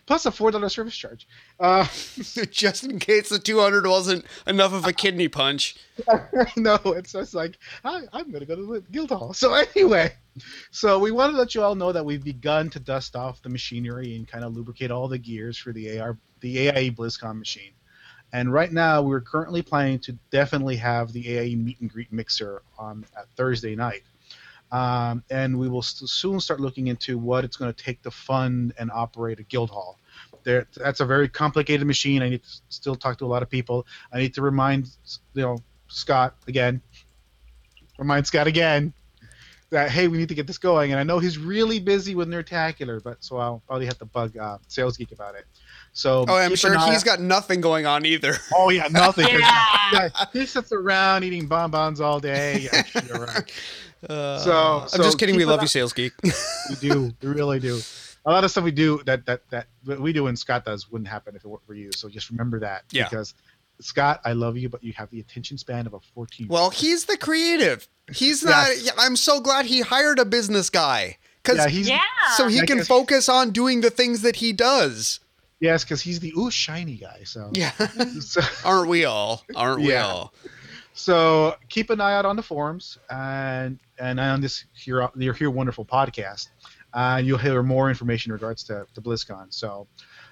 Plus 0.07 0.27
a 0.27 0.31
four 0.31 0.51
dollar 0.51 0.69
service 0.69 0.97
charge. 0.97 1.27
Uh, 1.59 1.87
Just 2.51 2.85
in 2.85 2.99
case 2.99 3.29
the 3.29 3.39
200 3.39 3.87
wasn't 3.87 4.25
enough 4.47 4.73
of 4.73 4.87
a 4.87 4.93
kidney 4.93 5.29
punch. 5.29 5.77
no, 6.57 6.79
it's 6.87 7.13
just 7.13 7.35
like 7.35 7.57
I, 7.85 8.03
I'm 8.13 8.31
gonna 8.33 8.45
go 8.45 8.57
to 8.57 8.67
the 8.67 8.81
guild 8.91 9.11
hall. 9.11 9.33
So 9.33 9.55
anyway, 9.55 10.13
so 10.71 10.99
we 10.99 11.13
want 11.13 11.33
to 11.33 11.39
let 11.39 11.55
you 11.55 11.63
all 11.63 11.75
know 11.75 11.93
that 11.93 12.05
we've 12.05 12.25
begun 12.25 12.69
to 12.71 12.81
dust 12.81 13.15
off 13.15 13.43
the 13.43 13.49
machinery 13.49 14.17
and 14.17 14.27
kind 14.27 14.45
of 14.45 14.57
lubricate 14.57 14.91
all 14.91 15.07
the 15.07 15.19
gears 15.19 15.57
for 15.57 15.73
the 15.73 15.99
AR, 16.01 16.19
the 16.41 16.69
AIE 16.69 16.91
BlizzCon 16.91 17.39
machine. 17.39 17.73
And 18.33 18.53
right 18.53 18.73
now, 18.73 19.01
we're 19.01 19.21
currently 19.21 19.63
planning 19.63 20.01
to 20.01 20.13
definitely 20.31 20.75
have 20.77 21.13
the 21.13 21.39
AIE 21.39 21.55
meet 21.55 21.81
and 21.81 21.89
greet 21.89 22.13
mixer 22.13 22.63
on 22.77 23.07
at 23.17 23.29
Thursday 23.37 23.77
night. 23.77 24.03
Um, 24.73 25.23
and 25.31 25.59
we 25.59 25.69
will 25.69 25.83
st- 25.83 26.09
soon 26.11 26.41
start 26.41 26.61
looking 26.61 26.89
into 26.89 27.17
what 27.19 27.45
it's 27.45 27.57
going 27.57 27.73
to 27.73 27.85
take 27.85 28.03
to 28.03 28.11
fund 28.11 28.75
and 28.79 28.91
operate 28.91 29.39
a 29.39 29.45
guild 29.45 29.71
hall. 29.71 29.99
There, 30.43 30.67
that's 30.77 31.01
a 31.01 31.07
very 31.07 31.29
complicated 31.29 31.87
machine. 31.87 32.23
I 32.23 32.29
need 32.29 32.43
to 32.43 32.49
still 32.69 32.97
talk 32.97 33.19
to 33.19 33.25
a 33.25 33.27
lot 33.27 33.43
of 33.43 33.49
people. 33.49 33.87
I 34.13 34.19
need 34.19 34.35
to 34.35 34.43
remind, 34.43 34.89
you 35.35 35.43
know, 35.43 35.59
Scott 35.89 36.37
again. 36.49 36.83
Remind 37.99 38.27
Scott 38.27 38.47
again 38.47 38.93
that 39.71 39.91
hey, 39.91 40.09
we 40.09 40.19
need 40.19 40.29
to 40.29 40.35
get 40.35 40.47
this 40.47 40.59
going. 40.59 40.93
And 40.93 41.01
I 41.01 41.03
know 41.03 41.19
he's 41.19 41.39
really 41.39 41.81
busy 41.81 42.15
with 42.15 42.29
Nerdtacular, 42.29 43.03
but 43.03 43.23
so 43.23 43.37
I'll 43.39 43.63
probably 43.67 43.87
have 43.87 43.99
to 43.99 44.05
bug 44.05 44.37
uh, 44.37 44.59
Sales 44.69 44.97
Geek 44.97 45.13
about 45.13 45.35
it. 45.35 45.47
So 45.97 46.25
Oh, 46.29 46.35
I'm 46.35 46.55
sure 46.57 46.73
an 46.73 46.79
eye- 46.79 46.93
he's 46.93 47.05
got 47.05 47.21
nothing 47.21 47.61
going 47.61 47.87
on 47.87 48.05
either. 48.05 48.35
Oh 48.55 48.69
yeah, 48.71 48.89
nothing. 48.91 49.27
Yeah. 49.29 49.69
Yeah, 49.93 50.09
he 50.33 50.45
sits 50.45 50.73
around 50.73 51.23
eating 51.25 51.47
bonbons 51.47 52.01
all 52.01 52.19
day. 52.21 52.69
Yeah, 52.73 52.83
you're 53.09 53.25
right. 53.25 53.53
Uh, 54.09 54.39
So- 54.41 54.81
I'm 54.83 54.89
so 54.89 55.03
just 55.05 55.19
kidding. 55.19 55.37
We 55.37 55.45
love 55.45 55.61
eye- 55.61 55.63
you, 55.63 55.69
sales 55.69 55.93
geek. 55.93 56.13
We 56.23 56.77
do. 56.81 57.13
We 57.23 57.29
really 57.29 57.61
do. 57.61 57.81
A 58.27 58.31
lot 58.33 58.43
of 58.43 58.51
stuff 58.51 58.65
we 58.65 58.71
do 58.71 59.03
that 59.05 59.25
that 59.27 59.49
that 59.51 59.67
what 59.85 60.01
we 60.01 60.13
do 60.13 60.27
and 60.27 60.39
Scott 60.39 60.65
does 60.65 60.91
wouldn't 60.91 61.09
happen 61.09 61.37
if 61.37 61.45
it 61.45 61.49
weren't 61.49 61.65
for 61.67 61.75
you. 61.75 61.91
So 61.95 62.09
just 62.09 62.31
remember 62.31 62.59
that. 62.61 62.85
Yeah. 62.91 63.05
Because 63.09 63.35
Scott, 63.81 64.21
I 64.25 64.33
love 64.33 64.57
you, 64.57 64.69
but 64.69 64.83
you 64.83 64.93
have 64.95 65.11
the 65.11 65.21
attention 65.21 65.59
span 65.59 65.87
of 65.87 65.95
a 65.95 66.01
14. 66.15 66.49
well, 66.49 66.71
he's 66.71 67.05
the 67.05 67.17
creative. 67.19 67.87
He's 68.13 68.43
not. 68.43 68.69
Yes. 68.69 68.85
Yeah, 68.87 68.93
I'm 68.99 69.15
so 69.17 69.41
glad 69.41 69.67
he 69.67 69.81
hired 69.83 70.19
a 70.19 70.25
business 70.25 70.71
guy. 70.71 71.19
Cause 71.45 71.57
yeah, 71.59 71.69
he's 71.69 71.89
Yeah. 71.89 72.01
so 72.37 72.49
he 72.49 72.61
I 72.61 72.67
can 72.67 72.79
guess- 72.79 72.87
focus 72.89 73.29
on 73.29 73.51
doing 73.51 73.81
the 73.83 73.91
things 73.91 74.23
that 74.23 74.37
he 74.37 74.53
does. 74.55 75.21
Yes, 75.65 75.83
because 75.85 76.01
he's 76.03 76.21
the 76.21 76.33
ooh 76.39 76.51
shiny 76.51 76.97
guy. 76.97 77.21
So 77.25 77.51
Yeah. 77.55 77.71
so, 78.21 78.41
Aren't 78.65 78.89
we 78.89 79.05
all? 79.05 79.45
Aren't 79.57 79.81
we 79.81 79.91
Yeah. 79.91 80.07
all? 80.07 80.35
so 80.97 81.57
keep 81.69 81.91
an 81.91 82.01
eye 82.01 82.15
out 82.15 82.25
on 82.25 82.37
the 82.37 82.43
forums 82.43 82.99
and 83.11 83.81
and 83.99 84.21
on 84.21 84.41
this 84.41 84.65
here 84.75 85.09
your 85.17 85.33
here 85.35 85.51
wonderful 85.51 85.85
podcast. 85.85 86.49
Uh, 86.93 87.21
you'll 87.25 87.39
hear 87.39 87.61
more 87.65 87.89
information 87.91 88.31
in 88.31 88.35
regards 88.35 88.63
to, 88.63 88.87
to 88.95 89.01
BlizzCon. 89.03 89.47
So, 89.53 89.89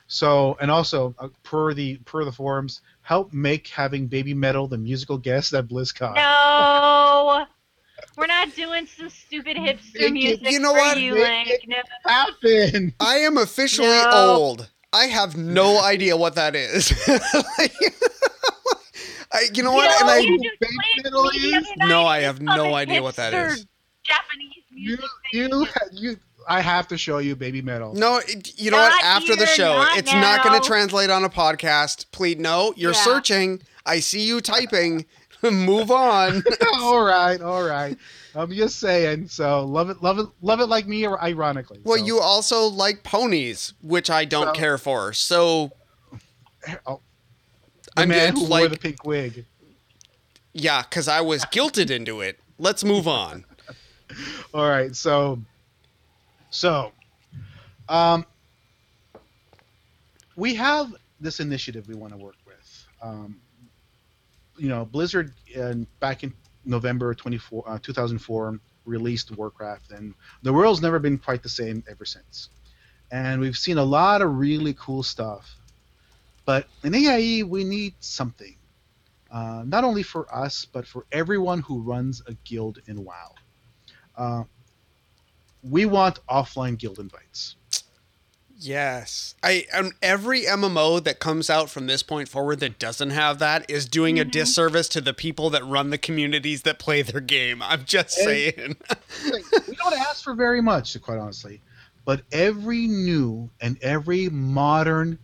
so 0.07 0.57
and 0.61 0.71
also 0.71 1.13
uh, 1.19 1.27
per 1.43 1.75
the 1.75 1.97
per 2.05 2.25
the 2.25 2.31
forums, 2.31 2.83
help 3.01 3.33
make 3.33 3.67
having 3.67 4.07
Baby 4.07 4.33
Metal 4.35 4.69
the 4.69 4.79
musical 4.79 5.19
guest 5.19 5.53
at 5.55 5.67
BlizzCon. 5.67 6.15
No. 6.15 7.47
We're 8.17 8.27
not 8.27 8.55
doing 8.55 8.87
some 8.87 9.09
stupid 9.11 9.57
hipster 9.57 10.03
it- 10.03 10.13
music 10.13 10.51
you 10.53 10.61
know 10.61 10.73
for 10.73 10.79
what? 10.79 11.01
you, 11.01 11.15
Link. 11.15 11.49
it- 11.49 11.63
No. 11.67 12.91
I 13.01 13.17
am 13.19 13.39
officially 13.39 13.89
No. 13.89 14.11
old. 14.13 14.71
I 14.93 15.07
have 15.07 15.37
no 15.37 15.81
idea 15.83 16.17
what 16.17 16.35
that 16.37 16.55
is. 16.55 16.93
Like, 17.59 17.73
I, 19.35 19.49
you 19.55 19.63
know 19.63 19.73
what? 19.73 19.89
You 19.91 19.97
and 20.01 20.11
I 20.11 20.19
you 20.19 20.37
Baby 20.39 20.49
just 20.49 20.61
played 20.61 21.05
Metal 21.05 21.25
me 21.25 21.31
the 21.41 21.47
is- 21.47 21.55
other 21.55 21.67
night. 21.79 21.89
no, 21.89 22.05
I 22.07 22.21
have 22.21 22.43
no 22.43 22.75
idea 22.75 23.03
what 23.03 23.17
that 23.17 23.33
is. 23.33 23.67
Japanese 24.05 24.53
You 24.71 24.99
music. 24.99 25.75
you 25.93 26.09
you. 26.11 26.17
I 26.49 26.61
have 26.61 26.89
to 26.89 26.99
show 26.99 27.19
you 27.19 27.35
Baby 27.37 27.63
Metal. 27.63 27.95
No, 27.95 28.19
it- 28.19 28.59
you 28.61 28.71
know 28.71 28.77
what? 28.79 28.91
Not 28.91 29.05
After 29.05 29.35
the 29.37 29.47
show, 29.47 29.77
not 29.77 29.97
it's 29.99 30.13
not 30.13 30.45
going 30.45 30.61
to 30.61 30.67
translate 30.67 31.09
on 31.09 31.25
a 31.25 31.29
podcast. 31.31 32.07
Please, 32.13 32.37
no, 32.39 32.75
you're 32.77 32.93
Yeah. 32.93 33.05
searching. 33.05 33.63
I 33.87 34.01
see 34.01 34.21
you 34.23 34.41
typing. 34.43 35.07
Move 35.43 35.91
on. 35.91 36.43
all 36.75 37.03
right, 37.03 37.41
all 37.41 37.63
right. 37.65 37.97
I'm 38.35 38.51
just 38.53 38.79
saying. 38.81 39.29
So 39.29 39.65
love 39.65 39.91
it, 39.91 40.03
love 40.03 40.19
it, 40.19 40.27
love 40.41 40.61
it 40.61 40.67
like 40.67 40.87
me, 40.87 41.07
or 41.07 41.23
ironically. 41.23 41.81
Well, 41.85 41.99
So, 41.99 42.05
you 42.05 42.21
also 42.21 42.63
like 42.67 43.03
ponies, 43.03 43.75
which 43.83 44.09
I 44.11 44.25
don't 44.25 44.49
So- 44.49 44.53
care 44.61 44.79
for. 44.79 45.13
So 45.13 45.73
oh, 46.87 47.01
I'm 47.97 48.09
man 48.09 48.35
who 48.35 48.41
wore 48.43 48.49
like, 48.49 48.71
the 48.71 48.79
pink 48.79 49.05
wig. 49.05 49.45
yeah, 50.55 50.83
because 50.83 51.09
I 51.09 51.21
was 51.21 51.45
guilted 51.47 51.91
into 51.91 52.21
it. 52.21 52.39
Let's 52.59 52.85
move 52.85 53.07
on. 53.09 53.45
All 54.55 54.69
right, 54.69 54.95
so, 54.95 55.41
so, 56.51 56.93
um, 57.89 58.25
we 60.37 60.55
have 60.55 60.95
this 61.21 61.41
initiative 61.41 61.89
we 61.89 61.95
want 61.95 62.13
to 62.13 62.19
work 62.19 62.37
with. 62.47 62.87
Um, 63.03 63.41
you 64.59 64.69
know, 64.69 64.85
Blizzard, 64.85 65.33
and 65.57 65.87
back 66.01 66.23
in 66.25 66.33
November 66.65 67.15
24, 67.15 67.65
uh, 67.67 67.79
2004, 67.83 68.59
released 68.85 69.31
Warcraft, 69.37 69.93
and 69.93 70.15
the 70.43 70.53
world's 70.53 70.83
never 70.83 70.99
been 70.99 71.19
quite 71.19 71.43
the 71.43 71.49
same 71.49 71.85
ever 71.91 72.05
since. 72.05 72.49
And 73.11 73.41
we've 73.41 73.57
seen 73.57 73.79
a 73.79 73.85
lot 73.85 74.23
of 74.23 74.37
really 74.37 74.75
cool 74.75 75.03
stuff. 75.03 75.55
But 76.45 76.67
in 76.83 76.95
AIE, 76.95 77.45
we 77.45 77.63
need 77.65 77.95
something. 78.01 78.57
Uh, 79.31 79.63
not 79.67 79.85
only 79.85 80.03
for 80.03 80.33
us, 80.35 80.67
but 80.67 80.87
for 80.87 81.07
everyone 81.13 81.61
who 81.61 81.81
runs 81.81 82.23
a 82.27 82.35
guild 82.45 82.79
in 82.87 83.05
WoW. 83.05 83.35
Uh, 84.17 84.45
we 85.63 85.87
want 85.87 86.19
offline 86.27 86.77
guild 86.77 86.99
invites. 86.99 87.57
Yes, 88.65 89.35
I 89.43 89.67
um, 89.75 89.91
every 90.01 90.43
MMO 90.43 91.03
that 91.03 91.19
comes 91.19 91.51
out 91.51 91.69
from 91.69 91.89
this 91.89 92.05
point 92.05 92.29
forward 92.29 92.61
that 92.61 92.79
doesn't 92.79 93.11
have 93.11 93.41
that 93.41 93.69
is 93.69 93.87
doing 93.87 94.21
a 94.21 94.25
disservice 94.25 94.89
to 94.91 95.01
the 95.01 95.13
people 95.13 95.51
that 95.51 95.65
run 95.67 95.91
the 95.91 95.99
communities 95.99 96.63
that 96.63 96.79
play 96.79 97.03
their 97.03 97.21
game. 97.21 97.61
I'm 97.61 97.85
just 97.85 98.17
And- 98.19 98.27
saying. 98.27 98.77
Like, 99.33 99.67
we 99.67 99.75
don't 99.75 99.95
ask 99.99 100.23
for 100.23 100.35
very 100.35 100.61
much, 100.63 101.01
quite 101.03 101.19
honestly. 101.19 101.61
But 102.05 102.23
every 102.31 102.87
new 102.87 103.51
and 103.61 103.77
every 103.83 104.29
modern 104.29 105.19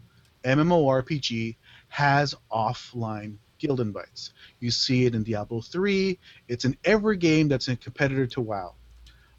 MMORPG 0.45 1.55
has 1.89 2.35
offline 2.51 3.37
guild 3.59 3.81
invites. 3.81 4.33
You 4.61 4.71
see 4.73 5.05
it 5.07 5.15
in 5.15 5.23
Diablo 5.23 5.61
3. 5.61 6.19
It's 6.49 6.65
in 6.65 6.77
every 6.85 7.17
game 7.17 7.47
that's 7.49 7.69
a 7.69 7.77
competitor 7.77 8.27
to 8.27 8.41
WoW. 8.41 8.75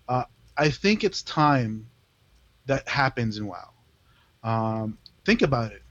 Uh, 0.07 0.23
I 0.57 0.69
think 0.69 1.03
it's 1.03 1.21
time 1.23 1.85
that 2.65 2.87
happens 2.87 3.37
in 3.37 3.45
WoW. 3.47 3.71
Um, 4.43 4.97
think 5.25 5.41
about 5.41 5.71
it. 5.71 5.81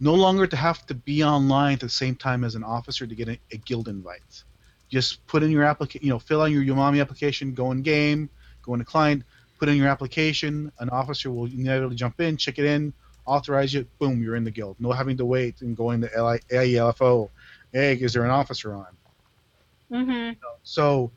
No 0.00 0.14
longer 0.14 0.46
to 0.46 0.56
have 0.56 0.86
to 0.86 0.94
be 0.94 1.24
online 1.24 1.74
at 1.74 1.80
the 1.80 1.88
same 1.88 2.14
time 2.14 2.44
as 2.44 2.54
an 2.54 2.64
officer 2.64 3.06
to 3.06 3.14
get 3.14 3.28
a, 3.28 3.38
a 3.52 3.56
guild 3.56 3.88
invite. 3.88 4.44
Just 4.88 5.26
put 5.26 5.42
in 5.42 5.50
your 5.50 5.64
application, 5.64 6.06
you 6.06 6.12
know, 6.12 6.18
fill 6.18 6.40
out 6.40 6.46
your 6.46 6.62
Umami 6.62 7.00
application, 7.00 7.52
go 7.52 7.72
in 7.72 7.82
game, 7.82 8.30
go 8.62 8.74
into 8.74 8.84
client, 8.84 9.24
put 9.58 9.68
in 9.68 9.76
your 9.76 9.88
application. 9.88 10.72
An 10.78 10.88
officer 10.90 11.30
will 11.30 11.46
inevitably 11.46 11.96
jump 11.96 12.20
in, 12.20 12.36
check 12.36 12.58
it 12.58 12.64
in, 12.64 12.92
authorize 13.26 13.74
you. 13.74 13.86
Boom, 13.98 14.22
you're 14.22 14.36
in 14.36 14.44
the 14.44 14.50
guild. 14.50 14.76
No 14.78 14.92
having 14.92 15.16
to 15.18 15.26
wait 15.26 15.60
and 15.60 15.76
going 15.76 16.00
to 16.00 16.08
LI, 16.16 16.38
Hey, 17.72 17.94
is 17.96 18.14
there 18.14 18.24
an 18.24 18.30
officer 18.30 18.74
on? 18.74 18.86
Mm-hmm. 19.92 20.38
So 20.62 21.10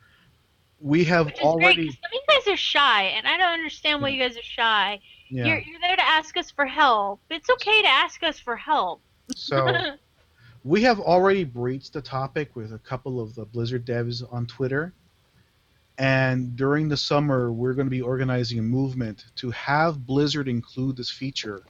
we 0.82 1.04
have 1.06 1.32
already. 1.42 1.86
great 1.86 1.94
some 1.94 2.06
of 2.06 2.14
you 2.14 2.22
guys 2.28 2.54
are 2.54 2.58
shy, 2.58 3.04
and 3.04 3.28
I 3.28 3.38
don't 3.38 3.54
understand 3.54 4.02
why 4.02 4.10
you 4.10 4.22
guys 4.22 4.38
are 4.38 4.44
shy. 4.44 5.00
Yeah. 5.32 5.46
You're 5.46 5.60
you're 5.60 5.80
there 5.80 5.96
to 5.96 6.06
ask 6.06 6.36
us 6.36 6.52
for 6.52 6.66
help. 6.66 7.22
It's 7.30 7.50
okay 7.50 7.82
to 7.82 7.88
ask 7.88 8.22
us 8.22 8.38
for 8.38 8.58
help. 8.58 9.02
So 9.36 9.96
we 10.66 10.84
have 10.84 11.00
already 11.00 11.46
breached 11.46 11.94
the 11.94 12.02
topic 12.02 12.54
with 12.56 12.74
a 12.74 12.80
couple 12.80 13.22
of 13.22 13.34
the 13.36 13.46
Blizzard 13.46 13.86
devs 13.86 14.22
on 14.32 14.46
Twitter. 14.46 14.94
And 15.98 16.56
during 16.56 16.90
the 16.90 16.98
summer, 16.98 17.52
we're 17.52 17.74
going 17.74 17.86
to 17.86 17.92
be 17.92 18.02
organizing 18.02 18.60
a 18.60 18.64
movement 18.64 19.26
to 19.38 19.52
have 19.52 20.06
Blizzard 20.06 20.48
include 20.48 20.98
this 20.98 21.10
feature, 21.10 21.62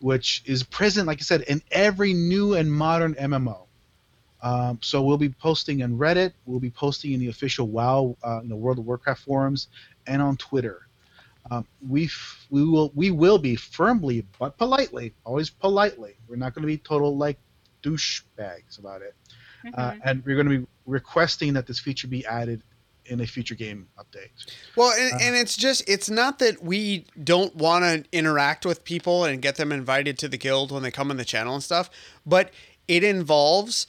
which 0.00 0.42
is 0.44 0.62
present, 0.62 1.06
like 1.06 1.18
I 1.18 1.22
said, 1.22 1.42
in 1.42 1.62
every 1.70 2.12
new 2.12 2.54
and 2.54 2.70
modern 2.70 3.14
MMO. 3.14 3.66
Um, 4.42 4.80
so 4.82 5.02
we'll 5.02 5.18
be 5.18 5.28
posting 5.28 5.82
on 5.84 5.96
Reddit, 5.96 6.32
we'll 6.44 6.58
be 6.58 6.70
posting 6.70 7.12
in 7.12 7.20
the 7.20 7.28
official 7.28 7.68
WoW, 7.68 8.16
uh, 8.24 8.40
you 8.42 8.48
know, 8.48 8.56
World 8.56 8.78
of 8.78 8.86
Warcraft 8.86 9.22
forums, 9.22 9.68
and 10.06 10.20
on 10.20 10.36
Twitter. 10.36 10.88
Um, 11.50 11.66
we 11.86 12.04
f- 12.06 12.46
we 12.50 12.64
will 12.64 12.92
we 12.94 13.10
will 13.10 13.38
be 13.38 13.56
firmly 13.56 14.24
but 14.38 14.56
politely, 14.58 15.12
always 15.24 15.50
politely. 15.50 16.14
We're 16.28 16.36
not 16.36 16.54
going 16.54 16.62
to 16.62 16.66
be 16.68 16.78
total 16.78 17.16
like 17.16 17.38
douchebags 17.82 18.78
about 18.78 19.02
it, 19.02 19.14
uh, 19.74 19.90
Mhm. 19.92 20.00
and 20.04 20.24
we're 20.24 20.36
going 20.36 20.48
to 20.48 20.58
be 20.60 20.66
requesting 20.86 21.52
that 21.54 21.66
this 21.66 21.78
feature 21.80 22.06
be 22.06 22.24
added 22.26 22.62
in 23.06 23.20
a 23.20 23.26
future 23.26 23.56
game 23.56 23.88
update. 23.98 24.28
Well, 24.76 24.92
and, 24.96 25.14
Uh, 25.14 25.18
and 25.20 25.34
it's 25.34 25.56
just, 25.56 25.82
it's 25.88 26.08
not 26.08 26.38
that 26.38 26.62
we 26.62 27.06
don't 27.22 27.54
want 27.56 27.84
to 27.84 28.04
interact 28.16 28.64
with 28.64 28.84
people 28.84 29.24
and 29.24 29.42
get 29.42 29.56
them 29.56 29.72
invited 29.72 30.16
to 30.20 30.28
the 30.28 30.36
guild 30.36 30.70
when 30.70 30.84
they 30.84 30.92
come 30.92 31.10
on 31.10 31.16
the 31.16 31.24
channel 31.24 31.54
and 31.54 31.64
stuff, 31.64 31.90
but 32.24 32.52
it 32.86 33.02
involves 33.02 33.88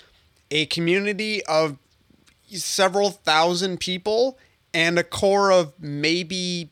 a 0.50 0.66
community 0.66 1.46
of 1.46 1.78
several 2.48 3.12
thousand 3.12 3.80
people 3.80 4.40
and 4.74 4.98
a 4.98 5.04
core 5.04 5.52
of 5.52 5.74
maybe, 5.80 6.72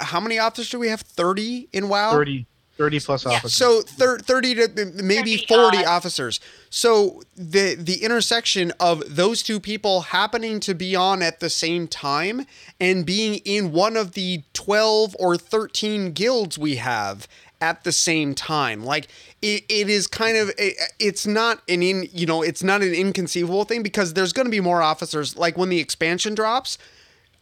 how 0.00 0.20
many 0.20 0.38
officers 0.38 0.70
do 0.70 0.78
we 0.78 0.88
have? 0.88 1.00
30 1.00 1.68
in 1.72 1.88
WoW? 1.88 2.12
30, 2.12 2.46
30 2.76 3.00
plus 3.00 3.24
Yeah. 3.24 3.32
officers. 3.32 3.54
So 3.54 3.82
thir- 3.82 4.18
30 4.18 4.54
to 4.54 4.92
maybe 5.02 5.36
30 5.36 5.46
40 5.46 5.78
odd. 5.78 5.84
officers. 5.86 6.40
So 6.70 7.22
the 7.36 7.74
the 7.74 8.02
intersection 8.04 8.72
of 8.80 9.02
those 9.16 9.42
two 9.42 9.60
people 9.60 10.00
happening 10.02 10.60
to 10.60 10.74
be 10.74 10.94
on 10.96 11.22
at 11.22 11.40
the 11.40 11.50
same 11.50 11.88
time 11.88 12.46
and 12.80 13.04
being 13.04 13.36
in 13.44 13.72
one 13.72 13.96
of 13.96 14.12
the 14.12 14.42
12 14.54 15.14
or 15.18 15.36
13 15.36 16.12
guilds 16.12 16.56
we 16.58 16.76
have 16.76 17.26
at 17.62 17.84
the 17.84 17.92
same 17.92 18.34
time 18.34 18.82
like 18.82 19.06
it, 19.42 19.62
it 19.68 19.90
is 19.90 20.06
kind 20.06 20.34
of 20.38 20.50
it, 20.56 20.74
it's 20.98 21.26
not 21.26 21.60
an 21.68 21.82
in 21.82 22.08
you 22.10 22.24
know 22.24 22.40
it's 22.40 22.62
not 22.62 22.80
an 22.82 22.94
inconceivable 22.94 23.64
thing 23.64 23.82
because 23.82 24.14
there's 24.14 24.32
going 24.32 24.46
to 24.46 24.50
be 24.50 24.60
more 24.60 24.80
officers 24.80 25.36
like 25.36 25.58
when 25.58 25.68
the 25.68 25.78
expansion 25.78 26.34
drops 26.34 26.78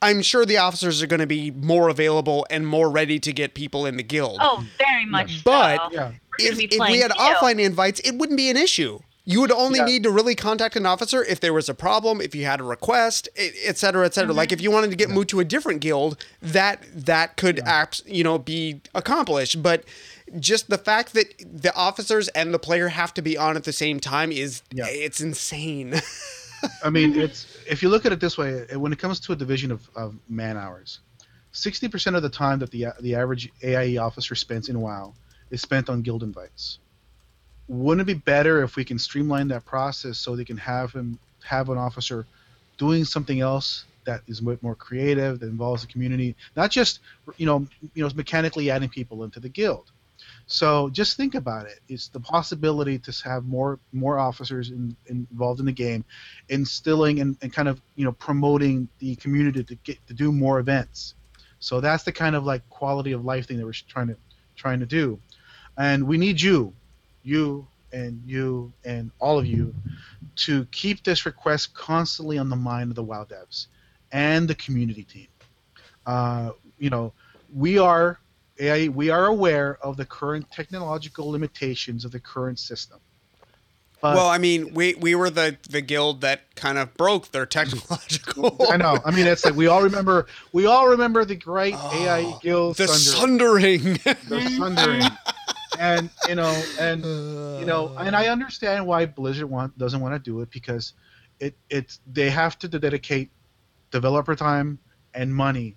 I'm 0.01 0.23
sure 0.23 0.45
the 0.47 0.59
officers 0.59 1.03
are 1.03 1.07
going 1.07 1.21
to 1.21 1.27
be 1.27 1.51
more 1.51 1.89
available 1.89 2.47
and 2.51 2.67
more 2.67 2.89
ready 2.91 3.19
to 3.21 3.33
get 3.33 3.55
people 3.55 3.85
in 3.87 3.97
the 3.97 4.03
guild 4.03 4.39
Oh, 4.41 4.65
very 4.79 5.05
much. 5.07 5.43
But- 5.45 5.91
so. 5.91 5.93
yeah. 5.93 6.13
If, 6.41 6.57
if 6.61 6.79
we 6.89 7.01
had 7.01 7.11
too. 7.11 7.19
offline 7.19 7.59
invites, 7.61 7.99
it 8.01 8.15
wouldn't 8.15 8.37
be 8.37 8.49
an 8.49 8.57
issue. 8.57 9.01
You 9.25 9.41
would 9.41 9.51
only 9.51 9.81
Yeah. 9.81 9.87
need 9.87 10.05
to 10.05 10.11
really 10.11 10.37
contact 10.37 10.77
an 10.77 10.87
officer 10.87 11.25
if 11.25 11.41
there 11.41 11.53
was 11.53 11.69
a 11.69 11.75
problem, 11.75 12.21
if 12.21 12.33
you 12.33 12.45
had 12.45 12.61
a 12.61 12.63
request, 12.63 13.29
et 13.37 13.77
cetera, 13.77 14.07
et 14.07 14.15
cetera. 14.15 14.29
Mm-hmm. 14.31 14.37
Like 14.39 14.53
if 14.53 14.61
you 14.61 14.71
wanted 14.71 14.91
to 14.91 14.97
get 14.97 15.11
moved 15.11 15.31
to 15.31 15.41
a 15.41 15.45
different 15.45 15.81
guild, 15.81 16.17
that 16.41 16.85
that 16.95 17.37
could 17.37 17.57
apps, 17.59 18.03
you 18.07 18.23
know, 18.23 18.39
be 18.39 18.81
accomplished. 18.95 19.61
But 19.63 19.83
just 20.39 20.71
the 20.71 20.79
fact 20.79 21.13
that 21.15 21.35
the 21.45 21.75
officers 21.75 22.29
and 22.29 22.55
the 22.55 22.59
player 22.61 22.87
have 22.89 23.13
to 23.15 23.21
be 23.23 23.37
on 23.37 23.57
at 23.57 23.65
the 23.65 23.73
same 23.73 23.99
time 23.99 24.31
is 24.31 24.63
Yeah. 24.73 24.87
it's 24.87 25.21
insane. 25.21 26.01
I 26.85 26.91
mean, 26.91 27.19
it's 27.19 27.47
if 27.69 27.83
you 27.83 27.89
look 27.89 28.07
at 28.07 28.13
it 28.13 28.21
this 28.21 28.39
way, 28.39 28.67
uh, 28.73 28.79
when 28.79 28.93
it 28.93 28.99
comes 28.99 29.21
to 29.21 29.33
a 29.33 29.37
division 29.37 29.71
of, 29.71 29.89
of 29.95 30.17
man 30.29 30.57
hours, 30.57 31.01
sixty 31.53 31.89
percent 31.89 32.17
of 32.17 32.23
the 32.23 32.29
time 32.29 32.59
that 32.61 32.71
the 32.71 32.87
the 33.01 33.15
average 33.15 33.51
AIE 33.63 33.97
officer 33.99 34.35
spends 34.35 34.69
in 34.69 34.81
WoW 34.81 35.15
is 35.51 35.61
spent 35.63 35.89
on 35.89 36.03
guild 36.03 36.23
invites. 36.23 36.79
Wouldn't 37.69 38.09
it 38.09 38.13
be 38.13 38.19
better 38.19 38.63
if 38.63 38.77
we 38.77 38.85
can 38.85 38.99
streamline 38.99 39.49
that 39.49 39.65
process 39.65 40.19
so 40.19 40.35
they 40.35 40.45
can 40.45 40.57
have 40.57 40.93
him 40.93 41.19
have 41.45 41.69
an 41.69 41.79
officer 41.79 42.27
doing 42.79 43.05
something 43.05 43.41
else 43.41 43.85
that 44.05 44.23
is 44.27 44.41
more 44.41 44.75
creative 44.75 45.39
that 45.41 45.47
involves 45.47 45.83
the 45.83 45.89
community, 45.89 46.35
not 46.57 46.71
just 46.71 47.01
you 47.37 47.47
know 47.47 47.67
you 47.95 48.03
know 48.03 48.11
mechanically 48.15 48.71
adding 48.71 48.89
people 48.89 49.25
into 49.25 49.41
the 49.41 49.49
guild. 49.49 49.93
So 50.51 50.89
just 50.89 51.19
think 51.19 51.35
about 51.35 51.67
it. 51.67 51.79
It's 51.89 52.09
the 52.09 52.21
possibility 52.21 52.99
to 52.99 53.29
have 53.29 53.45
more 53.45 53.79
more 53.93 54.19
officers 54.19 54.71
in, 54.71 54.97
involved 55.07 55.61
in 55.61 55.67
the 55.67 55.73
game, 55.73 56.07
instilling 56.49 57.21
and, 57.21 57.37
and 57.43 57.53
kind 57.53 57.69
of 57.69 57.83
you 57.97 58.07
know 58.07 58.13
promoting 58.13 58.89
the 58.99 59.15
community 59.17 59.63
to 59.63 59.75
get 59.77 60.05
to 60.09 60.15
do 60.15 60.33
more 60.33 60.59
events. 60.59 61.15
So 61.61 61.81
that's 61.83 62.03
the 62.03 62.13
kind 62.13 62.35
of 62.35 62.45
like 62.45 62.67
quality 62.71 63.13
of 63.13 63.27
life 63.27 63.47
thing 63.47 63.59
that 63.59 63.67
we're 63.67 63.73
trying 63.73 64.09
to 64.09 64.17
trying 64.57 64.81
to 64.81 64.87
do, 64.87 65.21
and 65.77 66.07
we 66.07 66.17
need 66.17 66.41
you, 66.41 66.73
you 67.23 67.67
and 67.93 68.23
you 68.25 68.73
and 68.87 69.11
all 69.19 69.39
of 69.39 69.45
you, 69.45 69.75
to 70.37 70.65
keep 70.71 71.05
this 71.05 71.27
request 71.27 71.75
constantly 71.75 72.39
on 72.39 72.49
the 72.49 72.57
mind 72.57 72.91
of 72.91 72.97
the 72.97 73.03
WoW 73.03 73.25
devs 73.25 73.67
and 74.13 74.49
the 74.49 74.55
community 74.55 75.05
team. 75.05 75.29
Uh, 76.07 76.53
you 76.79 76.89
know, 76.89 77.13
we 77.55 77.77
are 77.77 78.19
AI, 78.59 78.89
we 78.89 79.11
are 79.11 79.27
aware 79.27 79.79
of 79.83 79.97
the 79.97 80.05
current 80.05 80.51
technological 80.51 81.31
limitations 81.31 82.05
of 82.05 82.13
the 82.13 82.21
current 82.21 82.59
system. 82.59 82.99
But 84.01 84.15
well, 84.15 84.29
I 84.29 84.39
mean, 84.39 84.75
we 84.75 84.95
we 84.95 85.15
were 85.15 85.29
the 85.29 85.57
the 85.69 85.81
guild 85.81 86.21
that 86.21 86.55
kind 86.55 86.79
of 86.79 86.95
broke 86.97 87.33
their 87.33 87.47
technological. 87.59 88.67
I 88.71 88.77
know. 88.77 89.01
I 89.05 89.11
mean, 89.11 89.27
it's 89.27 89.45
like 89.45 89.57
we 89.57 89.67
all 89.67 89.83
remember. 89.83 90.27
We 90.53 90.67
all 90.67 90.89
remember 90.89 91.25
the 91.25 91.35
great 91.37 91.75
Oh, 91.75 91.91
AI 91.93 92.39
guild 92.41 92.77
the 92.77 92.87
thunder, 92.87 93.11
sundering. 93.11 93.95
the 93.95 94.57
thundering, 94.59 95.11
and 95.79 96.11
you 96.29 96.37
know, 96.37 96.63
and 96.79 97.03
you 97.03 97.67
know, 97.67 97.93
and 97.99 98.15
I 98.15 98.29
understand 98.29 98.87
why 98.87 99.07
Blizzard 99.07 99.51
want 99.51 99.77
doesn't 99.79 100.01
want 100.01 100.15
to 100.15 100.19
do 100.19 100.41
it 100.43 100.51
because 100.51 100.93
it 101.41 101.57
it's 101.69 101.99
they 102.07 102.31
have 102.31 102.57
to 102.61 102.69
dedicate 102.69 103.31
developer 103.91 104.37
time 104.37 104.79
and 105.15 105.35
money. 105.35 105.77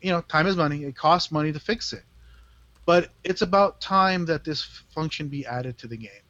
You 0.00 0.10
know, 0.10 0.20
time 0.20 0.48
is 0.48 0.56
money. 0.56 0.82
It 0.82 0.96
costs 0.96 1.30
money 1.30 1.52
to 1.52 1.60
fix 1.60 1.92
it, 1.92 2.02
but 2.84 3.10
it's 3.24 3.42
about 3.42 3.80
time 3.80 4.24
that 4.26 4.44
this 4.44 4.62
function 4.94 5.28
be 5.28 5.46
added 5.46 5.78
to 5.78 5.86
the 5.86 5.96
game, 5.96 6.24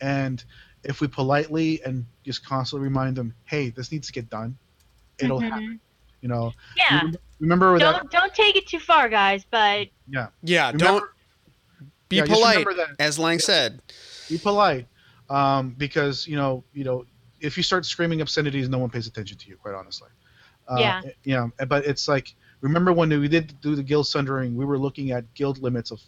and 0.00 0.44
if 0.84 1.00
we 1.00 1.08
politely 1.08 1.80
and 1.84 2.06
just 2.24 2.44
constantly 2.46 2.88
remind 2.88 3.16
them, 3.16 3.34
hey, 3.44 3.70
this 3.70 3.90
needs 3.92 4.06
to 4.06 4.12
get 4.12 4.30
done, 4.30 4.56
it'll 5.18 5.40
Mhm. 5.40 5.50
happen. 5.50 5.80
You 6.20 6.28
know, 6.28 6.52
Yeah. 6.76 7.10
remember 7.40 7.78
that? 7.78 7.92
Don't 7.92 8.10
don't 8.10 8.34
take 8.34 8.56
it 8.56 8.66
too 8.66 8.78
far, 8.80 9.08
guys. 9.08 9.44
But 9.50 9.88
Yeah, 10.08 10.28
yeah, 10.42 10.70
Remember- 10.72 11.00
don't 11.00 11.10
be 12.08 12.16
yeah, 12.16 12.24
polite, 12.24 12.64
that. 12.64 12.96
as 12.98 13.18
Lanc 13.18 13.40
Yeah. 13.40 13.46
said. 13.46 13.82
be 14.28 14.38
polite 14.38 14.86
um, 15.30 15.70
because 15.70 16.26
you 16.26 16.36
know 16.36 16.64
you 16.72 16.84
know 16.84 17.04
if 17.40 17.56
you 17.56 17.62
start 17.62 17.84
screaming 17.86 18.20
obscenities 18.20 18.68
no 18.68 18.78
one 18.78 18.90
pays 18.90 19.06
attention 19.06 19.36
to 19.38 19.48
you 19.48 19.56
quite 19.56 19.74
honestly 19.74 20.08
uh, 20.68 20.76
Yeah. 20.80 21.02
you 21.24 21.34
know 21.34 21.50
but 21.66 21.84
it's 21.86 22.08
like 22.08 22.34
remember 22.60 22.92
when 22.92 23.08
we 23.08 23.28
did 23.28 23.60
do 23.60 23.74
the 23.74 23.82
guild 23.82 24.06
sundering 24.06 24.56
we 24.56 24.64
were 24.64 24.78
looking 24.78 25.10
at 25.12 25.32
guild 25.34 25.62
limits 25.62 25.90
of 25.90 26.00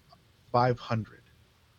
500 0.52 1.22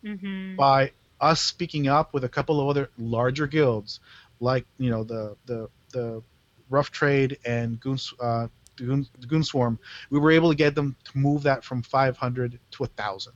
mhm. 0.04 0.56
by 0.56 0.92
us 1.20 1.40
speaking 1.40 1.88
up 1.88 2.14
with 2.14 2.24
a 2.24 2.28
couple 2.28 2.60
of 2.60 2.68
other 2.68 2.90
larger 2.98 3.46
guilds 3.46 4.00
like 4.40 4.66
you 4.78 4.90
know 4.90 5.04
the 5.04 5.36
the 5.46 5.68
the 5.92 6.22
rough 6.70 6.90
trade 6.90 7.38
and 7.44 7.78
goon 7.80 7.98
uh, 8.20 8.48
the 8.78 8.84
goon, 8.84 9.06
the 9.20 9.26
goon 9.26 9.44
swarm 9.44 9.78
we 10.10 10.18
were 10.18 10.30
able 10.30 10.48
to 10.50 10.56
get 10.56 10.74
them 10.74 10.96
to 11.04 11.18
move 11.18 11.42
that 11.42 11.64
from 11.64 11.82
500 11.82 12.58
to 12.70 12.82
1000 12.82 13.32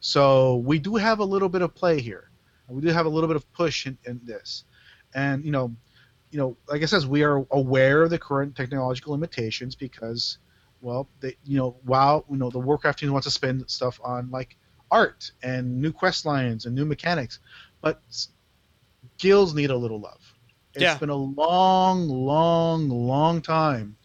So 0.00 0.56
we 0.56 0.78
do 0.78 0.96
have 0.96 1.18
a 1.20 1.24
little 1.24 1.48
bit 1.48 1.62
of 1.62 1.74
play 1.74 2.00
here. 2.00 2.30
We 2.68 2.80
do 2.80 2.88
have 2.88 3.06
a 3.06 3.08
little 3.08 3.28
bit 3.28 3.36
of 3.36 3.50
push 3.52 3.86
in, 3.86 3.98
in 4.04 4.20
this, 4.24 4.64
and 5.14 5.44
you 5.44 5.52
know, 5.52 5.74
you 6.30 6.38
know, 6.38 6.56
like 6.68 6.82
I 6.82 6.86
says, 6.86 7.06
we 7.06 7.22
are 7.22 7.46
aware 7.50 8.02
of 8.02 8.10
the 8.10 8.18
current 8.18 8.56
technological 8.56 9.12
limitations 9.12 9.74
because, 9.76 10.38
well, 10.86 11.08
they, 11.18 11.36
you 11.44 11.58
know, 11.58 11.76
while 11.84 12.24
you 12.30 12.36
know 12.36 12.48
the 12.48 12.60
Warcraft 12.60 13.00
team 13.00 13.10
wants 13.12 13.26
to 13.26 13.30
spend 13.32 13.68
stuff 13.68 13.98
on 14.04 14.30
like 14.30 14.56
art 14.92 15.32
and 15.42 15.82
new 15.82 15.92
quest 15.92 16.24
lines 16.24 16.64
and 16.64 16.76
new 16.76 16.84
mechanics, 16.84 17.40
but 17.82 18.00
guilds 19.18 19.52
need 19.52 19.70
a 19.70 19.76
little 19.76 20.00
love. 20.00 20.22
It's 20.74 20.82
Yeah. 20.82 20.98
been 20.98 21.10
a 21.10 21.16
long, 21.16 22.08
long, 22.08 22.88
long 22.88 23.42
time 23.42 23.96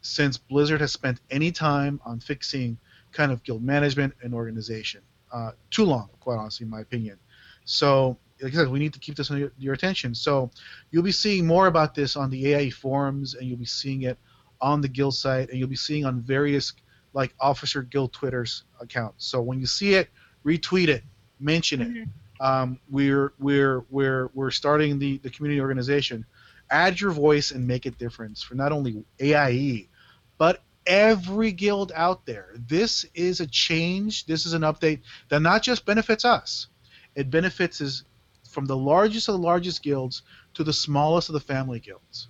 since 0.00 0.36
Blizzard 0.36 0.80
has 0.80 0.92
spent 0.92 1.20
any 1.30 1.52
time 1.52 2.00
on 2.04 2.18
fixing 2.18 2.76
kind 3.12 3.30
of 3.30 3.44
guild 3.44 3.62
management 3.62 4.12
and 4.22 4.34
organization. 4.34 5.02
Uh, 5.32 5.52
too 5.70 5.84
long, 5.84 6.08
quite 6.20 6.38
honestly, 6.38 6.64
in 6.64 6.70
my 6.70 6.80
opinion. 6.80 7.18
So, 7.64 8.18
like 8.42 8.52
I 8.52 8.56
said, 8.56 8.68
we 8.68 8.80
need 8.80 8.92
to 8.94 9.00
keep 9.00 9.14
this 9.14 9.30
on 9.30 9.38
your, 9.38 9.52
your 9.58 9.74
attention. 9.74 10.14
So, 10.14 10.50
you'll 10.90 11.04
be 11.04 11.12
seeing 11.12 11.46
more 11.46 11.68
about 11.68 11.94
this 11.94 12.16
on 12.16 12.30
the 12.30 12.52
AIE 12.54 12.70
forums, 12.70 13.34
and 13.34 13.46
you'll 13.48 13.58
be 13.58 13.64
seeing 13.64 14.02
it 14.02 14.18
on 14.60 14.80
the 14.80 14.88
guild 14.88 15.14
site, 15.14 15.50
and 15.50 15.58
you'll 15.58 15.68
be 15.68 15.76
seeing 15.76 16.04
on 16.04 16.20
various 16.20 16.72
like 17.12 17.34
officer 17.40 17.82
guild 17.82 18.12
Twitter's 18.12 18.64
accounts. 18.80 19.26
So 19.26 19.40
when 19.40 19.58
you 19.58 19.66
see 19.66 19.94
it, 19.94 20.08
retweet 20.44 20.88
it, 20.88 21.02
mention 21.40 21.80
it. 21.82 21.88
Mhm. 21.88 22.08
Um, 22.40 22.78
we're 22.90 23.32
we're 23.38 23.84
we're 23.90 24.30
we're 24.34 24.50
starting 24.50 24.98
the 24.98 25.18
the 25.18 25.30
community 25.30 25.60
organization. 25.60 26.24
Add 26.70 27.00
your 27.00 27.12
voice 27.12 27.52
and 27.52 27.66
make 27.66 27.86
a 27.86 27.90
difference 27.90 28.42
for 28.42 28.54
not 28.54 28.72
only 28.72 29.04
AIE, 29.20 29.88
but 30.36 30.62
every 30.86 31.52
guild 31.52 31.92
out 31.94 32.26
there. 32.26 32.54
This 32.68 33.04
is 33.14 33.40
a 33.40 33.46
change. 33.46 34.26
This 34.26 34.46
is 34.46 34.52
an 34.52 34.62
update 34.62 35.00
that 35.28 35.40
not 35.40 35.62
just 35.62 35.86
benefits 35.86 36.24
us. 36.24 36.68
It 37.14 37.30
benefits 37.30 37.80
us 37.80 38.04
from 38.48 38.66
the 38.66 38.76
largest 38.76 39.28
of 39.28 39.34
the 39.34 39.38
largest 39.46 39.82
guilds 39.82 40.22
to 40.54 40.64
the 40.64 40.72
smallest 40.72 41.28
of 41.28 41.32
the 41.34 41.40
family 41.40 41.80
guilds. 41.80 42.28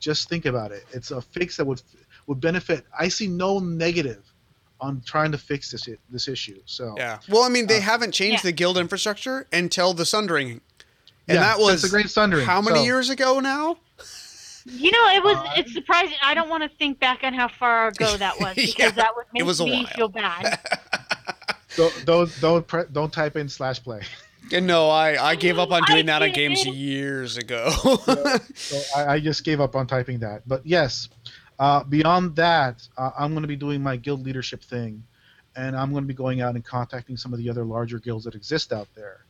Just 0.00 0.28
think 0.28 0.46
about 0.46 0.72
it. 0.72 0.84
It's 0.92 1.10
a 1.12 1.20
fix 1.20 1.56
that 1.58 1.64
would 1.66 1.82
would 2.26 2.40
benefit. 2.40 2.84
I 2.98 3.08
see 3.08 3.26
no 3.28 3.58
negative 3.60 4.24
on 4.80 5.02
trying 5.04 5.30
to 5.32 5.38
fix 5.38 5.70
this 5.70 5.88
this 6.10 6.26
issue. 6.26 6.60
So 6.64 6.94
Yeah. 6.96 7.18
Well, 7.28 7.42
I 7.44 7.48
mean, 7.50 7.66
they 7.66 7.78
Uh, 7.78 7.82
haven't 7.82 8.12
changed 8.12 8.42
Yeah. 8.44 8.48
the 8.48 8.52
guild 8.52 8.78
infrastructure 8.78 9.46
until 9.52 9.92
the 9.94 10.06
Sundering. 10.06 10.60
And 11.28 11.36
Yeah, 11.36 11.40
that 11.42 11.58
was 11.60 11.82
the 11.82 11.88
Great 11.90 12.10
Sundering. 12.10 12.46
how 12.46 12.60
many 12.60 12.78
So- 12.80 12.84
years 12.84 13.10
ago 13.10 13.40
now? 13.40 13.76
You 14.66 14.90
know, 14.90 15.08
it 15.08 15.22
was. 15.24 15.36
Uh, 15.36 15.52
it's 15.56 15.72
surprising. 15.72 16.16
I 16.22 16.34
don't 16.34 16.48
want 16.50 16.62
to 16.62 16.68
think 16.78 16.98
back 17.00 17.20
on 17.22 17.32
how 17.32 17.48
far 17.48 17.88
ago 17.88 18.16
that 18.18 18.38
was 18.40 18.54
because 18.56 18.74
Yeah, 18.78 18.90
that 18.90 19.16
would 19.16 19.26
make 19.32 19.44
was 19.44 19.60
me 19.60 19.70
while. 19.84 19.86
feel 19.94 20.08
bad. 20.08 20.58
don't 21.76 22.04
don't 22.04 22.40
don't, 22.40 22.66
pre- 22.66 22.84
don't 22.92 23.12
type 23.12 23.36
in 23.36 23.48
slash 23.48 23.82
play. 23.82 24.02
And 24.52 24.66
no, 24.66 24.88
I, 24.88 25.30
I 25.30 25.34
gave 25.36 25.58
up 25.58 25.70
on 25.70 25.82
doing 25.84 26.06
that 26.06 26.22
on 26.22 26.32
games 26.32 26.66
years 26.66 27.36
ago. 27.36 27.70
So 28.54 28.80
I, 28.96 29.14
I 29.14 29.20
just 29.20 29.44
gave 29.44 29.60
up 29.60 29.74
on 29.74 29.86
typing 29.86 30.20
that. 30.20 30.46
But 30.46 30.64
yes, 30.66 31.08
uh, 31.58 31.84
beyond 31.84 32.36
that, 32.36 32.86
uh, 32.96 33.10
I'm 33.18 33.32
going 33.32 33.42
to 33.42 33.48
be 33.48 33.56
doing 33.56 33.82
my 33.82 33.96
guild 33.96 34.24
leadership 34.24 34.62
thing, 34.62 35.04
and 35.56 35.76
I'm 35.76 35.92
going 35.92 36.04
to 36.04 36.08
be 36.08 36.14
going 36.14 36.40
out 36.40 36.54
and 36.54 36.64
contacting 36.64 37.16
some 37.16 37.32
of 37.32 37.38
the 37.38 37.50
other 37.50 37.64
larger 37.64 37.98
guilds 37.98 38.24
that 38.24 38.34
exist 38.34 38.72
out 38.72 38.88
there, 38.94 39.26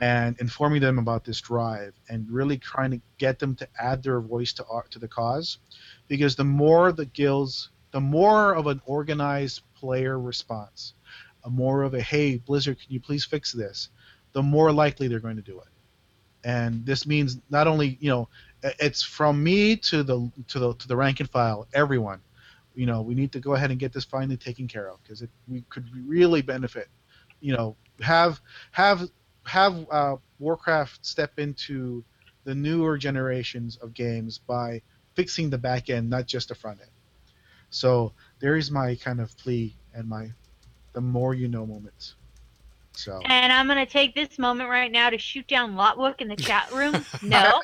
and 0.00 0.36
informing 0.40 0.80
them 0.80 0.98
about 0.98 1.24
this 1.24 1.40
drive, 1.40 1.94
and 2.08 2.30
really 2.30 2.56
trying 2.56 2.92
to 2.92 3.00
get 3.18 3.38
them 3.38 3.56
to 3.56 3.68
add 3.80 4.02
their 4.02 4.20
voice 4.20 4.52
to 4.54 4.66
our, 4.66 4.84
to 4.90 4.98
the 4.98 5.08
cause, 5.08 5.58
because 6.06 6.36
the 6.36 6.44
more 6.44 6.92
the 6.92 7.06
guilds, 7.06 7.70
the 7.90 8.00
more 8.00 8.54
of 8.54 8.66
an 8.66 8.80
organized 8.86 9.62
player 9.74 10.20
response, 10.20 10.94
a 11.44 11.50
more 11.50 11.82
of 11.82 11.94
a 11.94 12.00
hey 12.00 12.36
Blizzard, 12.36 12.78
can 12.78 12.92
you 12.92 13.00
please 13.00 13.24
fix 13.24 13.52
this, 13.52 13.88
the 14.36 14.42
more 14.42 14.70
likely 14.70 15.08
they're 15.08 15.18
going 15.18 15.36
to 15.36 15.40
do 15.40 15.58
it. 15.60 15.68
And 16.44 16.84
this 16.84 17.06
means 17.06 17.38
not 17.48 17.66
only 17.66 17.96
you 18.02 18.10
know 18.10 18.28
it's 18.62 19.02
from 19.02 19.42
me 19.42 19.76
to 19.76 20.02
the 20.02 20.30
to 20.48 20.58
the 20.58 20.74
to 20.74 20.86
the 20.86 20.94
rank 20.94 21.20
and 21.20 21.30
file 21.30 21.66
everyone. 21.72 22.20
You 22.74 22.84
know 22.84 23.00
we 23.00 23.14
need 23.14 23.32
to 23.32 23.40
go 23.40 23.54
ahead 23.54 23.70
and 23.70 23.80
get 23.80 23.94
this 23.94 24.04
finally 24.04 24.36
taken 24.36 24.68
care 24.68 24.90
of 24.90 25.02
because 25.02 25.24
we 25.48 25.64
could 25.70 25.86
really 26.06 26.42
benefit 26.42 26.88
you 27.40 27.56
know 27.56 27.76
have 28.02 28.42
have 28.72 29.08
have 29.44 29.86
uh, 29.90 30.16
warcraft 30.38 31.06
step 31.06 31.38
into 31.38 32.04
the 32.44 32.54
newer 32.54 32.98
generations 32.98 33.78
of 33.78 33.94
games 33.94 34.36
by 34.36 34.82
fixing 35.14 35.48
the 35.48 35.56
back 35.56 35.88
end 35.88 36.10
not 36.10 36.26
just 36.26 36.50
the 36.50 36.54
front 36.54 36.78
end. 36.82 36.90
So 37.70 38.12
there 38.40 38.56
is 38.56 38.70
my 38.70 38.96
kind 38.96 39.18
of 39.18 39.34
plea 39.38 39.74
and 39.94 40.06
my 40.06 40.30
the 40.92 41.00
more 41.00 41.32
you 41.32 41.48
know 41.48 41.64
moment 41.64 42.16
so 42.96 43.20
And 43.24 43.52
I'm 43.52 43.66
gonna 43.68 43.86
take 43.86 44.14
this 44.14 44.38
moment 44.38 44.68
right 44.70 44.90
now 44.90 45.10
to 45.10 45.18
shoot 45.18 45.46
down 45.46 45.74
Lotwook 45.74 46.20
in 46.20 46.28
the 46.28 46.36
chat 46.36 46.70
room. 46.72 47.04
No, 47.22 47.60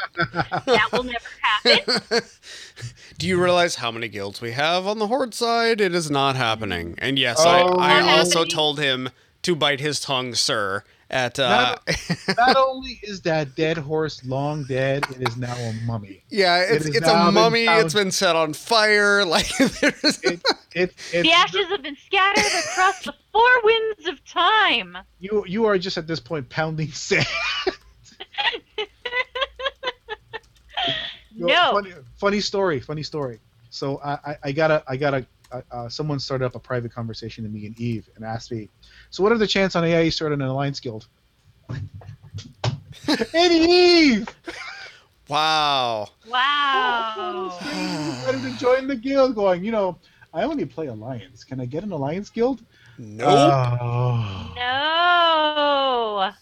that 0.67 0.89
will 0.93 1.03
never 1.05 1.25
happen. 1.41 2.23
Do 3.19 3.29
you 3.29 3.43
realize 3.43 3.77
how 3.77 3.91
many 3.91 4.09
guilds 4.09 4.41
we 4.41 4.53
have 4.53 4.87
on 4.87 4.99
the 4.99 5.07
Horde 5.07 5.35
side? 5.35 5.81
It 5.81 5.95
is 5.95 6.11
not 6.11 6.37
happening. 6.37 6.95
And 6.99 7.19
yes, 7.19 7.37
Oh. 7.41 7.77
I, 7.79 8.01
I 8.01 8.19
also 8.19 8.41
happening. 8.41 8.55
told 8.55 8.79
him 8.81 9.11
to 9.43 9.55
bite 9.55 9.81
his 9.81 10.01
tongue, 10.01 10.35
sir. 10.35 10.83
At 11.13 11.39
uh, 11.39 11.77
not 12.39 12.57
only 12.57 12.99
is 13.03 13.21
that 13.21 13.55
dead 13.55 13.77
horse 13.77 14.25
long 14.25 14.65
dead, 14.65 15.05
it 15.11 15.29
is 15.29 15.37
now 15.37 15.55
a 15.55 15.75
mummy. 15.85 16.23
yeah, 16.31 16.61
it's 16.63 16.87
has 16.87 16.97
it's 16.97 17.07
a 17.07 17.31
mummy. 17.31 17.67
found- 17.67 17.85
It's 17.85 17.93
been 17.93 18.11
set 18.11 18.35
on 18.35 18.55
fire. 18.55 19.23
Like 19.33 19.47
there's, 19.59 20.19
It, 20.25 20.41
it, 20.75 20.95
it, 21.13 21.23
The 21.23 21.33
ashes 21.33 21.67
have 21.69 21.83
been 21.83 21.97
scattered 22.07 22.45
across 22.71 23.05
the 23.05 23.13
four 23.31 23.63
winds 23.63 24.07
of 24.09 24.25
time. 24.25 24.97
you 25.21 25.45
you 25.47 25.67
are 25.67 25.77
just 25.77 25.99
at 25.99 26.07
this 26.07 26.19
point 26.19 26.49
pounding 26.49 26.91
sand. 26.93 27.27
You 31.35 31.47
know, 31.47 31.55
No. 31.55 31.73
Funny, 31.73 31.91
funny 32.19 32.41
story. 32.41 32.81
Funny 32.81 33.03
story. 33.03 33.39
So 33.71 34.01
I, 34.05 34.13
I, 34.13 34.37
I 34.45 34.53
gotta 34.53 34.83
I 34.87 34.97
gotta 34.97 35.25
uh, 35.53 35.63
uh, 35.71 35.89
someone 35.89 36.19
started 36.19 36.45
up 36.45 36.55
a 36.55 36.61
private 36.61 36.93
conversation 36.93 37.45
to 37.45 37.51
me 37.51 37.67
and 37.67 37.79
Eve 37.79 38.09
and 38.17 38.25
asked 38.25 38.51
me, 38.51 38.69
so 39.11 39.23
what 39.23 39.33
are 39.33 39.39
the 39.39 39.47
chances 39.47 39.77
on 39.77 39.85
AIE 39.85 40.09
starting 40.11 40.41
an 40.41 40.49
alliance 40.49 40.81
guild? 40.81 41.09
and 43.09 43.53
Eve 43.53 44.29
wow. 45.33 46.09
Wow. 46.29 47.51
Ready 48.27 48.41
to 48.43 48.57
join 48.59 48.87
the 48.87 48.97
guild, 48.97 49.35
going, 49.35 49.65
you 49.65 49.73
know, 49.73 49.99
I 50.33 50.43
only 50.43 50.67
play 50.67 50.87
alliance. 50.87 51.45
Can 51.45 51.61
I 51.61 51.67
get 51.67 51.85
an 51.85 51.93
alliance 51.93 52.31
guild? 52.31 52.65
Nope. 52.99 53.29
Oh. 53.81 54.53
No. 54.57 56.33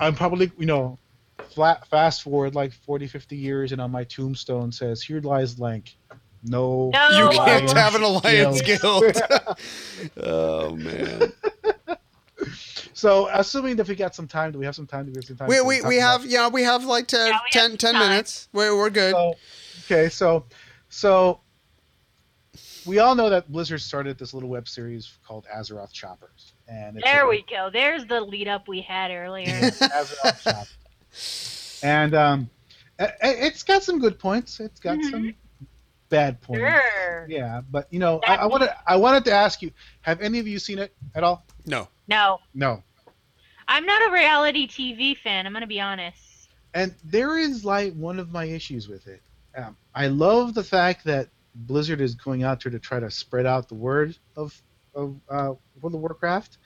I'm 0.00 0.14
probably, 0.14 0.50
you 0.58 0.66
know, 0.66 0.98
flat 1.50 1.86
fast 1.88 2.22
forward 2.22 2.54
like 2.54 2.72
40, 2.72 3.06
50 3.06 3.36
years, 3.36 3.72
and 3.72 3.80
on 3.80 3.90
my 3.90 4.04
tombstone 4.04 4.72
says, 4.72 5.02
"Here 5.02 5.20
lies 5.20 5.56
Lanc." 5.56 5.94
No, 6.44 6.90
No. 6.92 7.08
you 7.30 7.38
can't 7.38 7.70
have 7.72 7.94
an 7.94 8.02
alliance 8.02 8.60
guild. 8.62 8.80
guild. 9.14 9.22
oh 10.22 10.74
man. 10.76 11.32
So, 12.94 13.28
assuming 13.32 13.76
that 13.76 13.88
we 13.88 13.94
got 13.94 14.14
some 14.14 14.26
time, 14.28 14.52
do 14.52 14.58
we 14.58 14.64
have 14.64 14.74
some 14.74 14.86
time? 14.86 15.06
Do 15.06 15.12
we 15.12 15.16
have 15.18 15.24
some 15.24 15.36
time? 15.36 15.48
We 15.48 15.56
to 15.58 15.64
we, 15.64 15.78
talk 15.80 15.88
we 15.88 15.98
about- 15.98 16.20
have 16.22 16.30
yeah 16.30 16.48
we 16.48 16.62
have 16.62 16.84
like 16.84 17.06
10, 17.06 17.20
Yeah, 17.20 17.26
we 17.26 17.32
have 17.32 17.42
10, 17.52 17.70
some 17.70 17.76
10 17.78 17.98
minutes. 17.98 18.48
We're 18.52 18.76
we're 18.76 18.90
good. 18.90 19.12
So, 19.12 19.34
okay, 19.84 20.08
so 20.08 20.44
so 20.88 21.40
we 22.86 22.98
all 22.98 23.14
know 23.14 23.30
that 23.30 23.50
Blizzard 23.50 23.80
started 23.80 24.18
this 24.18 24.34
little 24.34 24.48
web 24.48 24.68
series 24.68 25.12
called 25.26 25.46
Azeroth 25.54 25.92
Choppers, 25.92 26.52
and 26.68 26.96
it's 26.96 27.04
There 27.04 27.24
a- 27.24 27.28
we 27.28 27.44
go. 27.48 27.70
There's 27.72 28.04
the 28.06 28.20
lead 28.20 28.48
up 28.48 28.66
we 28.68 28.80
had 28.82 29.10
earlier. 29.12 29.46
Azeroth 29.70 30.42
Choppers. 30.42 31.80
and 31.84 32.14
um, 32.14 32.50
i- 32.98 33.04
i- 33.06 33.12
it's 33.22 33.62
got 33.62 33.84
some 33.84 34.00
good 34.00 34.18
points. 34.18 34.58
It's 34.60 34.80
got 34.80 34.98
Mhm. 34.98 35.10
some 35.10 35.34
bad 36.12 36.40
point. 36.40 36.60
sure. 36.60 37.26
Yeah, 37.28 37.62
but 37.70 37.88
you 37.90 37.98
know, 37.98 38.20
I, 38.26 38.36
I 38.36 38.46
wanted 38.46 38.70
I 38.86 38.96
wanted 38.96 39.24
to 39.24 39.32
ask 39.32 39.62
you: 39.62 39.72
Have 40.02 40.20
any 40.20 40.38
of 40.38 40.46
you 40.46 40.58
seen 40.58 40.78
it 40.78 40.94
at 41.14 41.24
all? 41.24 41.44
no. 41.66 41.88
No. 42.06 42.38
No. 42.54 42.82
I'm 43.66 43.86
not 43.86 44.06
a 44.08 44.12
reality 44.12 44.68
TV 44.68 45.16
fan. 45.16 45.46
I'm 45.46 45.52
gonna 45.52 45.66
be 45.66 45.80
honest. 45.80 46.50
And 46.74 46.94
there 47.04 47.38
is 47.38 47.64
like 47.64 47.94
one 47.94 48.18
of 48.18 48.30
my 48.32 48.44
issues 48.44 48.88
with 48.88 49.06
it. 49.06 49.22
Um, 49.56 49.76
I 49.94 50.06
love 50.08 50.54
the 50.54 50.64
fact 50.64 51.04
that 51.04 51.28
Blizzard 51.54 52.00
is 52.00 52.14
going 52.14 52.42
out 52.42 52.62
there 52.62 52.72
to 52.72 52.78
try 52.78 53.00
to 53.00 53.10
spread 53.10 53.46
out 53.46 53.68
the 53.68 53.74
word 53.74 54.16
of 54.36 54.60
of 54.94 55.16
uh, 55.28 55.54
World 55.80 55.94
of 55.94 56.00
Warcraft. 56.00 56.58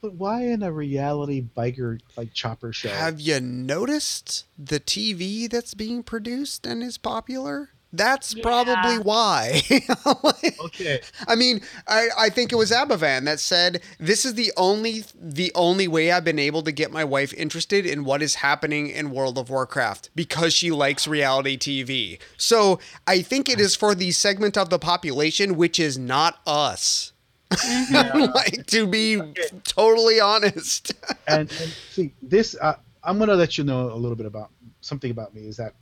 But 0.00 0.14
why 0.14 0.46
in 0.46 0.64
a 0.64 0.72
reality 0.72 1.44
biker 1.56 2.00
like 2.16 2.32
chopper 2.32 2.72
show? 2.72 2.88
Have 2.88 3.20
you 3.20 3.40
noticed 3.40 4.46
the 4.58 4.80
TV 4.80 5.48
that's 5.48 5.74
being 5.74 6.02
produced 6.02 6.66
and 6.66 6.82
is 6.82 6.98
popular? 6.98 7.70
That's 7.92 8.34
Yeah. 8.34 8.42
probably 8.42 8.98
why. 8.98 9.62
okay, 10.64 11.00
I 11.28 11.34
mean, 11.34 11.60
I, 11.86 12.08
I 12.18 12.28
think 12.30 12.52
it 12.52 12.56
was 12.56 12.70
Abovan 12.70 13.24
that 13.26 13.38
said 13.38 13.82
this 13.98 14.24
is 14.24 14.34
the 14.34 14.52
only 14.56 15.04
the 15.14 15.52
only 15.54 15.86
way 15.88 16.10
I've 16.10 16.24
been 16.24 16.38
able 16.38 16.62
to 16.62 16.72
get 16.72 16.90
my 16.90 17.04
wife 17.04 17.34
interested 17.34 17.84
in 17.84 18.04
what 18.04 18.22
is 18.22 18.36
happening 18.36 18.88
in 18.88 19.10
World 19.10 19.36
of 19.36 19.50
Warcraft 19.50 20.10
because 20.14 20.54
she 20.54 20.70
likes 20.70 21.06
reality 21.06 21.58
TV. 21.58 22.18
So 22.36 22.78
I 23.06 23.20
think 23.22 23.48
it 23.48 23.60
is 23.60 23.76
for 23.76 23.94
the 23.94 24.10
segment 24.12 24.56
of 24.56 24.70
the 24.70 24.78
population 24.78 25.56
which 25.56 25.78
is 25.78 25.98
not 25.98 26.38
us. 26.46 27.12
Mhm. 27.50 28.34
like 28.34 28.66
to 28.68 28.86
be 28.86 29.20
totally 29.64 30.18
honest. 30.20 30.94
and, 31.26 31.40
and 31.60 31.74
see 31.90 32.14
this 32.22 32.56
uh, 32.60 32.76
i'm 33.04 33.18
going 33.18 33.28
to 33.28 33.34
let 33.36 33.58
you 33.58 33.64
know 33.64 33.92
a 33.92 33.94
little 33.94 34.16
bit 34.16 34.24
about 34.24 34.48
something 34.80 35.10
about 35.10 35.34
me 35.34 35.42
is 35.42 35.58
that 35.58 35.74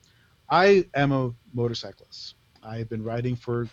i 0.51 0.85
am 0.95 1.13
a 1.13 1.33
motorcyclist. 1.55 2.35
I've 2.63 2.89
been 2.89 3.03
riding 3.05 3.37
for 3.37 3.69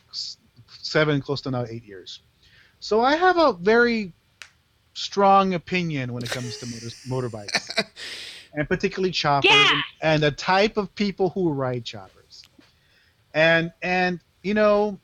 seven 0.81 1.21
close 1.21 1.41
to 1.41 1.51
now 1.51 1.65
eight 1.69 1.83
years. 1.83 2.21
So 2.79 3.01
i 3.01 3.15
have 3.15 3.37
a 3.37 3.53
very 3.53 4.13
strong 4.93 5.53
opinion 5.53 6.11
when 6.13 6.23
it 6.23 6.31
comes 6.31 6.57
to 6.57 6.65
motor, 6.65 6.89
motorbikes 7.07 7.69
and 8.53 8.67
particularly 8.67 9.11
choppers 9.11 9.49
Yeah. 9.51 9.73
and, 9.73 9.83
and 10.01 10.23
the 10.23 10.31
type 10.31 10.77
of 10.77 10.93
people 10.95 11.29
who 11.29 11.51
ride 11.51 11.85
choppers. 11.85 12.43
And 13.33 13.71
and 13.81 14.19
you 14.43 14.53
know 14.53 14.99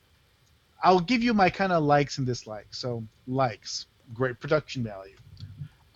i'll 0.82 1.00
give 1.00 1.22
you 1.22 1.34
my 1.34 1.50
kind 1.50 1.72
of 1.72 1.82
likes 1.84 2.18
and 2.18 2.26
dislikes. 2.26 2.78
So 2.80 3.04
likes 3.26 3.86
great 4.12 4.38
production 4.40 4.82
value. 4.84 5.16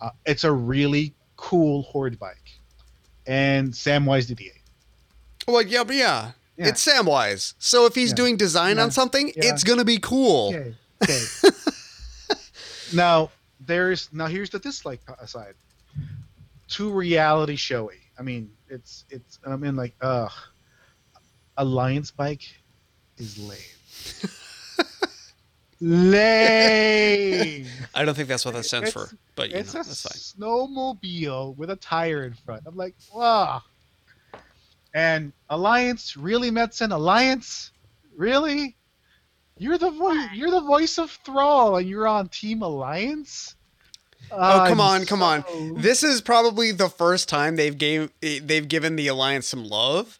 Uh, 0.01 0.11
it's 0.25 0.43
a 0.45 0.51
really 0.51 1.15
cool 1.35 1.83
horde 1.83 2.17
bike. 2.19 2.49
And 3.27 3.71
samwise 3.71 4.27
didier 5.49 5.63
well, 5.63 5.67
yeah, 5.67 5.83
but 5.83 5.95
yeah. 5.95 6.31
Yeah. 6.57 6.67
It's 6.69 6.85
Samwise. 6.85 7.53
So 7.59 7.85
if 7.85 7.95
he's 7.95 8.09
Yeah. 8.09 8.15
doing 8.15 8.37
design 8.37 8.77
Yeah. 8.77 8.83
on 8.83 8.91
something, 8.91 9.31
it's 9.35 9.63
gonna 9.63 9.85
be 9.85 9.97
cool. 9.99 10.49
okay 10.49 10.75
okay 11.01 11.23
now 12.93 13.29
there's 13.61 14.09
now 14.11 14.25
here's 14.27 14.49
the 14.49 14.59
dislike 14.59 14.99
side 15.25 15.53
too 16.67 16.89
reality 16.91 17.55
showy 17.55 17.99
i 18.19 18.21
mean 18.21 18.51
it's 18.67 19.05
it's 19.09 19.39
i 19.47 19.55
mean 19.55 19.77
like 19.77 19.93
ugh. 20.01 20.29
alliance 21.55 22.11
bike 22.11 22.43
is 23.17 23.37
lame 23.37 23.57
lame 25.79 27.65
I 27.95 28.03
don't 28.05 28.13
think 28.15 28.27
that's 28.27 28.43
what 28.45 28.53
that 28.55 28.63
stands 28.65 28.89
It's- 28.89 29.09
for, 29.09 29.15
but 29.35 29.49
you 29.49 29.55
know, 29.55 29.59
it's 29.61 29.71
a 29.73 29.77
that's 29.77 30.01
fine. 30.01 30.41
snowmobile 30.41 31.55
with 31.57 31.69
a 31.69 31.75
tire 31.77 32.23
in 32.25 32.33
front. 32.33 32.63
I'm 32.65 32.75
like, 32.77 32.95
wow. 33.13 33.61
And 34.93 35.31
Alliance, 35.49 36.17
really, 36.17 36.49
Metzen? 36.51 36.91
Alliance, 36.91 37.71
really? 38.15 38.75
You're 39.57 39.77
the 39.77 39.91
voice. 39.91 40.27
You're 40.33 40.51
the 40.51 40.61
voice 40.61 40.97
of 40.97 41.11
Thrall, 41.25 41.77
and 41.77 41.87
you're 41.87 42.07
on 42.07 42.29
Team 42.29 42.61
Alliance. 42.61 43.55
Oh 44.31 44.37
come 44.67 44.79
I'm 44.79 44.81
on, 44.81 45.05
come 45.05 45.23
on! 45.23 45.43
This 45.77 46.03
is 46.03 46.21
probably 46.21 46.71
the 46.71 46.89
first 46.89 47.27
time 47.29 47.55
they've 47.55 47.77
gave 47.77 48.11
they've 48.21 48.67
given 48.67 48.95
the 48.95 49.07
alliance 49.07 49.47
some 49.47 49.65
love. 49.65 50.19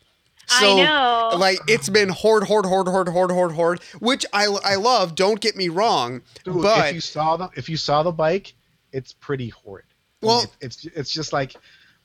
I 0.50 0.60
So, 0.62 0.78
know. 0.78 1.38
Like 1.38 1.60
it's 1.68 1.90
been 1.90 2.10
horde, 2.10 2.44
horde, 2.46 2.66
horde, 2.66 2.88
horde, 2.88 3.08
horde, 3.10 3.32
horde, 3.32 3.52
horde, 3.52 3.84
which 4.00 4.26
I 4.34 4.46
I 4.64 4.76
love. 4.76 5.14
Don't 5.16 5.40
get 5.40 5.56
me 5.56 5.70
wrong, 5.70 6.22
Dude, 6.44 6.62
but 6.62 6.88
if 6.88 6.96
you 6.96 7.02
saw 7.02 7.38
the 7.38 7.50
if 7.56 7.70
you 7.70 7.78
saw 7.78 8.02
the 8.02 8.12
bike, 8.12 8.54
it's 8.92 9.14
pretty 9.14 9.50
horrid. 9.50 9.86
I 10.24 10.26
mean, 10.26 10.28
Well- 10.36 10.44
it- 10.44 10.50
it's 10.62 10.86
it's 10.86 11.12
just 11.12 11.32
like, 11.32 11.56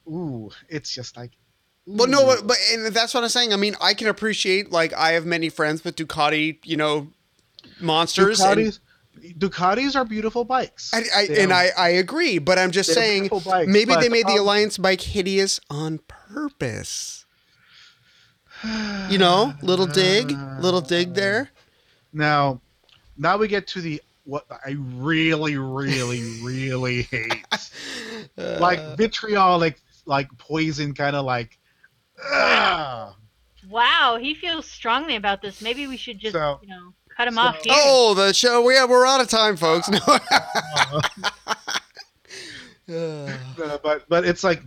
ooh, 0.06 0.50
it's 0.68 0.90
just 0.94 1.16
like. 1.16 1.30
Well, 1.86 2.06
no, 2.08 2.24
but, 2.24 2.46
but 2.46 2.56
and 2.72 2.86
that's 2.86 3.12
what 3.12 3.22
I'm 3.22 3.28
saying. 3.28 3.52
I 3.52 3.56
mean, 3.56 3.76
I 3.80 3.92
can 3.94 4.06
appreciate 4.08 4.70
like 4.72 4.92
I 4.94 5.12
have 5.12 5.26
many 5.26 5.48
friends 5.50 5.84
with 5.84 5.96
Ducati, 5.96 6.58
you 6.64 6.76
know, 6.76 7.08
monsters. 7.80 8.40
and- 8.40 8.58
Ducatis, 8.60 8.78
Ducatis 9.38 9.96
are 9.96 10.04
beautiful 10.04 10.44
bikes. 10.44 10.92
I, 10.94 11.02
I, 11.14 11.22
and 11.38 11.52
are- 11.52 11.54
I, 11.54 11.70
I 11.76 11.88
agree, 11.90 12.38
but 12.38 12.58
I'm 12.58 12.70
just 12.70 12.92
saying 12.92 13.28
bikes, 13.28 13.68
maybe 13.68 13.94
they 13.96 14.08
made 14.08 14.26
the 14.26 14.32
um, 14.32 14.40
Alliance 14.40 14.78
bike 14.78 15.00
hideous 15.00 15.60
on 15.70 15.98
purpose. 16.08 17.24
You 19.10 19.18
know, 19.18 19.52
little 19.62 19.86
dig, 19.86 20.30
little 20.60 20.80
dig 20.80 21.12
there. 21.14 21.50
Now, 22.14 22.60
now 23.18 23.36
we 23.36 23.46
get 23.46 23.66
to 23.68 23.82
the 23.82 24.00
what 24.24 24.46
I 24.50 24.76
really, 24.78 25.58
really, 25.58 26.40
really 26.42 27.02
hate, 27.02 27.44
Uh, 28.38 28.56
like 28.60 28.96
vitriolic, 28.96 29.80
like 30.06 30.28
poison, 30.38 30.94
kind 30.94 31.14
of 31.14 31.26
like. 31.26 31.58
Wow, 33.68 34.18
he 34.20 34.34
feels 34.34 34.66
strongly 34.66 35.16
about 35.16 35.42
this. 35.42 35.60
Maybe 35.60 35.86
we 35.86 35.96
should 35.96 36.18
just, 36.18 36.32
So- 36.34 36.60
you 36.62 36.68
know, 36.68 36.92
cut 37.16 37.28
him 37.28 37.34
so- 37.34 37.40
off 37.40 37.56
here. 37.62 37.74
Oh, 37.76 38.14
the 38.14 38.32
show. 38.32 38.62
We 38.62 38.74
yeah, 38.74 38.84
we're 38.86 39.06
out 39.06 39.20
of 39.20 39.28
time, 39.28 39.56
folks. 39.56 39.88
No. 39.88 39.98
Uh, 42.86 43.30
but 43.82 44.04
but 44.10 44.26
it's 44.26 44.44
like, 44.44 44.60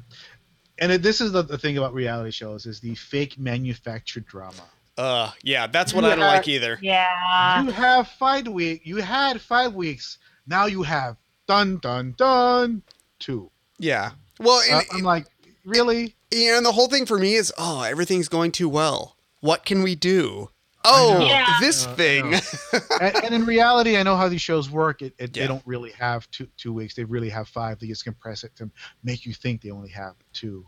and 0.79 0.91
it, 0.91 1.03
this 1.03 1.21
is 1.21 1.31
the, 1.31 1.43
the 1.43 1.55
thing 1.57 1.77
about 1.77 1.93
reality 1.93 2.31
shows 2.31 2.65
is 2.65 2.79
the 2.79 2.95
fake 2.95 3.37
manufactured 3.37 4.25
drama. 4.25 4.63
uh, 4.97 5.29
yeah, 5.43 5.67
that's 5.67 5.93
what 5.93 6.03
I 6.03 6.09
don't 6.09 6.19
Yeah. 6.19 6.27
like 6.27 6.47
either. 6.47 6.79
Yeah. 6.81 7.61
you 7.63 7.69
have 7.69 8.07
five 8.07 8.47
week. 8.47 8.81
You 8.85 8.97
had 8.97 9.39
five 9.39 9.75
weeks. 9.75 10.17
Now 10.47 10.65
you 10.65 10.81
have 10.81 11.15
dun 11.47 11.77
dun 11.77 12.15
dun 12.17 12.81
two. 13.19 13.51
Yeah. 13.77 14.11
Well, 14.39 14.61
and, 14.67 14.81
Uh, 14.89 14.95
I'm 14.95 15.03
like, 15.03 15.27
really? 15.67 16.15
you 16.31 16.51
know, 16.51 16.57
and 16.57 16.65
the 16.65 16.71
whole 16.71 16.87
thing 16.87 17.05
for 17.05 17.17
me 17.19 17.35
is, 17.35 17.53
oh, 17.57 17.81
everything's 17.83 18.27
going 18.27 18.51
too 18.51 18.67
well. 18.69 19.15
What 19.41 19.63
can 19.65 19.83
we 19.83 19.95
do? 19.95 20.49
Oh. 20.83 21.25
Yeah. 21.25 21.57
this 21.59 21.85
Uh, 21.85 21.95
thing. 21.95 22.33
and, 23.01 23.15
and 23.25 23.35
in 23.35 23.45
reality, 23.45 23.97
I 23.97 24.03
know 24.03 24.15
how 24.15 24.27
these 24.29 24.41
shows 24.41 24.69
work. 24.69 25.01
It, 25.01 25.13
it 25.19 25.35
Yeah. 25.35 25.43
they 25.43 25.47
don't 25.47 25.63
really 25.65 25.91
have 25.91 26.29
two 26.31 26.47
two 26.57 26.73
weeks. 26.73 26.95
They 26.95 27.03
really 27.03 27.29
have 27.29 27.47
five. 27.49 27.79
They 27.79 27.87
just 27.87 28.03
compress 28.05 28.43
it 28.43 28.55
to 28.57 28.69
make 29.03 29.25
you 29.25 29.33
think 29.33 29.61
they 29.61 29.69
only 29.71 29.89
have 29.89 30.15
two. 30.33 30.65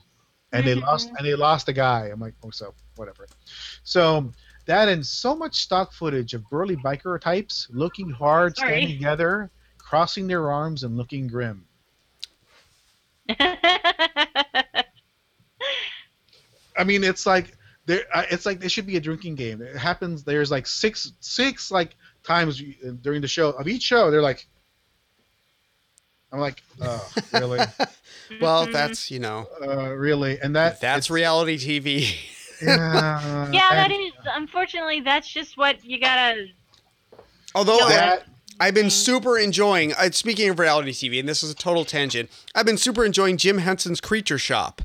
And 0.52 0.66
they 0.66 0.76
lost 0.76 1.10
Mhm. 1.12 1.18
and 1.18 1.26
they 1.28 1.36
lost 1.36 1.68
a 1.70 1.74
guy. 1.74 2.08
I'm 2.12 2.20
like, 2.20 2.34
oh, 2.44 2.50
so 2.50 2.74
whatever. 2.96 3.28
So 3.84 4.32
that 4.66 4.88
and 4.90 5.06
so 5.06 5.36
much 5.36 5.56
stock 5.62 5.94
footage 5.94 6.34
of 6.34 6.48
burly 6.50 6.76
biker 6.78 7.20
types 7.22 7.68
looking 7.72 8.10
hard, 8.10 8.58
Sorry. 8.58 8.72
standing 8.72 8.98
together, 8.98 9.52
crossing 9.78 10.28
their 10.28 10.52
arms, 10.52 10.84
and 10.84 10.98
looking 10.98 11.28
grim. 11.28 11.66
I 16.78 16.84
mean, 16.84 17.04
it's 17.04 17.26
like 17.26 17.58
there. 17.86 18.04
uh, 18.14 18.24
It's 18.30 18.46
like 18.46 18.64
it 18.64 18.70
should 18.72 18.86
be 18.86 18.98
a 18.98 19.02
drinking 19.02 19.36
game. 19.36 19.62
It 19.62 19.76
happens. 19.76 20.24
There's 20.24 20.52
like 20.52 20.68
six, 20.68 21.14
six 21.20 21.72
like 21.72 21.96
times 22.24 22.62
during 23.02 23.22
the 23.22 23.28
show 23.28 23.50
of 23.50 23.68
each 23.68 23.84
show. 23.84 24.12
They're 24.12 24.22
like, 24.22 24.48
I'm 26.32 26.40
like, 26.40 26.62
oh, 26.82 27.12
really, 27.34 27.60
well, 28.42 28.68
that's 28.68 29.10
you 29.10 29.20
know, 29.20 29.48
uh, 29.62 29.90
really, 29.90 30.40
and 30.40 30.56
that 30.56 30.80
that's 30.82 31.10
reality 31.10 31.58
TV. 31.58 32.16
Yeah, 32.62 33.50
Yeah, 33.54 33.70
that 33.72 33.90
and 33.90 34.02
is. 34.04 34.12
Unfortunately, 34.36 35.00
that's 35.00 35.30
just 35.30 35.58
what 35.58 35.82
you 35.86 35.98
gotta. 35.98 36.48
Although 37.56 37.80
I, 37.80 37.90
that. 37.90 38.26
I've 38.60 38.74
been 38.74 38.90
super 38.90 39.38
enjoying. 39.40 39.94
Uh, 39.94 40.12
speaking 40.12 40.50
of 40.50 40.60
reality 40.60 40.92
TV, 40.92 41.22
and 41.22 41.30
this 41.30 41.42
is 41.42 41.52
a 41.52 41.56
total 41.56 41.86
tangent, 41.86 42.30
I've 42.54 42.66
been 42.66 42.76
super 42.76 43.06
enjoying 43.06 43.38
Jim 43.38 43.60
Henson's 43.60 44.02
Creature 44.02 44.40
Shop, 44.40 44.82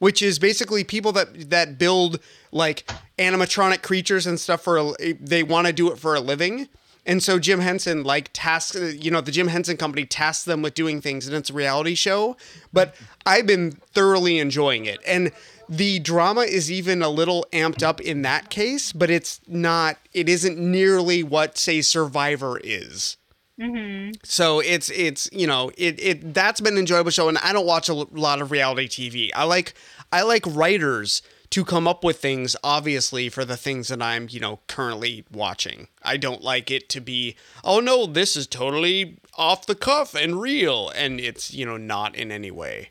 which 0.00 0.20
is 0.20 0.40
basically 0.40 0.82
people 0.82 1.12
that 1.12 1.50
that 1.50 1.78
build 1.78 2.18
like 2.50 2.90
animatronic 3.18 3.82
creatures 3.82 4.26
and 4.26 4.40
stuff 4.40 4.62
for. 4.62 4.78
A, 4.78 5.12
they 5.12 5.44
want 5.44 5.68
to 5.68 5.72
do 5.72 5.92
it 5.92 5.98
for 5.98 6.16
a 6.16 6.20
living, 6.20 6.68
and 7.06 7.22
so 7.22 7.38
Jim 7.38 7.60
Henson 7.60 8.02
like 8.02 8.30
tasks. 8.32 8.76
You 8.94 9.12
know, 9.12 9.20
the 9.20 9.30
Jim 9.30 9.46
Henson 9.46 9.76
Company 9.76 10.04
tasks 10.04 10.44
them 10.44 10.62
with 10.62 10.74
doing 10.74 11.00
things, 11.00 11.28
and 11.28 11.36
it's 11.36 11.50
a 11.50 11.54
reality 11.54 11.94
show. 11.94 12.36
But 12.72 12.96
I've 13.24 13.46
been 13.46 13.72
thoroughly 13.92 14.38
enjoying 14.40 14.86
it, 14.86 14.98
and 15.06 15.30
the 15.68 16.00
drama 16.00 16.40
is 16.40 16.72
even 16.72 17.00
a 17.00 17.08
little 17.08 17.46
amped 17.52 17.82
up 17.82 18.00
in 18.00 18.22
that 18.22 18.50
case, 18.50 18.92
but 18.92 19.10
it's 19.10 19.40
not. 19.46 19.98
It 20.12 20.28
isn't 20.28 20.58
nearly 20.58 21.22
what 21.22 21.56
say 21.56 21.80
Survivor 21.82 22.58
is. 22.62 23.16
Hmm 23.60 24.10
So 24.22 24.60
it's 24.60 24.90
it's 24.90 25.28
you 25.32 25.46
know 25.46 25.70
it 25.76 26.00
it 26.00 26.34
that's 26.34 26.60
been 26.60 26.74
an 26.74 26.80
enjoyable 26.80 27.10
show, 27.10 27.28
and 27.28 27.38
I 27.38 27.52
don't 27.52 27.66
watch 27.66 27.88
a 27.88 27.94
lot 27.94 28.40
of 28.40 28.50
reality 28.50 28.88
TV. 28.88 29.30
I 29.34 29.44
like 29.44 29.74
I 30.12 30.22
like 30.22 30.44
writers 30.46 31.22
to 31.50 31.64
come 31.64 31.88
up 31.88 32.04
with 32.04 32.18
things, 32.18 32.56
obviously 32.62 33.28
for 33.28 33.44
the 33.44 33.56
things 33.56 33.88
that 33.88 34.00
I'm 34.00 34.28
you 34.30 34.40
know 34.40 34.60
currently 34.66 35.24
watching. 35.30 35.88
I 36.02 36.16
don't 36.16 36.42
like 36.42 36.70
it 36.70 36.88
to 36.90 37.00
be 37.00 37.36
oh 37.62 37.80
no 37.80 38.06
this 38.06 38.36
is 38.36 38.46
totally 38.46 39.18
off 39.36 39.66
the 39.66 39.74
cuff 39.74 40.14
and 40.14 40.40
real, 40.40 40.90
and 40.90 41.20
it's 41.20 41.52
you 41.52 41.66
know 41.66 41.76
not 41.76 42.14
in 42.14 42.32
any 42.32 42.50
way. 42.50 42.90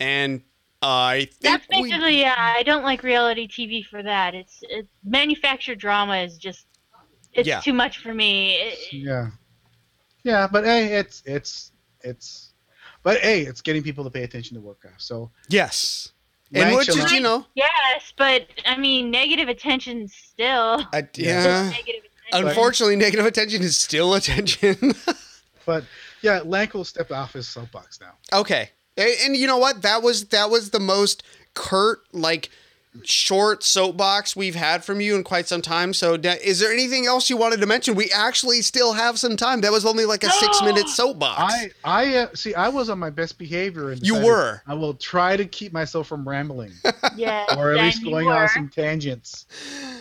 And 0.00 0.42
I 0.82 1.28
think 1.40 1.40
That's 1.40 1.66
we, 1.70 1.90
basically. 1.90 2.20
Yeah, 2.20 2.34
I 2.36 2.62
don't 2.62 2.82
like 2.82 3.02
reality 3.02 3.48
TV 3.48 3.84
for 3.86 4.02
that. 4.02 4.34
It's, 4.34 4.58
it's 4.62 4.88
manufactured 5.02 5.78
drama 5.78 6.18
is 6.18 6.36
just. 6.36 6.66
It's 7.34 7.46
Yeah. 7.48 7.60
too 7.60 7.72
much 7.72 7.98
for 7.98 8.14
me. 8.14 8.54
It- 8.54 8.92
Yeah, 8.92 9.30
yeah, 10.22 10.46
but 10.50 10.64
hey, 10.64 10.94
it's 10.98 11.22
it's 11.26 11.72
it's, 12.02 12.52
but 13.02 13.20
hey, 13.20 13.42
it's 13.42 13.60
getting 13.60 13.82
people 13.82 14.04
to 14.04 14.10
pay 14.10 14.22
attention 14.22 14.54
to 14.56 14.60
Warcraft. 14.60 15.02
So 15.02 15.30
yes, 15.48 16.12
and 16.52 16.64
Rank 16.64 16.78
which 16.78 16.88
is 16.90 17.12
you 17.12 17.20
know 17.20 17.46
yes, 17.54 18.12
but 18.16 18.46
I 18.66 18.76
mean, 18.76 19.10
negative 19.10 19.48
attention 19.48 20.08
still. 20.08 20.84
I, 20.92 21.08
Yeah. 21.16 21.44
yeah. 21.44 21.62
Negative 21.70 22.02
attention. 22.28 22.48
Unfortunately, 22.48 22.96
negative 22.96 23.26
attention 23.26 23.62
is 23.62 23.76
still 23.76 24.14
attention. 24.14 24.94
but 25.66 25.84
yeah, 26.22 26.40
Lanko 26.40 26.82
stepped 26.84 27.12
off 27.12 27.32
his 27.34 27.46
soapbox 27.46 28.00
now. 28.00 28.14
Okay. 28.32 28.70
And, 28.96 29.10
and 29.24 29.36
you 29.36 29.46
know 29.46 29.58
what? 29.58 29.82
That 29.82 30.02
was 30.02 30.26
that 30.26 30.50
was 30.50 30.70
the 30.70 30.80
most 30.80 31.22
curt 31.54 32.00
like 32.12 32.50
short 33.02 33.62
soapbox 33.62 34.36
we've 34.36 34.54
had 34.54 34.84
from 34.84 35.00
you 35.00 35.16
in 35.16 35.24
quite 35.24 35.48
some 35.48 35.62
time. 35.62 35.92
So, 35.92 36.14
is 36.14 36.60
there 36.60 36.72
anything 36.72 37.06
else 37.06 37.28
you 37.28 37.36
wanted 37.36 37.60
to 37.60 37.66
mention? 37.66 37.94
We 37.94 38.10
actually 38.12 38.62
still 38.62 38.92
have 38.92 39.18
some 39.18 39.36
time. 39.36 39.60
That 39.62 39.72
was 39.72 39.84
only 39.84 40.04
like 40.04 40.22
a 40.22 40.30
six 40.30 40.62
minute 40.62 40.88
soapbox. 40.88 41.40
I, 41.40 41.70
I 41.84 42.16
uh, 42.16 42.28
see. 42.34 42.54
I 42.54 42.68
was 42.68 42.88
on 42.88 42.98
my 42.98 43.10
best 43.10 43.38
behavior. 43.38 43.90
And 43.90 44.06
you 44.06 44.14
were. 44.24 44.62
I 44.66 44.74
will 44.74 44.94
try 44.94 45.36
to 45.36 45.44
keep 45.44 45.72
myself 45.72 46.06
from 46.06 46.28
rambling. 46.28 46.72
yeah, 47.16 47.44
or 47.56 47.72
at 47.72 47.82
least 47.82 48.04
going 48.04 48.28
on 48.28 48.48
some 48.48 48.68
tangents. 48.68 49.46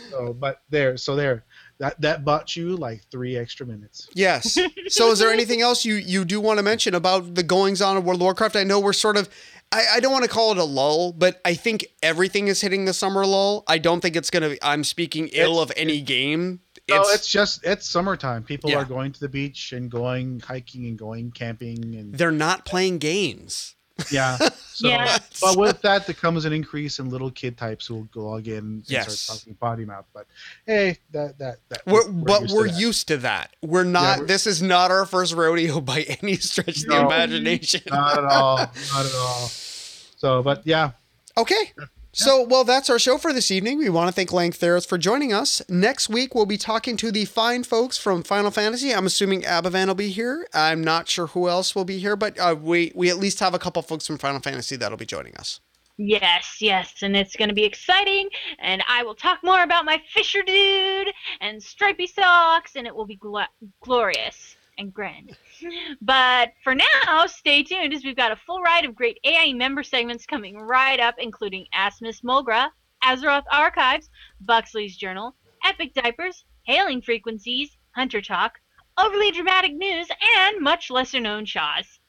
So, 0.10 0.34
but 0.34 0.62
there. 0.70 0.98
So 0.98 1.16
there. 1.16 1.44
That 1.80 2.00
that 2.02 2.24
bought 2.24 2.56
you 2.56 2.78
like 2.78 3.04
three 3.12 3.36
extra 3.38 3.66
minutes. 3.66 4.10
Yes. 4.14 4.58
So, 4.90 5.12
is 5.12 5.20
there 5.20 5.32
anything 5.32 5.62
else 5.62 5.86
you 5.86 5.96
you 5.96 6.24
do 6.24 6.40
want 6.40 6.60
to 6.60 6.64
mention 6.64 6.94
about 6.94 7.36
the 7.36 7.42
goings 7.42 7.82
on 7.82 7.98
of 7.98 8.04
World 8.04 8.20
of 8.20 8.24
Warcraft? 8.24 8.56
I 8.56 8.64
know 8.64 8.80
we're 8.80 8.94
sort 8.94 9.18
of 9.18 9.28
I, 9.74 9.86
I 9.96 10.00
don't 10.00 10.12
want 10.12 10.24
to 10.24 10.30
call 10.30 10.52
it 10.52 10.58
a 10.60 10.64
lull, 10.64 11.14
but 11.14 11.42
I 11.44 11.56
think 11.56 11.88
everything 12.04 12.48
is 12.48 12.62
hitting 12.62 12.86
the 12.86 12.94
summer 12.94 13.26
lull. 13.26 13.64
I 13.68 13.80
don't 13.80 14.02
think 14.02 14.16
it's 14.16 14.30
gonna. 14.30 14.50
Be, 14.50 14.60
I'm 14.62 14.84
speaking 14.84 15.30
ill 15.34 15.62
it's, 15.62 15.72
of 15.72 15.78
any 15.78 16.00
game. 16.02 16.60
No, 16.88 17.02
it's, 17.02 17.16
it's 17.16 17.28
just 17.28 17.66
it's 17.66 17.90
summertime. 17.90 18.44
People 18.44 18.70
yeah. 18.70 18.78
are 18.78 18.86
going 18.86 19.12
to 19.14 19.20
the 19.20 19.30
beach 19.30 19.74
and 19.74 19.90
going 19.90 20.42
hiking 20.42 20.86
and 20.86 20.98
going 20.98 21.32
camping, 21.32 21.96
and 21.96 22.14
they're 22.14 22.32
not 22.32 22.66
playing 22.66 23.00
games. 23.00 23.76
Yeah. 24.12 24.38
So, 24.74 24.88
yeah. 24.88 25.20
But 25.40 25.56
with 25.56 25.82
that, 25.84 26.08
there 26.08 26.16
comes 26.16 26.46
an 26.46 26.52
increase 26.52 26.98
in 26.98 27.12
little 27.12 27.30
kid 27.30 27.58
types 27.58 27.86
who 27.86 28.10
will 28.16 28.24
log 28.24 28.48
in 28.48 28.58
and 28.58 28.84
yes. 28.88 29.20
start 29.20 29.40
talking 29.40 29.54
potty 29.54 29.86
mouth. 29.86 30.06
But 30.16 30.26
hey, 30.66 30.98
that 31.12 31.38
that 31.38 31.60
that. 31.70 31.86
We're, 31.86 32.10
we're 32.10 32.24
but 32.26 32.42
used 32.42 32.56
we're 32.56 32.68
to 32.68 32.74
used 32.74 33.08
to 33.10 33.18
that. 33.18 33.56
We're 33.62 33.84
not. 33.84 34.02
Yeah, 34.02 34.20
we're, 34.22 34.26
this 34.26 34.48
is 34.48 34.64
not 34.64 34.90
our 34.90 35.06
first 35.06 35.36
rodeo 35.36 35.80
by 35.80 36.02
any 36.24 36.38
stretch 36.38 36.82
of 36.82 36.90
no, 36.90 37.00
the 37.02 37.06
imagination. 37.06 37.82
Not 37.88 38.18
at 38.18 38.24
all. 38.24 38.58
Not 38.58 39.06
at 39.06 39.16
all. 39.16 39.48
So, 39.48 40.42
but 40.42 40.66
yeah. 40.66 40.92
Okay. 41.38 41.74
So, 42.16 42.44
well, 42.44 42.64
that's 42.64 42.92
our 42.92 43.00
show 43.00 43.18
for 43.18 43.34
this 43.34 43.50
evening. 43.50 43.80
We 43.80 43.90
want 43.90 44.08
to 44.08 44.14
thank 44.14 44.30
Lanc 44.30 44.56
Theros 44.56 44.88
for 44.88 45.00
joining 45.00 45.34
us. 45.34 45.64
Next 45.68 46.10
week, 46.10 46.36
we'll 46.36 46.46
be 46.46 46.60
talking 46.60 46.96
to 46.98 47.12
the 47.12 47.26
fine 47.26 47.64
folks 47.64 47.98
from 47.98 48.22
Final 48.22 48.52
Fantasy. 48.52 48.94
I'm 48.94 49.08
assuming 49.08 49.42
Abovan 49.42 49.88
will 49.88 49.96
be 49.96 50.10
here. 50.10 50.48
I'm 50.54 50.84
not 50.84 51.10
sure 51.10 51.26
who 51.26 51.50
else 51.50 51.74
will 51.74 51.86
be 51.86 51.98
here, 51.98 52.16
but 52.16 52.38
uh, 52.38 52.56
we, 52.62 52.92
we 52.94 53.10
at 53.10 53.18
least 53.18 53.40
have 53.40 53.56
a 53.56 53.60
couple 53.60 53.82
folks 53.82 54.06
from 54.06 54.20
Final 54.20 54.42
Fantasy 54.42 54.76
that'll 54.76 54.96
be 54.96 55.08
joining 55.08 55.36
us. 55.38 55.60
Yes, 55.98 56.58
yes, 56.60 57.02
and 57.02 57.16
it's 57.16 57.36
going 57.36 57.50
to 57.50 57.56
be 57.56 57.64
exciting. 57.64 58.30
And 58.60 58.84
I 58.88 59.02
will 59.02 59.16
talk 59.16 59.40
more 59.44 59.64
about 59.64 59.84
my 59.84 60.00
Fisher 60.14 60.44
dude 60.44 61.12
and 61.42 61.64
stripy 61.64 62.06
socks, 62.06 62.76
and 62.76 62.86
it 62.86 62.96
will 62.96 63.08
be 63.08 63.18
gl- 63.18 63.48
glorious 63.82 64.56
and 64.78 64.94
grand. 64.94 65.36
But 66.02 66.54
for 66.64 66.76
now, 66.76 67.26
stay 67.28 67.64
tuned 67.64 67.94
as 67.94 68.04
we've 68.04 68.16
got 68.16 68.32
a 68.32 68.36
full 68.36 68.62
ride 68.62 68.86
of 68.86 68.96
great 68.96 69.20
AIE 69.24 69.54
member 69.54 69.84
segments 69.84 70.26
coming 70.26 70.58
right 70.58 71.00
up, 71.00 71.16
including 71.18 71.68
Ask 71.74 72.02
Miss 72.02 72.22
Mulgra, 72.22 72.70
Azeroth 73.04 73.46
Archives, 73.52 74.10
Buxley's 74.42 74.98
Journal, 74.98 75.36
Epic 75.64 75.94
Diapers, 75.94 76.46
Hailing 76.64 77.02
Frequencies, 77.02 77.78
Hunter 77.96 78.22
Talk, 78.22 78.60
Overly 78.98 79.32
Dramatic 79.32 79.74
News, 79.74 80.08
and 80.38 80.62
much 80.62 80.90
lesser 80.90 81.20
known 81.20 81.46
Shas. 81.46 82.00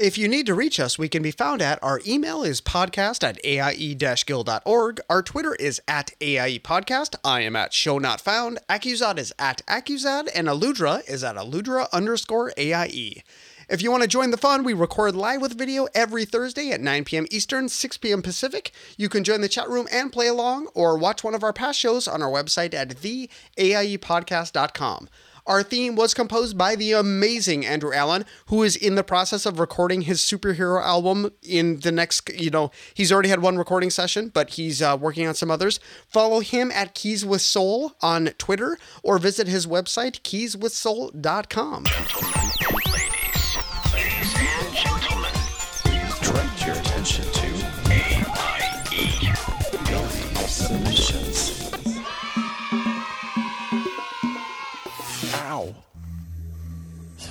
If 0.00 0.16
you 0.16 0.28
need 0.28 0.46
to 0.46 0.54
reach 0.54 0.78
us, 0.78 0.96
we 0.96 1.08
can 1.08 1.24
be 1.24 1.32
found 1.32 1.60
at 1.60 1.82
our 1.82 2.00
email 2.06 2.44
is 2.44 2.60
podcast 2.60 3.24
at 3.24 3.44
aie-guild.org. 3.44 5.00
Our 5.10 5.22
Twitter 5.22 5.56
is 5.56 5.82
at 5.88 6.12
AIE 6.20 6.60
Podcast. 6.60 7.16
I 7.24 7.40
am 7.40 7.56
at 7.56 7.72
show 7.72 7.98
not 7.98 8.20
found. 8.20 8.60
Accusad 8.68 9.18
is 9.18 9.32
at 9.40 9.66
Accusad, 9.66 10.28
and 10.32 10.46
Aludra 10.46 11.02
is 11.08 11.24
at 11.24 11.34
Aludra 11.34 11.90
underscore 11.92 12.52
AIE. 12.56 13.24
If 13.68 13.82
you 13.82 13.90
want 13.90 14.04
to 14.04 14.08
join 14.08 14.30
the 14.30 14.36
fun, 14.36 14.62
we 14.62 14.72
record 14.72 15.16
live 15.16 15.40
with 15.40 15.58
video 15.58 15.88
every 15.96 16.24
Thursday 16.24 16.70
at 16.70 16.80
9 16.80 17.02
p.m. 17.02 17.26
Eastern, 17.32 17.68
6 17.68 17.98
p.m. 17.98 18.22
Pacific. 18.22 18.70
You 18.96 19.08
can 19.08 19.24
join 19.24 19.40
the 19.40 19.48
chat 19.48 19.68
room 19.68 19.88
and 19.90 20.12
play 20.12 20.28
along, 20.28 20.68
or 20.74 20.96
watch 20.96 21.24
one 21.24 21.34
of 21.34 21.42
our 21.42 21.52
past 21.52 21.76
shows 21.76 22.06
on 22.06 22.22
our 22.22 22.30
website 22.30 22.72
at 22.72 22.90
theaiepodcast.com. 22.90 25.08
Our 25.48 25.62
theme 25.62 25.96
was 25.96 26.12
composed 26.12 26.58
by 26.58 26.76
the 26.76 26.92
amazing 26.92 27.64
Andrew 27.64 27.92
Allen, 27.92 28.26
who 28.46 28.62
is 28.62 28.76
in 28.76 28.96
the 28.96 29.02
process 29.02 29.46
of 29.46 29.58
recording 29.58 30.02
his 30.02 30.20
superhero 30.20 30.82
album 30.82 31.32
in 31.42 31.80
the 31.80 31.90
next, 31.90 32.28
you 32.38 32.50
know, 32.50 32.70
he's 32.92 33.10
already 33.10 33.30
had 33.30 33.40
one 33.40 33.56
recording 33.56 33.88
session, 33.88 34.28
but 34.28 34.50
he's 34.50 34.82
uh, 34.82 34.96
working 35.00 35.26
on 35.26 35.34
some 35.34 35.50
others. 35.50 35.80
Follow 36.06 36.40
him 36.40 36.70
at 36.72 36.94
Keys 36.94 37.24
with 37.24 37.40
Soul 37.40 37.94
on 38.02 38.26
Twitter 38.36 38.76
or 39.02 39.18
visit 39.18 39.48
his 39.48 39.66
website, 39.66 40.20
keyswithsoul.com. 40.20 41.84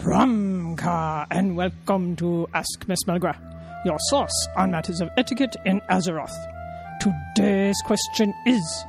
Ramka, 0.08 1.28
and 1.32 1.58
welcome 1.58 2.16
to 2.16 2.48
Ask 2.54 2.88
Miss 2.88 3.04
Mulgra, 3.10 3.36
your 3.84 3.98
source 4.08 4.48
on 4.56 4.72
matters 4.72 5.02
of 5.02 5.10
etiquette 5.18 5.58
in 5.66 5.82
Azeroth. 5.90 6.34
Today's 7.02 7.76
question 7.84 8.34
is 8.46 8.86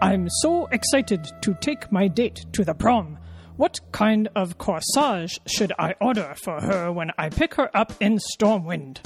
I'm 0.00 0.28
so 0.40 0.66
excited 0.66 1.28
to 1.42 1.54
take 1.54 1.90
my 1.90 2.06
date 2.06 2.46
to 2.52 2.64
the 2.64 2.74
prom. 2.74 3.18
What 3.56 3.80
kind 3.90 4.28
of 4.36 4.56
corsage 4.56 5.40
should 5.48 5.72
I 5.80 5.96
order 6.00 6.32
for 6.36 6.60
her 6.60 6.92
when 6.92 7.10
I 7.18 7.28
pick 7.28 7.54
her 7.54 7.76
up 7.76 7.92
in 7.98 8.20
Stormwind? 8.32 8.98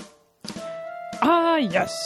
Ah, 1.22 1.56
yes. 1.56 1.96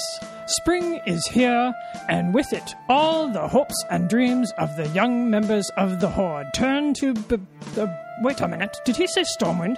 Spring 0.47 1.01
is 1.09 1.27
here, 1.27 1.75
and 2.09 2.33
with 2.33 2.53
it, 2.53 2.73
all 2.89 3.27
the 3.33 3.49
hopes 3.49 3.83
and 3.91 4.09
dreams 4.09 4.53
of 4.59 4.77
the 4.77 4.87
young 4.91 5.29
members 5.29 5.69
of 5.77 5.99
the 6.01 6.09
Horde 6.09 6.55
turn 6.55 6.95
to 6.95 7.15
b- 7.15 7.41
the 7.75 8.08
Wait 8.23 8.41
a 8.41 8.49
minute. 8.49 8.77
Did 8.85 8.97
he 8.97 9.07
say 9.07 9.25
Stormwind? 9.39 9.77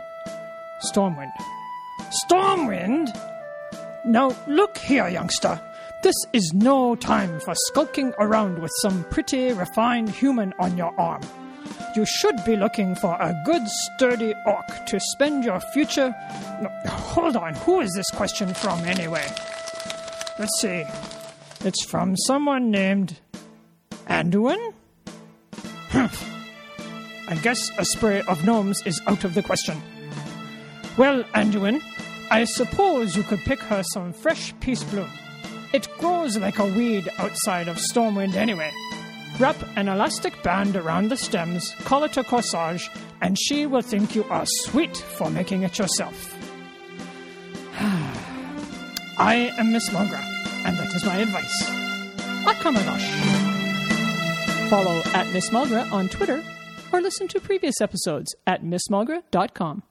Stormwind. 0.92 1.32
Stormwind? 2.24 3.08
Now, 4.04 4.34
look 4.46 4.78
here, 4.78 5.08
youngster. 5.08 5.60
This 6.02 6.16
is 6.32 6.52
no 6.54 6.96
time 6.96 7.38
for 7.40 7.54
skulking 7.54 8.14
around 8.18 8.60
with 8.60 8.70
some 8.80 9.04
pretty, 9.04 9.52
refined 9.52 10.08
human 10.08 10.54
on 10.58 10.78
your 10.78 10.98
arm. 10.98 11.20
You 11.94 12.06
should 12.06 12.42
be 12.44 12.56
looking 12.56 12.94
for 12.94 13.12
a 13.20 13.38
good, 13.44 13.62
sturdy 13.68 14.32
orc 14.46 14.86
to 14.86 14.98
spend 15.12 15.44
your 15.44 15.60
future. 15.60 16.14
No, 16.62 16.70
hold 16.86 17.36
on, 17.36 17.54
who 17.54 17.80
is 17.80 17.92
this 17.92 18.10
question 18.10 18.54
from 18.54 18.78
anyway? 18.80 19.26
Let's 20.38 20.58
see. 20.60 20.84
It's 21.62 21.84
from 21.84 22.16
someone 22.16 22.70
named 22.70 23.18
Anduin? 24.08 24.72
I 27.30 27.36
guess 27.36 27.70
a 27.78 27.84
spray 27.84 28.22
of 28.22 28.44
gnomes 28.44 28.82
is 28.84 29.00
out 29.06 29.22
of 29.22 29.34
the 29.34 29.42
question. 29.42 29.80
Well, 30.96 31.22
Anduin, 31.32 31.80
I 32.28 32.42
suppose 32.42 33.16
you 33.16 33.22
could 33.22 33.38
pick 33.44 33.60
her 33.60 33.84
some 33.92 34.12
fresh 34.12 34.52
Peacebloom. 34.56 35.08
It 35.72 35.88
grows 35.96 36.36
like 36.36 36.58
a 36.58 36.66
weed 36.66 37.08
outside 37.18 37.68
of 37.68 37.76
Stormwind 37.76 38.34
anyway. 38.34 38.72
Wrap 39.38 39.56
an 39.76 39.86
elastic 39.86 40.42
band 40.42 40.74
around 40.74 41.08
the 41.08 41.16
stems, 41.16 41.72
call 41.84 42.02
it 42.02 42.16
a 42.16 42.24
corsage, 42.24 42.90
and 43.20 43.38
she 43.38 43.64
will 43.64 43.80
think 43.80 44.16
you 44.16 44.24
are 44.24 44.44
sweet 44.44 44.96
for 44.96 45.30
making 45.30 45.62
it 45.62 45.78
yourself. 45.78 46.34
I 49.18 49.52
am 49.56 49.70
Miss 49.70 49.88
Mulgra, 49.90 50.20
and 50.66 50.76
that 50.76 50.92
is 50.96 51.04
my 51.04 51.18
advice. 51.18 51.62
Akamagosh. 52.44 53.08
Follow 54.68 55.00
at 55.14 55.28
Miss 55.32 55.50
Mulgra 55.50 55.90
on 55.92 56.08
Twitter 56.08 56.42
or 56.92 57.00
listen 57.00 57.28
to 57.28 57.40
previous 57.40 57.80
episodes 57.80 58.34
at 58.46 58.62
missmulgra.com. 58.62 59.82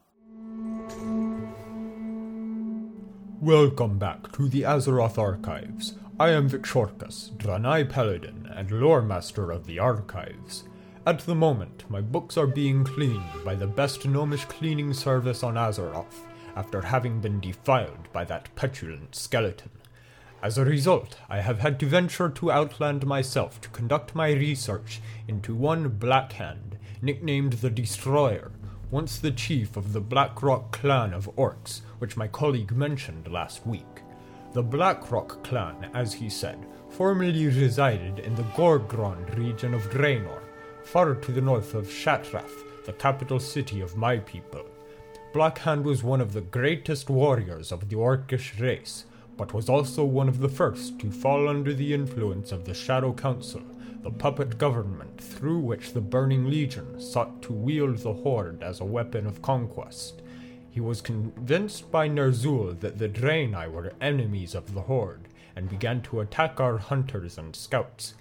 Welcome 3.41 3.97
back 3.97 4.31
to 4.33 4.49
the 4.49 4.63
Azeroth 4.63 5.17
Archives. 5.17 5.95
I 6.19 6.31
am 6.31 6.49
Victorcus, 6.49 7.31
Draenei 7.37 7.89
Paladin 7.89 8.49
and 8.53 8.69
lore 8.69 9.01
master 9.01 9.51
of 9.51 9.65
the 9.65 9.79
Archives. 9.79 10.65
At 11.07 11.19
the 11.19 11.35
moment, 11.35 11.85
my 11.89 12.01
books 12.01 12.35
are 12.35 12.47
being 12.47 12.83
cleaned 12.83 13.45
by 13.45 13.55
the 13.55 13.67
best 13.67 14.05
gnomish 14.05 14.43
cleaning 14.45 14.93
service 14.93 15.43
on 15.43 15.55
Azeroth, 15.55 16.25
after 16.55 16.81
having 16.81 17.21
been 17.21 17.39
defiled 17.39 18.11
by 18.11 18.25
that 18.25 18.53
petulant 18.55 19.15
skeleton. 19.15 19.71
As 20.43 20.57
a 20.57 20.65
result, 20.65 21.15
I 21.29 21.39
have 21.39 21.59
had 21.59 21.79
to 21.79 21.85
venture 21.85 22.29
to 22.29 22.51
Outland 22.51 23.05
myself 23.05 23.61
to 23.61 23.69
conduct 23.69 24.15
my 24.15 24.31
research 24.31 25.01
into 25.27 25.55
one 25.55 25.87
Black 25.87 26.33
Hand 26.33 26.77
nicknamed 27.01 27.53
the 27.53 27.69
Destroyer, 27.69 28.51
once 28.91 29.19
the 29.19 29.31
chief 29.31 29.77
of 29.77 29.93
the 29.93 30.01
Blackrock 30.01 30.71
clan 30.71 31.13
of 31.13 31.33
orcs, 31.35 31.81
which 31.99 32.17
my 32.17 32.27
colleague 32.27 32.71
mentioned 32.71 33.27
last 33.31 33.65
week. 33.65 34.01
The 34.53 34.63
Blackrock 34.63 35.43
clan, 35.43 35.91
as 35.93 36.13
he 36.13 36.29
said, 36.29 36.65
formerly 36.89 37.47
resided 37.47 38.19
in 38.19 38.33
the 38.35 38.49
Gorgrond 38.55 39.37
region 39.37 39.73
of 39.73 39.89
Draenor, 39.91 40.41
far 40.83 41.13
to 41.13 41.31
the 41.31 41.41
north 41.41 41.75
of 41.75 41.87
Shattrath, 41.87 42.85
the 42.85 42.93
capital 42.93 43.39
city 43.39 43.81
of 43.81 43.95
my 43.95 44.17
people. 44.17 44.65
Blackhand 45.33 45.83
was 45.83 46.03
one 46.03 46.21
of 46.21 46.33
the 46.33 46.41
greatest 46.41 47.07
warriors 47.11 47.71
of 47.71 47.89
the 47.89 47.95
orcish 47.95 48.59
race, 48.59 49.05
but 49.37 49.53
was 49.53 49.69
also 49.69 50.03
one 50.03 50.27
of 50.27 50.39
the 50.39 50.49
first 50.49 50.97
to 50.99 51.11
fall 51.11 51.47
under 51.47 51.73
the 51.73 51.93
influence 51.93 52.51
of 52.51 52.65
the 52.65 52.73
Shadow 52.73 53.13
Council, 53.13 53.61
the 54.01 54.11
puppet 54.11 54.57
government 54.57 55.19
through 55.19 55.59
which 55.59 55.93
the 55.93 56.01
Burning 56.01 56.49
Legion 56.49 56.99
sought 57.01 57.41
to 57.41 57.53
wield 57.53 57.97
the 57.97 58.13
Horde 58.13 58.63
as 58.63 58.79
a 58.79 58.85
weapon 58.85 59.27
of 59.27 59.41
conquest. 59.41 60.21
He 60.71 60.79
was 60.79 61.01
convinced 61.01 61.91
by 61.91 62.07
Ner'zhul 62.07 62.79
that 62.79 62.97
the 62.97 63.09
Draenei 63.09 63.69
were 63.71 63.93
enemies 63.99 64.55
of 64.55 64.73
the 64.73 64.81
Horde, 64.81 65.27
and 65.55 65.69
began 65.69 66.01
to 66.01 66.21
attack 66.21 66.59
our 66.61 66.77
hunters 66.77 67.37
and 67.37 67.53
scouts, 67.55 68.13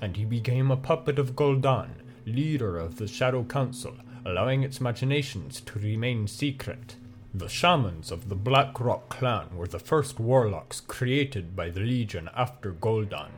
and 0.00 0.16
he 0.16 0.24
became 0.24 0.70
a 0.70 0.76
puppet 0.76 1.18
of 1.18 1.36
Gul'dan, 1.36 1.90
leader 2.24 2.78
of 2.78 2.96
the 2.96 3.06
Shadow 3.06 3.44
Council, 3.44 3.94
allowing 4.24 4.62
its 4.62 4.80
machinations 4.80 5.60
to 5.60 5.78
remain 5.78 6.26
secret. 6.26 6.96
The 7.34 7.48
shamans 7.50 8.10
of 8.10 8.30
the 8.30 8.34
Blackrock 8.34 9.10
clan 9.10 9.56
were 9.56 9.66
the 9.66 9.78
first 9.78 10.18
warlocks 10.18 10.80
created 10.80 11.54
by 11.54 11.68
the 11.68 11.80
Legion 11.80 12.30
after 12.34 12.72
Gul'dan. 12.72 13.30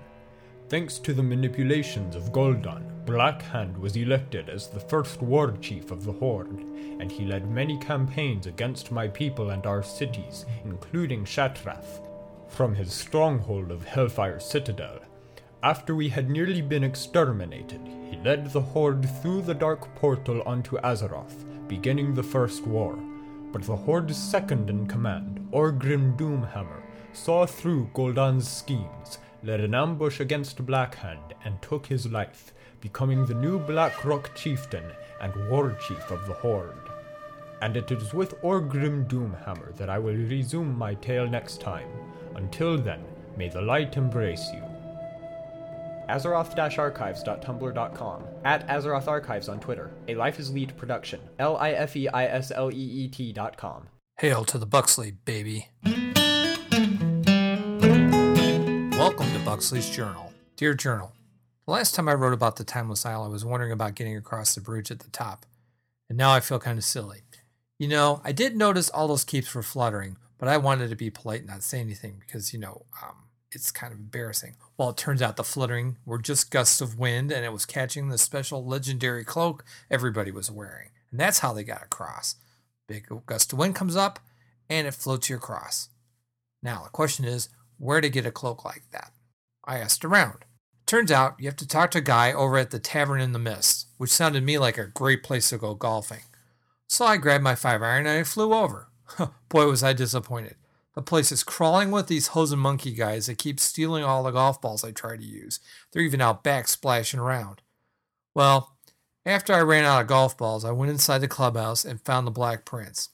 Thanks 0.68 0.98
to 0.98 1.14
the 1.14 1.22
manipulations 1.22 2.14
of 2.14 2.30
Gul'dan, 2.30 2.84
Blackhand 3.06 3.78
was 3.78 3.96
elected 3.96 4.50
as 4.50 4.66
the 4.66 4.78
first 4.78 5.22
war 5.22 5.56
chief 5.62 5.90
of 5.90 6.04
the 6.04 6.12
Horde, 6.12 6.60
and 7.00 7.10
he 7.10 7.24
led 7.24 7.50
many 7.50 7.78
campaigns 7.78 8.46
against 8.46 8.92
my 8.92 9.08
people 9.08 9.48
and 9.48 9.64
our 9.64 9.82
cities, 9.82 10.44
including 10.66 11.24
Shattrath, 11.24 12.02
from 12.48 12.74
his 12.74 12.92
stronghold 12.92 13.70
of 13.70 13.86
Hellfire 13.86 14.40
Citadel. 14.40 14.98
After 15.62 15.94
we 15.94 16.10
had 16.10 16.28
nearly 16.28 16.60
been 16.60 16.84
exterminated, 16.84 17.80
he 18.10 18.18
led 18.18 18.50
the 18.52 18.60
Horde 18.60 19.08
through 19.22 19.42
the 19.42 19.54
Dark 19.54 19.94
Portal 19.94 20.42
onto 20.42 20.76
Azeroth, 20.80 21.46
beginning 21.66 22.12
the 22.12 22.22
First 22.22 22.66
War. 22.66 22.94
But 23.52 23.62
the 23.62 23.74
Horde's 23.74 24.18
second 24.18 24.68
in 24.68 24.86
command, 24.86 25.48
Orgrim 25.50 26.14
Doomhammer, 26.18 26.82
saw 27.14 27.46
through 27.46 27.88
Gul'dan's 27.94 28.46
schemes, 28.46 29.18
led 29.42 29.60
an 29.60 29.74
ambush 29.74 30.20
against 30.20 30.64
Blackhand, 30.66 31.32
and 31.44 31.60
took 31.62 31.86
his 31.86 32.10
life, 32.10 32.52
becoming 32.80 33.26
the 33.26 33.34
new 33.34 33.58
Blackrock 33.58 34.34
chieftain 34.34 34.84
and 35.20 35.34
war 35.48 35.76
chief 35.86 36.10
of 36.10 36.26
the 36.26 36.34
Horde. 36.34 36.74
And 37.60 37.76
it 37.76 37.90
is 37.90 38.14
with 38.14 38.40
Orgrim 38.42 39.08
Doomhammer 39.08 39.76
that 39.76 39.90
I 39.90 39.98
will 39.98 40.14
resume 40.14 40.78
my 40.78 40.94
tale 40.94 41.28
next 41.28 41.60
time. 41.60 41.88
Until 42.36 42.78
then, 42.78 43.02
may 43.36 43.48
the 43.48 43.62
light 43.62 43.96
embrace 43.96 44.48
you. 44.52 44.62
Azeroth-archives.tumblr.com, 46.08 48.24
at 48.44 48.68
Azeroth 48.68 49.08
Archives 49.08 49.48
on 49.48 49.58
Twitter, 49.60 49.90
a 50.06 50.14
Life 50.14 50.38
is 50.38 50.52
Leet 50.52 50.76
production, 50.76 51.20
L-I-F-E-I-S-L-E-E-T 51.38 53.32
dot 53.32 53.56
com. 53.56 53.88
Hail 54.18 54.44
to 54.46 54.58
the 54.58 54.66
Buxley, 54.66 55.10
baby. 55.10 55.68
Welcome 58.98 59.32
to 59.32 59.38
Buxley's 59.38 59.88
Journal. 59.88 60.32
Dear 60.56 60.74
Journal, 60.74 61.12
the 61.66 61.70
last 61.70 61.94
time 61.94 62.08
I 62.08 62.14
wrote 62.14 62.32
about 62.32 62.56
the 62.56 62.64
Timeless 62.64 63.06
Isle, 63.06 63.22
I 63.22 63.28
was 63.28 63.44
wondering 63.44 63.70
about 63.70 63.94
getting 63.94 64.16
across 64.16 64.56
the 64.56 64.60
bridge 64.60 64.90
at 64.90 64.98
the 64.98 65.10
top. 65.10 65.46
And 66.08 66.18
now 66.18 66.32
I 66.32 66.40
feel 66.40 66.58
kind 66.58 66.76
of 66.76 66.82
silly. 66.82 67.20
You 67.78 67.86
know, 67.86 68.20
I 68.24 68.32
did 68.32 68.56
notice 68.56 68.90
all 68.90 69.06
those 69.06 69.22
keeps 69.22 69.54
were 69.54 69.62
fluttering, 69.62 70.16
but 70.36 70.48
I 70.48 70.56
wanted 70.56 70.90
to 70.90 70.96
be 70.96 71.10
polite 71.10 71.42
and 71.42 71.48
not 71.48 71.62
say 71.62 71.78
anything 71.78 72.16
because, 72.18 72.52
you 72.52 72.58
know, 72.58 72.86
um, 73.00 73.28
it's 73.52 73.70
kind 73.70 73.92
of 73.92 74.00
embarrassing. 74.00 74.56
Well, 74.76 74.90
it 74.90 74.96
turns 74.96 75.22
out 75.22 75.36
the 75.36 75.44
fluttering 75.44 75.98
were 76.04 76.18
just 76.18 76.50
gusts 76.50 76.80
of 76.80 76.98
wind 76.98 77.30
and 77.30 77.44
it 77.44 77.52
was 77.52 77.66
catching 77.66 78.08
the 78.08 78.18
special 78.18 78.66
legendary 78.66 79.24
cloak 79.24 79.64
everybody 79.88 80.32
was 80.32 80.50
wearing. 80.50 80.88
And 81.12 81.20
that's 81.20 81.38
how 81.38 81.52
they 81.52 81.62
got 81.62 81.84
across. 81.84 82.34
Big 82.88 83.06
gust 83.26 83.52
of 83.52 83.60
wind 83.60 83.76
comes 83.76 83.94
up 83.94 84.18
and 84.68 84.88
it 84.88 84.94
floats 84.94 85.30
you 85.30 85.36
across. 85.36 85.88
Now, 86.64 86.82
the 86.82 86.90
question 86.90 87.24
is 87.24 87.48
where 87.78 88.00
to 88.00 88.10
get 88.10 88.26
a 88.26 88.30
cloak 88.30 88.64
like 88.64 88.82
that? 88.92 89.12
I 89.64 89.78
asked 89.78 90.04
around. 90.04 90.44
Turns 90.86 91.12
out 91.12 91.36
you 91.38 91.46
have 91.46 91.56
to 91.56 91.68
talk 91.68 91.90
to 91.92 91.98
a 91.98 92.02
guy 92.02 92.32
over 92.32 92.56
at 92.56 92.70
the 92.70 92.78
Tavern 92.78 93.20
in 93.20 93.32
the 93.32 93.38
Mist, 93.38 93.88
which 93.98 94.10
sounded 94.10 94.40
to 94.40 94.46
me 94.46 94.58
like 94.58 94.78
a 94.78 94.86
great 94.86 95.22
place 95.22 95.50
to 95.50 95.58
go 95.58 95.74
golfing. 95.74 96.22
So 96.88 97.04
I 97.04 97.18
grabbed 97.18 97.44
my 97.44 97.54
five 97.54 97.82
iron 97.82 98.06
and 98.06 98.20
I 98.20 98.24
flew 98.24 98.54
over. 98.54 98.88
Boy, 99.48 99.66
was 99.66 99.82
I 99.82 99.92
disappointed. 99.92 100.56
The 100.94 101.02
place 101.02 101.30
is 101.30 101.44
crawling 101.44 101.90
with 101.90 102.08
these 102.08 102.28
hozen 102.28 102.58
monkey 102.58 102.92
guys 102.92 103.26
that 103.26 103.38
keep 103.38 103.60
stealing 103.60 104.02
all 104.02 104.22
the 104.22 104.30
golf 104.30 104.60
balls 104.60 104.82
I 104.82 104.90
try 104.90 105.16
to 105.16 105.22
use. 105.22 105.60
They're 105.92 106.02
even 106.02 106.20
out 106.20 106.42
back 106.42 106.66
splashing 106.66 107.20
around. 107.20 107.62
Well, 108.34 108.76
after 109.24 109.52
I 109.52 109.60
ran 109.60 109.84
out 109.84 110.00
of 110.00 110.06
golf 110.06 110.36
balls, 110.36 110.64
I 110.64 110.72
went 110.72 110.90
inside 110.90 111.18
the 111.18 111.28
clubhouse 111.28 111.84
and 111.84 112.00
found 112.00 112.26
the 112.26 112.32
Black 112.32 112.64
Prince. 112.64 113.10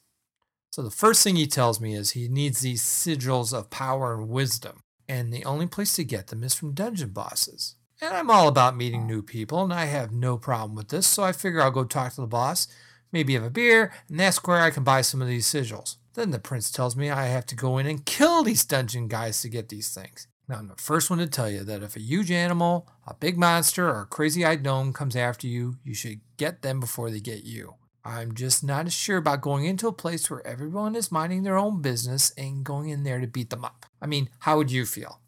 So 0.74 0.82
the 0.82 0.90
first 0.90 1.22
thing 1.22 1.36
he 1.36 1.46
tells 1.46 1.80
me 1.80 1.94
is 1.94 2.10
he 2.10 2.26
needs 2.26 2.58
these 2.58 2.82
sigils 2.82 3.56
of 3.56 3.70
power 3.70 4.12
and 4.12 4.28
wisdom, 4.28 4.80
and 5.08 5.32
the 5.32 5.44
only 5.44 5.68
place 5.68 5.94
to 5.94 6.02
get 6.02 6.26
them 6.26 6.42
is 6.42 6.52
from 6.52 6.74
dungeon 6.74 7.10
bosses. 7.10 7.76
And 8.00 8.12
I'm 8.12 8.28
all 8.28 8.48
about 8.48 8.76
meeting 8.76 9.06
new 9.06 9.22
people, 9.22 9.62
and 9.62 9.72
I 9.72 9.84
have 9.84 10.10
no 10.10 10.36
problem 10.36 10.74
with 10.74 10.88
this, 10.88 11.06
so 11.06 11.22
I 11.22 11.30
figure 11.30 11.62
I'll 11.62 11.70
go 11.70 11.84
talk 11.84 12.14
to 12.14 12.22
the 12.22 12.26
boss, 12.26 12.66
maybe 13.12 13.34
have 13.34 13.44
a 13.44 13.50
beer, 13.50 13.92
and 14.08 14.20
ask 14.20 14.48
where 14.48 14.62
I 14.62 14.72
can 14.72 14.82
buy 14.82 15.02
some 15.02 15.22
of 15.22 15.28
these 15.28 15.46
sigils. 15.46 15.94
Then 16.14 16.32
the 16.32 16.40
prince 16.40 16.72
tells 16.72 16.96
me 16.96 17.08
I 17.08 17.26
have 17.26 17.46
to 17.46 17.54
go 17.54 17.78
in 17.78 17.86
and 17.86 18.04
kill 18.04 18.42
these 18.42 18.64
dungeon 18.64 19.06
guys 19.06 19.42
to 19.42 19.48
get 19.48 19.68
these 19.68 19.94
things. 19.94 20.26
Now, 20.48 20.56
I'm 20.56 20.66
the 20.66 20.74
first 20.74 21.08
one 21.08 21.20
to 21.20 21.28
tell 21.28 21.48
you 21.48 21.62
that 21.62 21.84
if 21.84 21.94
a 21.94 22.00
huge 22.00 22.32
animal, 22.32 22.88
a 23.06 23.14
big 23.14 23.38
monster, 23.38 23.88
or 23.88 24.00
a 24.00 24.06
crazy 24.06 24.44
eyed 24.44 24.64
gnome 24.64 24.92
comes 24.92 25.14
after 25.14 25.46
you, 25.46 25.76
you 25.84 25.94
should 25.94 26.20
get 26.36 26.62
them 26.62 26.80
before 26.80 27.10
they 27.10 27.20
get 27.20 27.44
you. 27.44 27.76
I'm 28.04 28.34
just 28.34 28.62
not 28.62 28.86
as 28.86 28.92
sure 28.92 29.16
about 29.16 29.40
going 29.40 29.64
into 29.64 29.88
a 29.88 29.92
place 29.92 30.28
where 30.28 30.46
everyone 30.46 30.94
is 30.94 31.10
minding 31.10 31.42
their 31.42 31.56
own 31.56 31.80
business 31.80 32.32
and 32.36 32.62
going 32.62 32.90
in 32.90 33.02
there 33.02 33.18
to 33.18 33.26
beat 33.26 33.48
them 33.48 33.64
up. 33.64 33.86
I 34.02 34.06
mean, 34.06 34.28
how 34.40 34.58
would 34.58 34.70
you 34.70 34.84
feel? 34.84 35.20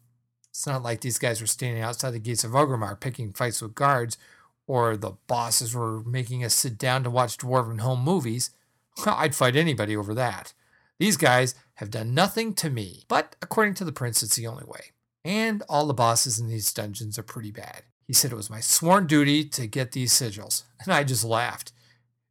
It's 0.49 0.67
not 0.67 0.83
like 0.83 1.01
these 1.01 1.17
guys 1.17 1.41
were 1.41 1.47
standing 1.47 1.81
outside 1.81 2.11
the 2.11 2.19
gates 2.19 2.43
of 2.43 2.51
Orgrimmar 2.51 2.99
picking 2.99 3.33
fights 3.33 3.61
with 3.61 3.73
guards, 3.73 4.17
or 4.67 4.95
the 4.95 5.13
bosses 5.27 5.73
were 5.73 6.03
making 6.03 6.43
us 6.43 6.53
sit 6.53 6.77
down 6.77 7.03
to 7.03 7.09
watch 7.09 7.37
Dwarven 7.37 7.79
home 7.79 8.03
movies. 8.03 8.51
I'd 9.05 9.35
fight 9.35 9.55
anybody 9.55 9.97
over 9.97 10.13
that. 10.13 10.53
These 10.99 11.17
guys 11.17 11.55
have 11.75 11.91
done 11.91 12.13
nothing 12.13 12.53
to 12.55 12.69
me, 12.69 13.03
but 13.07 13.35
according 13.41 13.75
to 13.75 13.85
the 13.85 13.91
prince, 13.91 14.21
it's 14.21 14.35
the 14.35 14.47
only 14.47 14.65
way. 14.65 14.91
And 15.23 15.63
all 15.69 15.87
the 15.87 15.93
bosses 15.93 16.39
in 16.39 16.47
these 16.47 16.73
dungeons 16.73 17.17
are 17.19 17.23
pretty 17.23 17.51
bad. 17.51 17.83
He 18.05 18.13
said 18.13 18.31
it 18.31 18.35
was 18.35 18.49
my 18.49 18.61
sworn 18.61 19.05
duty 19.05 19.43
to 19.45 19.67
get 19.67 19.91
these 19.91 20.13
sigils, 20.13 20.63
and 20.83 20.93
I 20.93 21.03
just 21.03 21.23
laughed. 21.23 21.71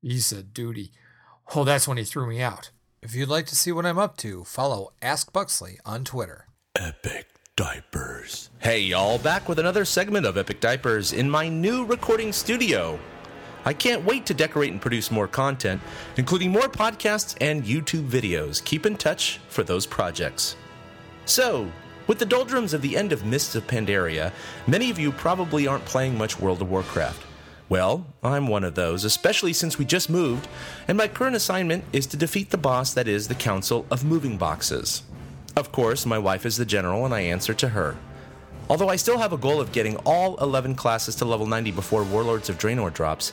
He 0.03 0.21
said 0.21 0.55
duty. 0.55 0.93
Oh, 1.55 1.65
that's 1.65 1.89
when 1.89 1.99
he 1.99 2.05
threw 2.05 2.27
me 2.27 2.41
out. 2.41 2.71
If 3.03 3.15
you'd 3.15 3.29
like 3.29 3.47
to 3.47 3.57
see 3.57 3.73
what 3.73 3.87
I'm 3.87 3.99
up 3.99 4.17
to, 4.19 4.45
follow 4.45 4.93
Ask 5.01 5.33
Buxley 5.33 5.79
on 5.85 6.05
Twitter. 6.05 6.47
Epic 6.75 7.29
Diapers. 7.57 8.51
Hey, 8.59 8.81
y'all, 8.81 9.19
back 9.19 9.49
with 9.49 9.59
another 9.59 9.85
segment 9.85 10.27
of 10.27 10.37
Epic 10.37 10.61
Diapers 10.61 11.13
in 11.13 11.31
my 11.31 11.49
new 11.49 11.85
recording 11.85 12.33
studio. 12.33 12.99
I 13.65 13.73
can't 13.73 14.05
wait 14.05 14.27
to 14.27 14.35
decorate 14.35 14.73
and 14.73 14.81
produce 14.81 15.11
more 15.11 15.27
content, 15.27 15.81
including 16.17 16.51
more 16.51 16.69
podcasts 16.69 17.37
and 17.41 17.65
YouTube 17.65 18.09
videos. 18.09 18.63
Keep 18.63 18.87
in 18.87 18.97
touch 18.97 19.41
for 19.49 19.65
those 19.65 19.87
projects. 19.87 20.57
So, 21.25 21.71
with 22.07 22.19
the 22.19 22.27
doldrums 22.27 22.75
of 22.75 22.83
the 22.83 22.97
end 22.97 23.13
of 23.13 23.25
Mists 23.25 23.55
of 23.57 23.67
Pandaria, 23.67 24.33
many 24.67 24.91
of 24.91 24.99
you 24.99 25.11
probably 25.11 25.67
aren't 25.67 25.85
playing 25.85 26.17
much 26.17 26.39
World 26.39 26.63
of 26.63 26.71
Warcraft. 26.71 27.23
Well, 27.69 28.07
I'm 28.23 28.47
one 28.47 28.63
of 28.63 28.77
those, 28.77 29.05
especially 29.05 29.53
since 29.53 29.77
we 29.77 29.85
just 29.85 30.09
moved, 30.09 30.47
and 30.87 30.97
my 30.97 31.09
current 31.09 31.35
assignment 31.35 31.83
is 31.93 32.07
to 32.07 32.17
defeat 32.17 32.51
the 32.51 32.57
boss 32.57 32.95
that 32.95 33.09
is 33.09 33.27
the 33.27 33.35
Council 33.35 33.87
of 33.91 34.05
Moving 34.05 34.37
Boxes. 34.37 35.03
Of 35.57 35.73
course, 35.73 36.07
my 36.07 36.19
wife 36.19 36.47
is 36.47 36.57
the 36.57 36.65
general, 36.65 37.05
and 37.05 37.13
I 37.13 37.23
answer 37.23 37.55
to 37.55 37.71
her. 37.71 37.97
Although 38.71 38.89
I 38.89 38.95
still 38.95 39.19
have 39.19 39.33
a 39.33 39.39
goal 39.39 39.61
of 39.61 39.73
getting 39.73 39.97
all 39.99 40.37
11 40.37 40.77
classes 40.77 41.17
to 41.17 41.25
level 41.25 41.47
90 41.47 41.73
before 41.73 42.05
Warlords 42.05 42.49
of 42.49 42.57
Draenor 42.57 42.93
drops, 42.93 43.33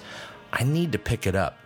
I 0.51 0.63
need 0.63 0.91
to 0.93 0.99
pick 0.99 1.27
it 1.27 1.35
up. 1.35 1.59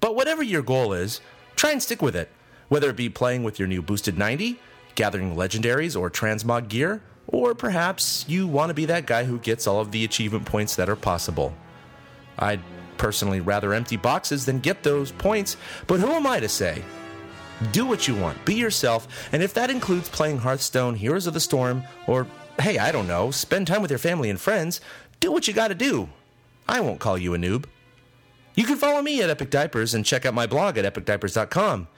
But 0.00 0.16
whatever 0.16 0.42
your 0.42 0.62
goal 0.62 0.92
is, 0.94 1.20
try 1.54 1.70
and 1.70 1.80
stick 1.80 2.02
with 2.02 2.16
it, 2.16 2.30
whether 2.68 2.90
it 2.90 2.96
be 2.96 3.10
playing 3.10 3.44
with 3.44 3.60
your 3.60 3.68
new 3.68 3.80
boosted 3.80 4.18
90, 4.18 4.58
gathering 4.96 5.36
legendaries 5.36 5.98
or 5.98 6.10
transmog 6.10 6.66
gear, 6.66 7.00
or 7.28 7.54
perhaps 7.54 8.24
you 8.28 8.48
want 8.48 8.70
to 8.70 8.74
be 8.74 8.86
that 8.86 9.06
guy 9.06 9.22
who 9.22 9.38
gets 9.38 9.68
all 9.68 9.80
of 9.80 9.92
the 9.92 10.04
achievement 10.04 10.46
points 10.46 10.74
that 10.74 10.88
are 10.88 10.96
possible. 10.96 11.54
I'd 12.38 12.60
personally 12.98 13.40
rather 13.40 13.74
empty 13.74 13.96
boxes 13.96 14.46
than 14.46 14.60
get 14.60 14.82
those 14.82 15.12
points, 15.12 15.56
but 15.86 16.00
who 16.00 16.12
am 16.12 16.26
I 16.26 16.40
to 16.40 16.48
say? 16.48 16.82
Do 17.72 17.86
what 17.86 18.08
you 18.08 18.14
want, 18.14 18.44
be 18.44 18.54
yourself, 18.54 19.06
and 19.32 19.42
if 19.42 19.54
that 19.54 19.70
includes 19.70 20.08
playing 20.08 20.38
Hearthstone, 20.38 20.94
Heroes 20.94 21.26
of 21.26 21.34
the 21.34 21.40
Storm, 21.40 21.84
or 22.06 22.26
hey, 22.60 22.78
I 22.78 22.92
don't 22.92 23.08
know, 23.08 23.30
spend 23.30 23.66
time 23.66 23.82
with 23.82 23.90
your 23.90 23.98
family 23.98 24.30
and 24.30 24.40
friends, 24.40 24.80
do 25.20 25.32
what 25.32 25.46
you 25.48 25.54
gotta 25.54 25.74
do. 25.74 26.08
I 26.68 26.80
won't 26.80 27.00
call 27.00 27.18
you 27.18 27.34
a 27.34 27.38
noob. 27.38 27.64
You 28.54 28.64
can 28.64 28.76
follow 28.76 29.00
me 29.00 29.22
at 29.22 29.30
Epic 29.30 29.50
Diapers 29.50 29.94
and 29.94 30.04
check 30.04 30.26
out 30.26 30.34
my 30.34 30.46
blog 30.46 30.76
at 30.76 30.92
epicdiapers.com. 30.92 31.88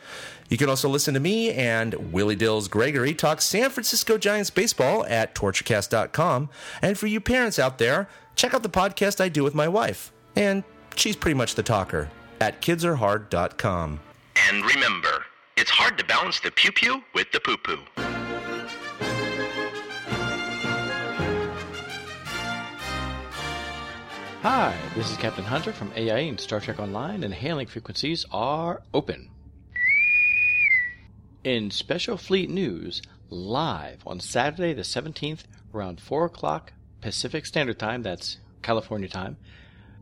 You 0.49 0.57
can 0.57 0.69
also 0.69 0.89
listen 0.89 1.15
to 1.15 1.21
me 1.21 1.51
and 1.53 2.13
Willie 2.13 2.37
Dills 2.37 2.69
Gregory 2.69 3.13
talk 3.15 3.41
San 3.41 3.71
Francisco 3.71 4.19
Giants 4.19 4.51
baseball 4.51 5.05
at 5.07 5.35
torturecast.com. 5.35 6.51
And 6.81 6.97
for 6.97 7.09
you 7.09 7.21
parents 7.21 7.59
out 7.59 7.79
there, 7.79 8.09
check 8.37 8.55
out 8.55 8.63
the 8.63 8.69
podcast 8.69 9.21
I 9.21 9.29
do 9.29 9.43
with 9.43 9.55
my 9.55 9.67
wife. 9.67 10.13
And 10.37 10.65
she's 10.97 11.17
pretty 11.17 11.35
much 11.35 11.55
the 11.55 11.63
talker 11.63 12.11
at 12.41 12.61
kidsarehard.com. 12.61 14.01
And 14.51 14.65
remember, 14.65 15.25
it's 15.57 15.71
hard 15.71 15.97
to 15.99 16.05
balance 16.05 16.41
the 16.41 16.51
pew 16.51 16.73
pew 16.73 17.03
with 17.15 17.31
the 17.33 17.41
poo 17.41 17.57
poo. 17.57 17.79
Hi, 24.43 24.77
this 24.95 25.11
is 25.11 25.17
Captain 25.17 25.45
Hunter 25.45 25.73
from 25.73 25.91
AIE 25.97 26.29
and 26.29 26.39
Star 26.39 26.61
Trek 26.61 26.79
Online, 26.79 27.25
and 27.25 27.33
hailing 27.33 27.67
frequencies 27.67 28.27
are 28.31 28.83
open. 28.93 29.31
In 31.45 31.71
Special 31.71 32.19
Fleet 32.19 32.51
News, 32.51 33.01
live 33.31 34.03
on 34.07 34.21
Saturday 34.21 34.75
the 34.75 34.83
17th, 34.83 35.45
around 35.75 35.99
4 35.99 36.27
o'clock 36.27 36.75
Pacific 37.01 37.47
Standard 37.47 37.79
Time, 37.79 38.03
that's 38.03 38.37
California 38.61 39.09
time, 39.09 39.39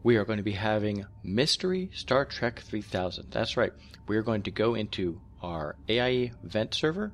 we 0.03 0.17
are 0.17 0.25
going 0.25 0.39
to 0.39 0.43
be 0.43 0.53
having 0.53 1.07
Mystery 1.23 1.91
Star 1.95 2.25
Trek 2.25 2.61
3000. 2.61 3.31
That's 3.31 3.57
right, 3.57 3.73
we 4.09 4.17
are 4.17 4.23
going 4.23 4.43
to 4.43 4.51
go 4.51 4.75
into 4.75 5.21
our 5.43 5.77
AIE 5.89 6.33
vent 6.43 6.75
server. 6.75 7.13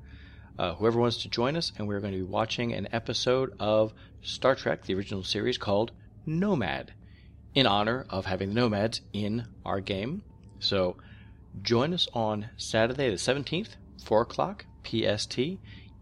Uh, 0.58 0.74
whoever 0.74 0.98
wants 0.98 1.22
to 1.22 1.28
join 1.28 1.56
us, 1.56 1.70
and 1.76 1.86
we're 1.86 2.00
going 2.00 2.12
to 2.12 2.18
be 2.18 2.24
watching 2.24 2.72
an 2.72 2.88
episode 2.92 3.54
of 3.60 3.92
Star 4.22 4.54
Trek, 4.54 4.84
the 4.84 4.94
original 4.94 5.22
series 5.22 5.58
called 5.58 5.92
Nomad 6.26 6.92
in 7.54 7.66
honor 7.66 8.06
of 8.10 8.26
having 8.26 8.48
the 8.48 8.54
Nomads 8.54 9.00
in 9.12 9.46
our 9.64 9.80
game. 9.80 10.22
So 10.58 10.96
join 11.62 11.94
us 11.94 12.08
on 12.12 12.50
Saturday 12.56 13.10
the 13.10 13.16
17th, 13.16 13.76
4 14.02 14.22
o'clock 14.22 14.64
PST 14.84 15.38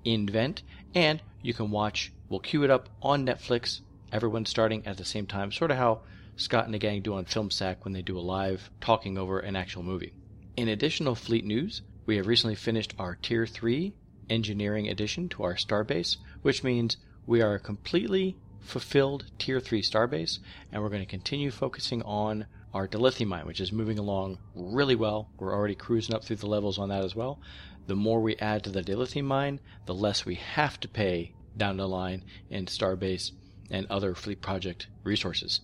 in 0.05 0.29
Vent, 0.29 0.63
and 0.95 1.21
you 1.43 1.53
can 1.53 1.71
watch, 1.71 2.13
we'll 2.29 2.41
queue 2.41 2.63
it 2.63 2.71
up 2.71 2.89
on 3.03 3.27
Netflix, 3.27 3.81
everyone 4.13 4.47
starting 4.47 4.87
at 4.87 4.97
the 4.97 5.05
same 5.05 5.27
time, 5.27 5.53
sort 5.53 5.71
of 5.71 5.77
how 5.77 6.01
Scott 6.39 6.67
and 6.67 6.75
the 6.75 6.79
gang 6.79 7.01
do 7.01 7.15
on 7.15 7.25
FilmSack 7.25 7.77
when 7.81 7.95
they 7.95 8.03
do 8.03 8.19
a 8.19 8.21
live 8.21 8.71
talking 8.81 9.17
over 9.17 9.41
an 9.41 9.57
actual 9.57 9.83
movie. 9.83 10.13
In 10.57 10.69
additional 10.69 11.15
fleet 11.15 11.47
news, 11.47 11.81
we 12.05 12.17
have 12.17 12.27
recently 12.27 12.55
finished 12.55 12.95
our 12.99 13.17
Tier 13.17 13.47
3 13.47 13.95
engineering 14.29 14.89
addition 14.89 15.29
to 15.31 15.43
our 15.45 15.55
starbase, 15.55 16.19
which 16.43 16.63
means 16.63 16.99
we 17.27 17.41
are 17.41 17.55
a 17.55 17.61
completely 17.61 18.37
fulfilled 18.61 19.25
Tier 19.39 19.61
3 19.61 19.81
starbase, 19.81 20.39
and 20.71 20.83
we're 20.83 20.91
going 20.91 21.01
to 21.01 21.07
continue 21.07 21.51
focusing 21.51 22.03
on 22.03 22.47
our 22.75 22.87
dilithium 22.87 23.29
mine, 23.29 23.47
which 23.47 23.61
is 23.61 23.73
moving 23.73 23.99
along 23.99 24.39
really 24.55 24.95
well. 24.95 25.31
We're 25.39 25.55
already 25.55 25.75
cruising 25.75 26.15
up 26.15 26.23
through 26.23 26.37
the 26.37 26.47
levels 26.47 26.79
on 26.79 26.91
that 26.91 27.05
as 27.05 27.17
well. 27.17 27.41
The 27.87 27.97
more 27.97 28.21
we 28.21 28.37
add 28.37 28.65
to 28.65 28.71
the 28.71 28.83
dilithium 28.83 29.25
mine, 29.25 29.61
the 29.87 29.95
less 29.95 30.27
we 30.27 30.35
have 30.35 30.79
to 30.81 30.89
pay 30.89 31.33
down 31.57 31.79
the 31.79 31.89
line 31.89 32.25
in 32.51 32.67
starbase 32.67 33.33
and 33.71 33.87
other 33.89 34.15
fleet 34.15 34.43
project 34.43 34.89
resources. 35.03 35.61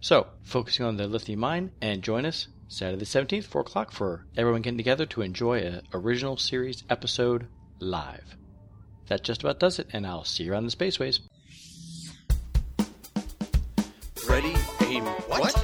So, 0.00 0.26
focusing 0.42 0.84
on 0.84 0.98
dilithium 0.98 1.38
mine, 1.38 1.72
and 1.80 2.02
join 2.02 2.26
us 2.26 2.48
Saturday 2.68 2.98
the 2.98 3.04
17th, 3.04 3.44
4 3.44 3.60
o'clock, 3.62 3.92
for 3.92 4.26
everyone 4.36 4.62
getting 4.62 4.76
together 4.76 5.06
to 5.06 5.22
enjoy 5.22 5.60
an 5.60 5.82
original 5.94 6.36
series 6.36 6.84
episode 6.90 7.46
live. 7.80 8.36
That 9.08 9.22
just 9.22 9.42
about 9.42 9.60
does 9.60 9.78
it, 9.78 9.88
and 9.92 10.06
I'll 10.06 10.24
see 10.24 10.44
you 10.44 10.52
around 10.52 10.66
the 10.66 10.76
spaceways. 10.76 11.20
Ready, 14.28 14.54
aim, 14.82 15.04
what? 15.04 15.54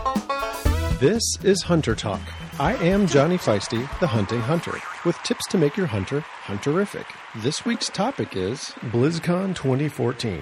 This 1.01 1.23
is 1.43 1.63
Hunter 1.63 1.95
Talk. 1.95 2.21
I 2.61 2.75
am 2.77 3.07
Johnny 3.07 3.37
Feisty, 3.37 3.81
the 3.99 4.07
hunting 4.07 4.41
hunter, 4.41 4.79
with 5.05 5.17
tips 5.25 5.47
to 5.49 5.59
make 5.59 5.77
your 5.77 5.87
hunter 5.87 6.25
hunterific. 6.45 7.07
This 7.43 7.65
week's 7.65 7.89
topic 7.89 8.37
is 8.37 8.73
BlizzCon 8.93 9.57
2014. 9.57 10.41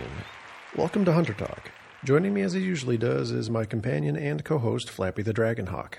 Welcome 0.77 1.05
to 1.07 1.13
Hunter 1.13 1.33
Talk. 1.33 1.71
Joining 2.03 2.33
me 2.33 2.41
as 2.41 2.55
he 2.55 2.61
usually 2.61 2.97
does 2.97 3.31
is 3.31 3.51
my 3.51 3.67
companion 3.67 4.17
and 4.17 4.43
co 4.43 4.57
host, 4.59 4.89
Flappy 4.89 5.23
the 5.23 5.35
Dragonhawk. 5.35 5.95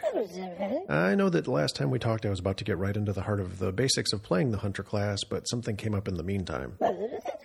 I 0.89 1.13
know 1.13 1.29
that 1.29 1.47
last 1.47 1.75
time 1.75 1.91
we 1.91 1.99
talked, 1.99 2.25
I 2.25 2.29
was 2.29 2.39
about 2.39 2.57
to 2.57 2.63
get 2.63 2.79
right 2.79 2.97
into 2.97 3.13
the 3.13 3.21
heart 3.21 3.39
of 3.39 3.59
the 3.59 3.71
basics 3.71 4.11
of 4.11 4.23
playing 4.23 4.49
the 4.49 4.57
Hunter 4.57 4.81
class, 4.81 5.19
but 5.23 5.47
something 5.47 5.75
came 5.77 5.93
up 5.93 6.07
in 6.07 6.15
the 6.15 6.23
meantime. 6.23 6.73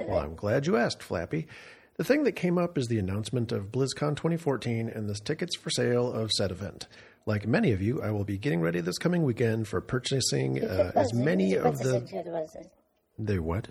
Well, 0.01 0.21
I'm 0.21 0.35
glad 0.35 0.67
you 0.67 0.77
asked, 0.77 1.03
Flappy. 1.03 1.47
The 1.99 2.05
thing 2.05 2.25
that 2.25 2.33
came 2.33 2.57
up 2.57 2.79
is 2.79 2.87
the 2.89 2.99
announcement 2.99 3.53
of 3.53 3.73
BlizzCon 3.73 4.17
2014 4.17 4.89
and 4.89 5.09
the 5.09 5.15
tickets 5.15 5.55
for 5.57 5.69
sale 5.71 6.11
of 6.11 6.31
said 6.33 6.51
event. 6.51 6.87
Like 7.27 7.47
many 7.47 7.73
of 7.73 7.83
you, 7.83 8.01
I 8.03 8.11
will 8.11 8.25
be 8.25 8.39
getting 8.39 8.61
ready 8.63 8.81
this 8.81 8.99
coming 8.99 9.23
weekend 9.25 9.69
for 9.69 9.81
purchasing 9.83 10.65
uh, 10.65 10.93
as 10.95 11.13
many 11.13 11.55
of 11.57 11.79
the. 11.79 12.01
They 13.19 13.39
what? 13.39 13.69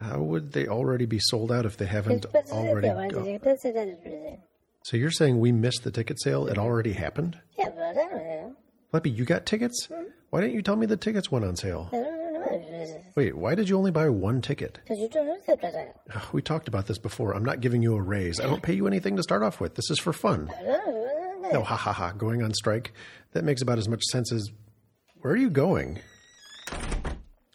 How 0.00 0.20
would 0.20 0.52
they 0.52 0.66
already 0.66 1.06
be 1.06 1.18
sold 1.20 1.50
out 1.50 1.64
if 1.64 1.76
they 1.76 1.86
haven't 1.86 2.26
already? 2.50 2.88
Go- 3.08 3.38
so 4.82 4.96
you're 4.96 5.10
saying 5.10 5.40
we 5.40 5.52
missed 5.52 5.84
the 5.84 5.90
ticket 5.90 6.20
sale? 6.20 6.46
It 6.46 6.58
already 6.58 6.92
happened? 6.92 7.38
Flappy, 8.90 9.10
you 9.10 9.24
got 9.24 9.46
tickets? 9.46 9.88
Why 10.30 10.40
didn't 10.42 10.54
you 10.54 10.62
tell 10.62 10.76
me 10.76 10.86
the 10.86 10.96
tickets 10.96 11.30
went 11.30 11.44
on 11.44 11.56
sale? 11.56 11.90
Wait, 13.14 13.36
why 13.36 13.54
did 13.54 13.68
you 13.68 13.76
only 13.76 13.90
buy 13.90 14.08
one 14.08 14.40
ticket? 14.40 14.78
Because 14.84 14.98
you 14.98 15.08
don't 15.08 16.32
We 16.32 16.42
talked 16.42 16.68
about 16.68 16.86
this 16.86 16.98
before. 16.98 17.34
I'm 17.34 17.44
not 17.44 17.60
giving 17.60 17.82
you 17.82 17.94
a 17.94 18.00
raise. 18.00 18.38
I 18.40 18.44
don't 18.44 18.62
pay 18.62 18.74
you 18.74 18.86
anything 18.86 19.16
to 19.16 19.22
start 19.22 19.42
off 19.42 19.60
with. 19.60 19.74
This 19.74 19.90
is 19.90 19.98
for 19.98 20.12
fun. 20.12 20.50
No, 21.52 21.62
ha 21.62 21.76
ha 21.76 21.92
ha. 21.92 22.12
Going 22.12 22.42
on 22.42 22.52
strike? 22.54 22.92
That 23.32 23.44
makes 23.44 23.62
about 23.62 23.78
as 23.78 23.88
much 23.88 24.02
sense 24.04 24.32
as. 24.32 24.50
Where 25.20 25.32
are 25.32 25.36
you 25.36 25.50
going? 25.50 26.00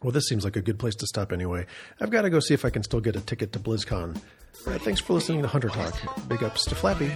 Well, 0.03 0.11
this 0.11 0.27
seems 0.27 0.43
like 0.43 0.55
a 0.55 0.61
good 0.61 0.79
place 0.79 0.95
to 0.95 1.07
stop 1.07 1.31
anyway. 1.31 1.65
I've 1.99 2.09
got 2.09 2.23
to 2.23 2.29
go 2.29 2.39
see 2.39 2.53
if 2.53 2.65
I 2.65 2.69
can 2.69 2.83
still 2.83 3.01
get 3.01 3.15
a 3.15 3.21
ticket 3.21 3.51
to 3.53 3.59
BlizzCon. 3.59 4.17
Uh, 4.65 4.77
thanks 4.79 4.99
for 4.99 5.13
listening 5.13 5.41
to 5.43 5.47
Hunter 5.47 5.69
Talk. 5.69 5.93
Big 6.27 6.43
ups 6.43 6.65
to 6.65 6.75
Flappy. 6.75 7.11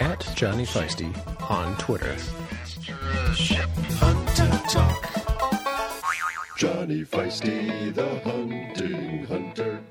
At 0.00 0.20
Johnny 0.34 0.64
Feisty 0.64 1.12
on 1.50 1.76
Twitter. 1.76 2.16
Hunter 3.98 4.62
Talk. 4.70 5.16
Johnny 6.56 7.04
Feisty, 7.04 7.94
the 7.94 8.18
hunting 8.20 9.26
hunter. 9.26 9.82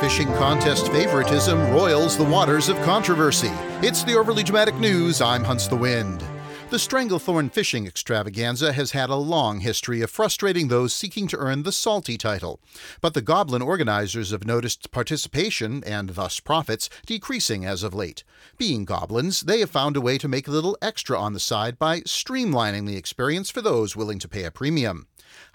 Fishing 0.00 0.28
contest 0.34 0.88
favoritism 0.92 1.58
roils 1.70 2.18
the 2.18 2.24
waters 2.24 2.68
of 2.68 2.76
controversy. 2.82 3.50
It's 3.80 4.02
the 4.04 4.14
overly 4.14 4.42
dramatic 4.42 4.74
news. 4.74 5.22
I'm 5.22 5.44
Hunts 5.44 5.66
the 5.66 5.76
Wind. 5.76 6.22
The 6.68 6.78
Stranglethorn 6.78 7.52
fishing 7.52 7.86
extravaganza 7.86 8.72
has 8.72 8.90
had 8.90 9.08
a 9.08 9.14
long 9.14 9.60
history 9.60 10.02
of 10.02 10.10
frustrating 10.10 10.66
those 10.66 10.92
seeking 10.92 11.28
to 11.28 11.36
earn 11.36 11.62
the 11.62 11.70
salty 11.70 12.18
title. 12.18 12.58
But 13.00 13.14
the 13.14 13.22
Goblin 13.22 13.62
organizers 13.62 14.32
have 14.32 14.44
noticed 14.44 14.90
participation, 14.90 15.84
and 15.84 16.10
thus 16.10 16.40
profits, 16.40 16.90
decreasing 17.06 17.64
as 17.64 17.84
of 17.84 17.94
late. 17.94 18.24
Being 18.58 18.84
goblins, 18.84 19.42
they 19.42 19.60
have 19.60 19.70
found 19.70 19.96
a 19.96 20.00
way 20.00 20.18
to 20.18 20.26
make 20.26 20.48
a 20.48 20.50
little 20.50 20.76
extra 20.82 21.16
on 21.16 21.34
the 21.34 21.40
side 21.40 21.78
by 21.78 22.00
streamlining 22.00 22.84
the 22.84 22.96
experience 22.96 23.48
for 23.48 23.62
those 23.62 23.94
willing 23.94 24.18
to 24.18 24.28
pay 24.28 24.42
a 24.42 24.50
premium. 24.50 25.06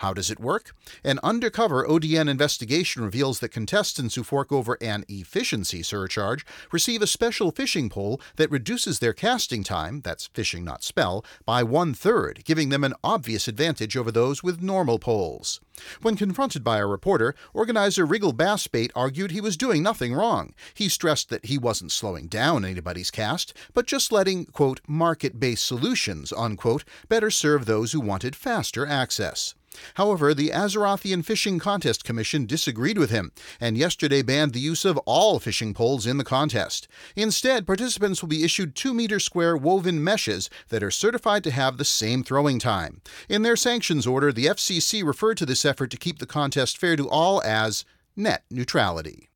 How 0.02 0.16
does 0.16 0.32
it 0.32 0.39
work? 0.39 0.76
An 1.04 1.20
undercover 1.22 1.86
ODN 1.86 2.28
investigation 2.28 3.04
reveals 3.04 3.39
that 3.39 3.49
contestants 3.49 4.16
who 4.16 4.24
fork 4.24 4.52
over 4.52 4.76
an 4.82 5.06
efficiency 5.08 5.84
surcharge 5.84 6.43
receive 6.72 7.04
a 7.04 7.08
special 7.08 7.52
fishing 7.52 7.88
pole 7.88 8.20
that 8.38 8.49
reduces 8.49 8.97
their 8.97 9.14
casting 9.14 9.64
time, 9.64 10.02
that's 10.02 10.26
fishing 10.34 10.66
not 10.66 10.84
spell, 10.84 11.24
by 11.45 11.62
one 11.62 11.93
third, 11.93 12.43
giving 12.45 12.70
them 12.70 12.84
an 12.84 12.95
obvious 13.04 13.47
advantage 13.47 13.95
over 13.95 14.12
those 14.12 14.41
with 14.41 14.60
normal 14.60 14.97
poles. 14.97 15.62
When 16.02 16.18
confronted 16.18 16.64
by 16.64 16.80
a 16.80 16.88
reporter, 16.88 17.36
organizer 17.54 18.04
Wriggle 18.04 18.34
Bassbait 18.34 18.89
argued 18.95 19.30
he 19.30 19.39
was 19.39 19.56
doing 19.56 19.84
nothing 19.84 20.16
wrong. 20.16 20.56
He 20.74 20.89
stressed 20.89 21.30
that 21.30 21.45
he 21.45 21.60
wasn't 21.60 21.91
slowing 21.91 22.26
down 22.26 22.66
anybody's 22.66 23.12
cast, 23.12 23.54
but 23.76 23.86
just 23.86 24.12
letting, 24.12 24.45
quote, 24.45 24.82
market 24.88 25.39
based 25.39 25.68
solutions, 25.68 26.34
unquote, 26.36 26.86
better 27.08 27.30
serve 27.30 27.68
those 27.68 27.91
who 27.91 28.02
wanted 28.02 28.36
faster 28.36 28.88
access. 28.88 29.54
However, 29.95 30.34
the 30.34 30.49
Azerothian 30.49 31.24
Fishing 31.24 31.59
Contest 31.59 32.03
Commission 32.03 32.45
disagreed 32.45 32.97
with 32.97 33.09
him 33.09 33.32
and 33.59 33.78
yesterday 33.78 34.22
banned 34.22 34.53
the 34.53 34.59
use 34.59 34.86
of 34.86 34.97
all 34.99 35.39
fishing 35.39 35.74
poles 35.74 36.05
in 36.05 36.17
the 36.17 36.24
contest. 36.24 36.88
Instead, 37.15 37.67
participants 37.67 38.22
will 38.22 38.30
be 38.30 38.43
issued 38.43 38.76
2 38.76 38.93
meter 38.93 39.19
square 39.19 39.55
woven 39.55 40.03
meshes 40.03 40.49
that 40.69 40.84
are 40.84 40.91
certified 40.91 41.43
to 41.43 41.51
have 41.51 41.78
the 41.78 41.86
same 41.86 42.24
throwing 42.24 42.59
time. 42.59 43.01
In 43.30 43.41
their 43.41 43.55
sanctions 43.55 44.07
order, 44.07 44.32
the 44.32 44.45
FCC 44.45 45.03
referred 45.03 45.38
to 45.38 45.45
this 45.45 45.65
effort 45.65 45.91
to 45.91 45.97
keep 45.97 46.19
the 46.19 46.26
contest 46.26 46.78
fair 46.78 46.95
to 46.95 47.09
all 47.09 47.41
as 47.43 47.86
net 48.15 48.43
neutrality. 48.49 49.30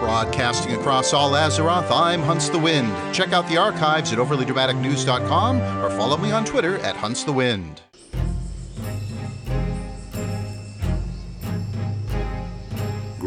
Broadcasting 0.00 0.72
across 0.72 1.12
all 1.12 1.32
Azeroth, 1.32 1.90
I'm 1.90 2.22
Hunts 2.22 2.48
the 2.48 2.58
Wind. 2.58 2.90
Check 3.14 3.34
out 3.34 3.46
the 3.48 3.58
archives 3.58 4.12
at 4.14 4.18
overlydramaticnews.com 4.18 5.60
or 5.60 5.90
follow 5.90 6.16
me 6.16 6.32
on 6.32 6.46
Twitter 6.46 6.78
at 6.78 6.96
Hunts 6.96 7.22
the 7.22 7.32
Wind. 7.32 7.82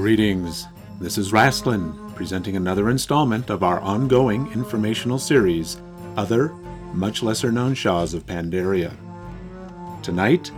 Greetings. 0.04 0.68
This 1.00 1.18
is 1.18 1.32
Rastlin, 1.32 2.14
presenting 2.14 2.58
another 2.58 2.90
installment 2.90 3.50
of 3.50 3.64
our 3.64 3.80
ongoing 3.80 4.52
informational 4.52 5.18
series, 5.18 5.78
Other, 6.18 6.50
Much 6.94 7.24
Lesser 7.24 7.54
Known 7.54 7.74
Shas 7.74 8.14
of 8.14 8.26
Pandaria. 8.26 8.92
Tonight, 10.02 10.52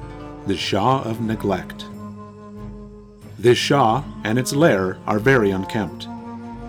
the 0.47 0.57
Sha 0.57 1.03
of 1.03 1.21
Neglect. 1.21 1.85
This 3.37 3.59
Sha 3.59 4.03
and 4.23 4.39
its 4.39 4.51
lair 4.51 4.97
are 5.05 5.19
very 5.19 5.51
unkempt. 5.51 6.07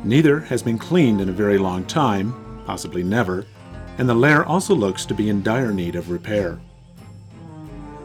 Neither 0.04 0.40
has 0.40 0.62
been 0.62 0.76
cleaned 0.76 1.22
in 1.22 1.30
a 1.30 1.32
very 1.32 1.56
long 1.56 1.86
time, 1.86 2.34
possibly 2.66 3.02
never, 3.02 3.46
and 3.96 4.06
the 4.06 4.14
lair 4.14 4.44
also 4.44 4.74
looks 4.74 5.06
to 5.06 5.14
be 5.14 5.30
in 5.30 5.42
dire 5.42 5.72
need 5.72 5.96
of 5.96 6.10
repair. 6.10 6.60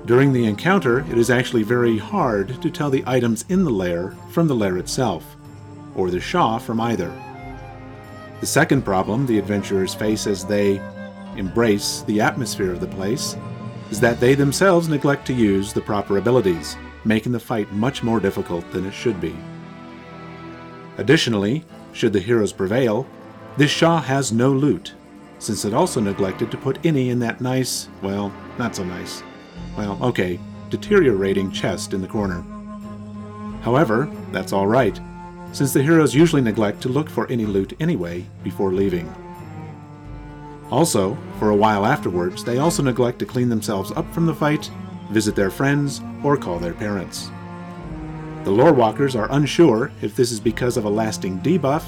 During 0.06 0.34
the 0.34 0.46
encounter, 0.46 1.02
it 1.12 1.18
is 1.18 1.30
actually 1.30 1.62
very 1.62 1.98
hard 1.98 2.60
to 2.62 2.72
tell 2.72 2.90
the 2.90 3.04
items 3.06 3.46
in 3.50 3.64
the 3.64 3.70
lair 3.70 4.16
from 4.32 4.48
the 4.48 4.56
lair 4.56 4.78
itself, 4.78 5.38
or 5.96 6.10
the 6.10 6.20
Sha 6.20 6.58
from 6.58 6.82
either. 6.82 7.14
The 8.40 8.48
second 8.48 8.84
problem 8.84 9.28
the 9.28 9.38
adventurers 9.38 9.94
face 9.94 10.26
as 10.26 10.44
they 10.44 10.82
embrace 11.38 12.02
the 12.02 12.20
atmosphere 12.20 12.72
of 12.72 12.80
the 12.80 12.88
place 12.88 13.38
is 13.92 14.00
that 14.00 14.20
they 14.20 14.34
themselves 14.34 14.88
neglect 14.88 15.28
to 15.28 15.34
use 15.34 15.72
the 15.72 15.82
proper 15.82 16.18
abilities, 16.18 16.78
making 17.06 17.32
the 17.32 17.40
fight 17.40 17.72
much 17.72 18.02
more 18.02 18.20
difficult 18.20 18.70
than 18.72 18.88
it 18.88 18.94
should 18.94 19.22
be. 19.22 19.36
Additionally, 20.98 21.64
should 21.94 22.14
the 22.14 22.20
heroes 22.20 22.54
prevail, 22.54 23.06
this 23.56 23.70
Sha 23.70 24.00
has 24.02 24.32
no 24.32 24.52
loot, 24.52 24.94
since 25.38 25.64
it 25.64 25.76
also 25.76 26.00
neglected 26.00 26.50
to 26.50 26.58
put 26.58 26.84
any 26.84 27.12
in 27.12 27.20
that 27.20 27.40
nice, 27.40 27.88
well, 28.02 28.34
not 28.58 28.76
so 28.76 28.84
nice, 28.84 29.22
well, 29.78 29.98
okay, 30.02 30.40
deteriorating 30.70 31.52
chest 31.52 31.94
in 31.94 32.02
the 32.02 32.08
corner. 32.08 32.44
However, 33.62 34.10
that's 34.32 34.54
alright, 34.54 35.00
since 35.52 35.74
the 35.74 35.84
heroes 35.84 36.16
usually 36.16 36.42
neglect 36.42 36.82
to 36.82 36.90
look 36.90 37.10
for 37.10 37.30
any 37.30 37.46
loot 37.46 37.74
anyway 37.80 38.26
before 38.44 38.74
leaving. 38.74 39.14
Also, 40.72 41.18
for 41.38 41.50
a 41.50 41.56
while 41.56 41.86
afterwards, 41.86 42.44
they 42.44 42.58
also 42.58 42.82
neglect 42.82 43.20
to 43.20 43.26
clean 43.26 43.50
themselves 43.50 43.92
up 43.92 44.12
from 44.14 44.26
the 44.26 44.34
fight, 44.34 44.72
visit 45.12 45.36
their 45.36 45.52
friends, 45.52 46.02
or 46.24 46.38
call 46.38 46.60
their 46.60 46.74
parents. 46.74 47.30
The 48.46 48.52
lore 48.52 48.74
walkers 48.74 49.16
are 49.16 49.32
unsure 49.32 49.92
if 50.02 50.16
this 50.16 50.32
is 50.32 50.40
because 50.40 50.78
of 50.78 50.86
a 50.86 50.90
lasting 50.90 51.40
debuff, 51.42 51.84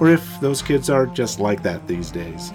or 0.00 0.08
if 0.08 0.40
those 0.40 0.62
kids 0.62 0.90
are 0.90 1.06
just 1.06 1.38
like 1.38 1.62
that 1.62 1.86
these 1.86 2.10
days. 2.10 2.52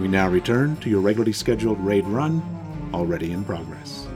We 0.00 0.08
now 0.08 0.28
return 0.28 0.76
to 0.78 0.90
your 0.90 1.00
regularly 1.00 1.32
scheduled 1.32 1.80
raid 1.80 2.04
run, 2.06 2.42
already 2.92 3.32
in 3.32 3.44
progress. 3.44 4.06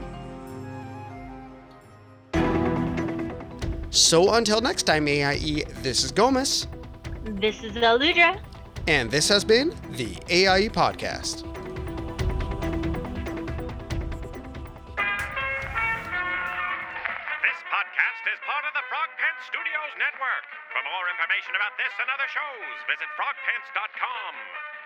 So 3.90 4.34
until 4.34 4.60
next 4.60 4.84
time, 4.84 5.08
AIE, 5.08 5.64
this 5.82 6.04
is 6.04 6.12
Gomez. 6.12 6.68
This 7.24 7.62
is 7.62 7.72
Aludra. 7.74 8.40
And 8.86 9.10
this 9.10 9.28
has 9.28 9.44
been 9.44 9.74
the 9.92 10.16
AIE 10.30 10.70
Podcast. 10.70 11.42
This 17.42 17.60
podcast 17.66 18.22
is 18.30 18.38
part 18.46 18.64
of 18.64 18.72
the 18.78 18.84
Frog 18.88 19.10
Pants 19.18 19.42
Studios 19.50 19.92
Network. 19.98 20.46
For 20.70 20.82
more 20.86 21.06
information 21.10 21.52
about 21.58 21.74
this 21.76 21.92
and 21.98 22.08
other 22.14 22.30
shows, 22.30 22.76
visit 22.86 23.10
frogpants.com. 23.18 24.69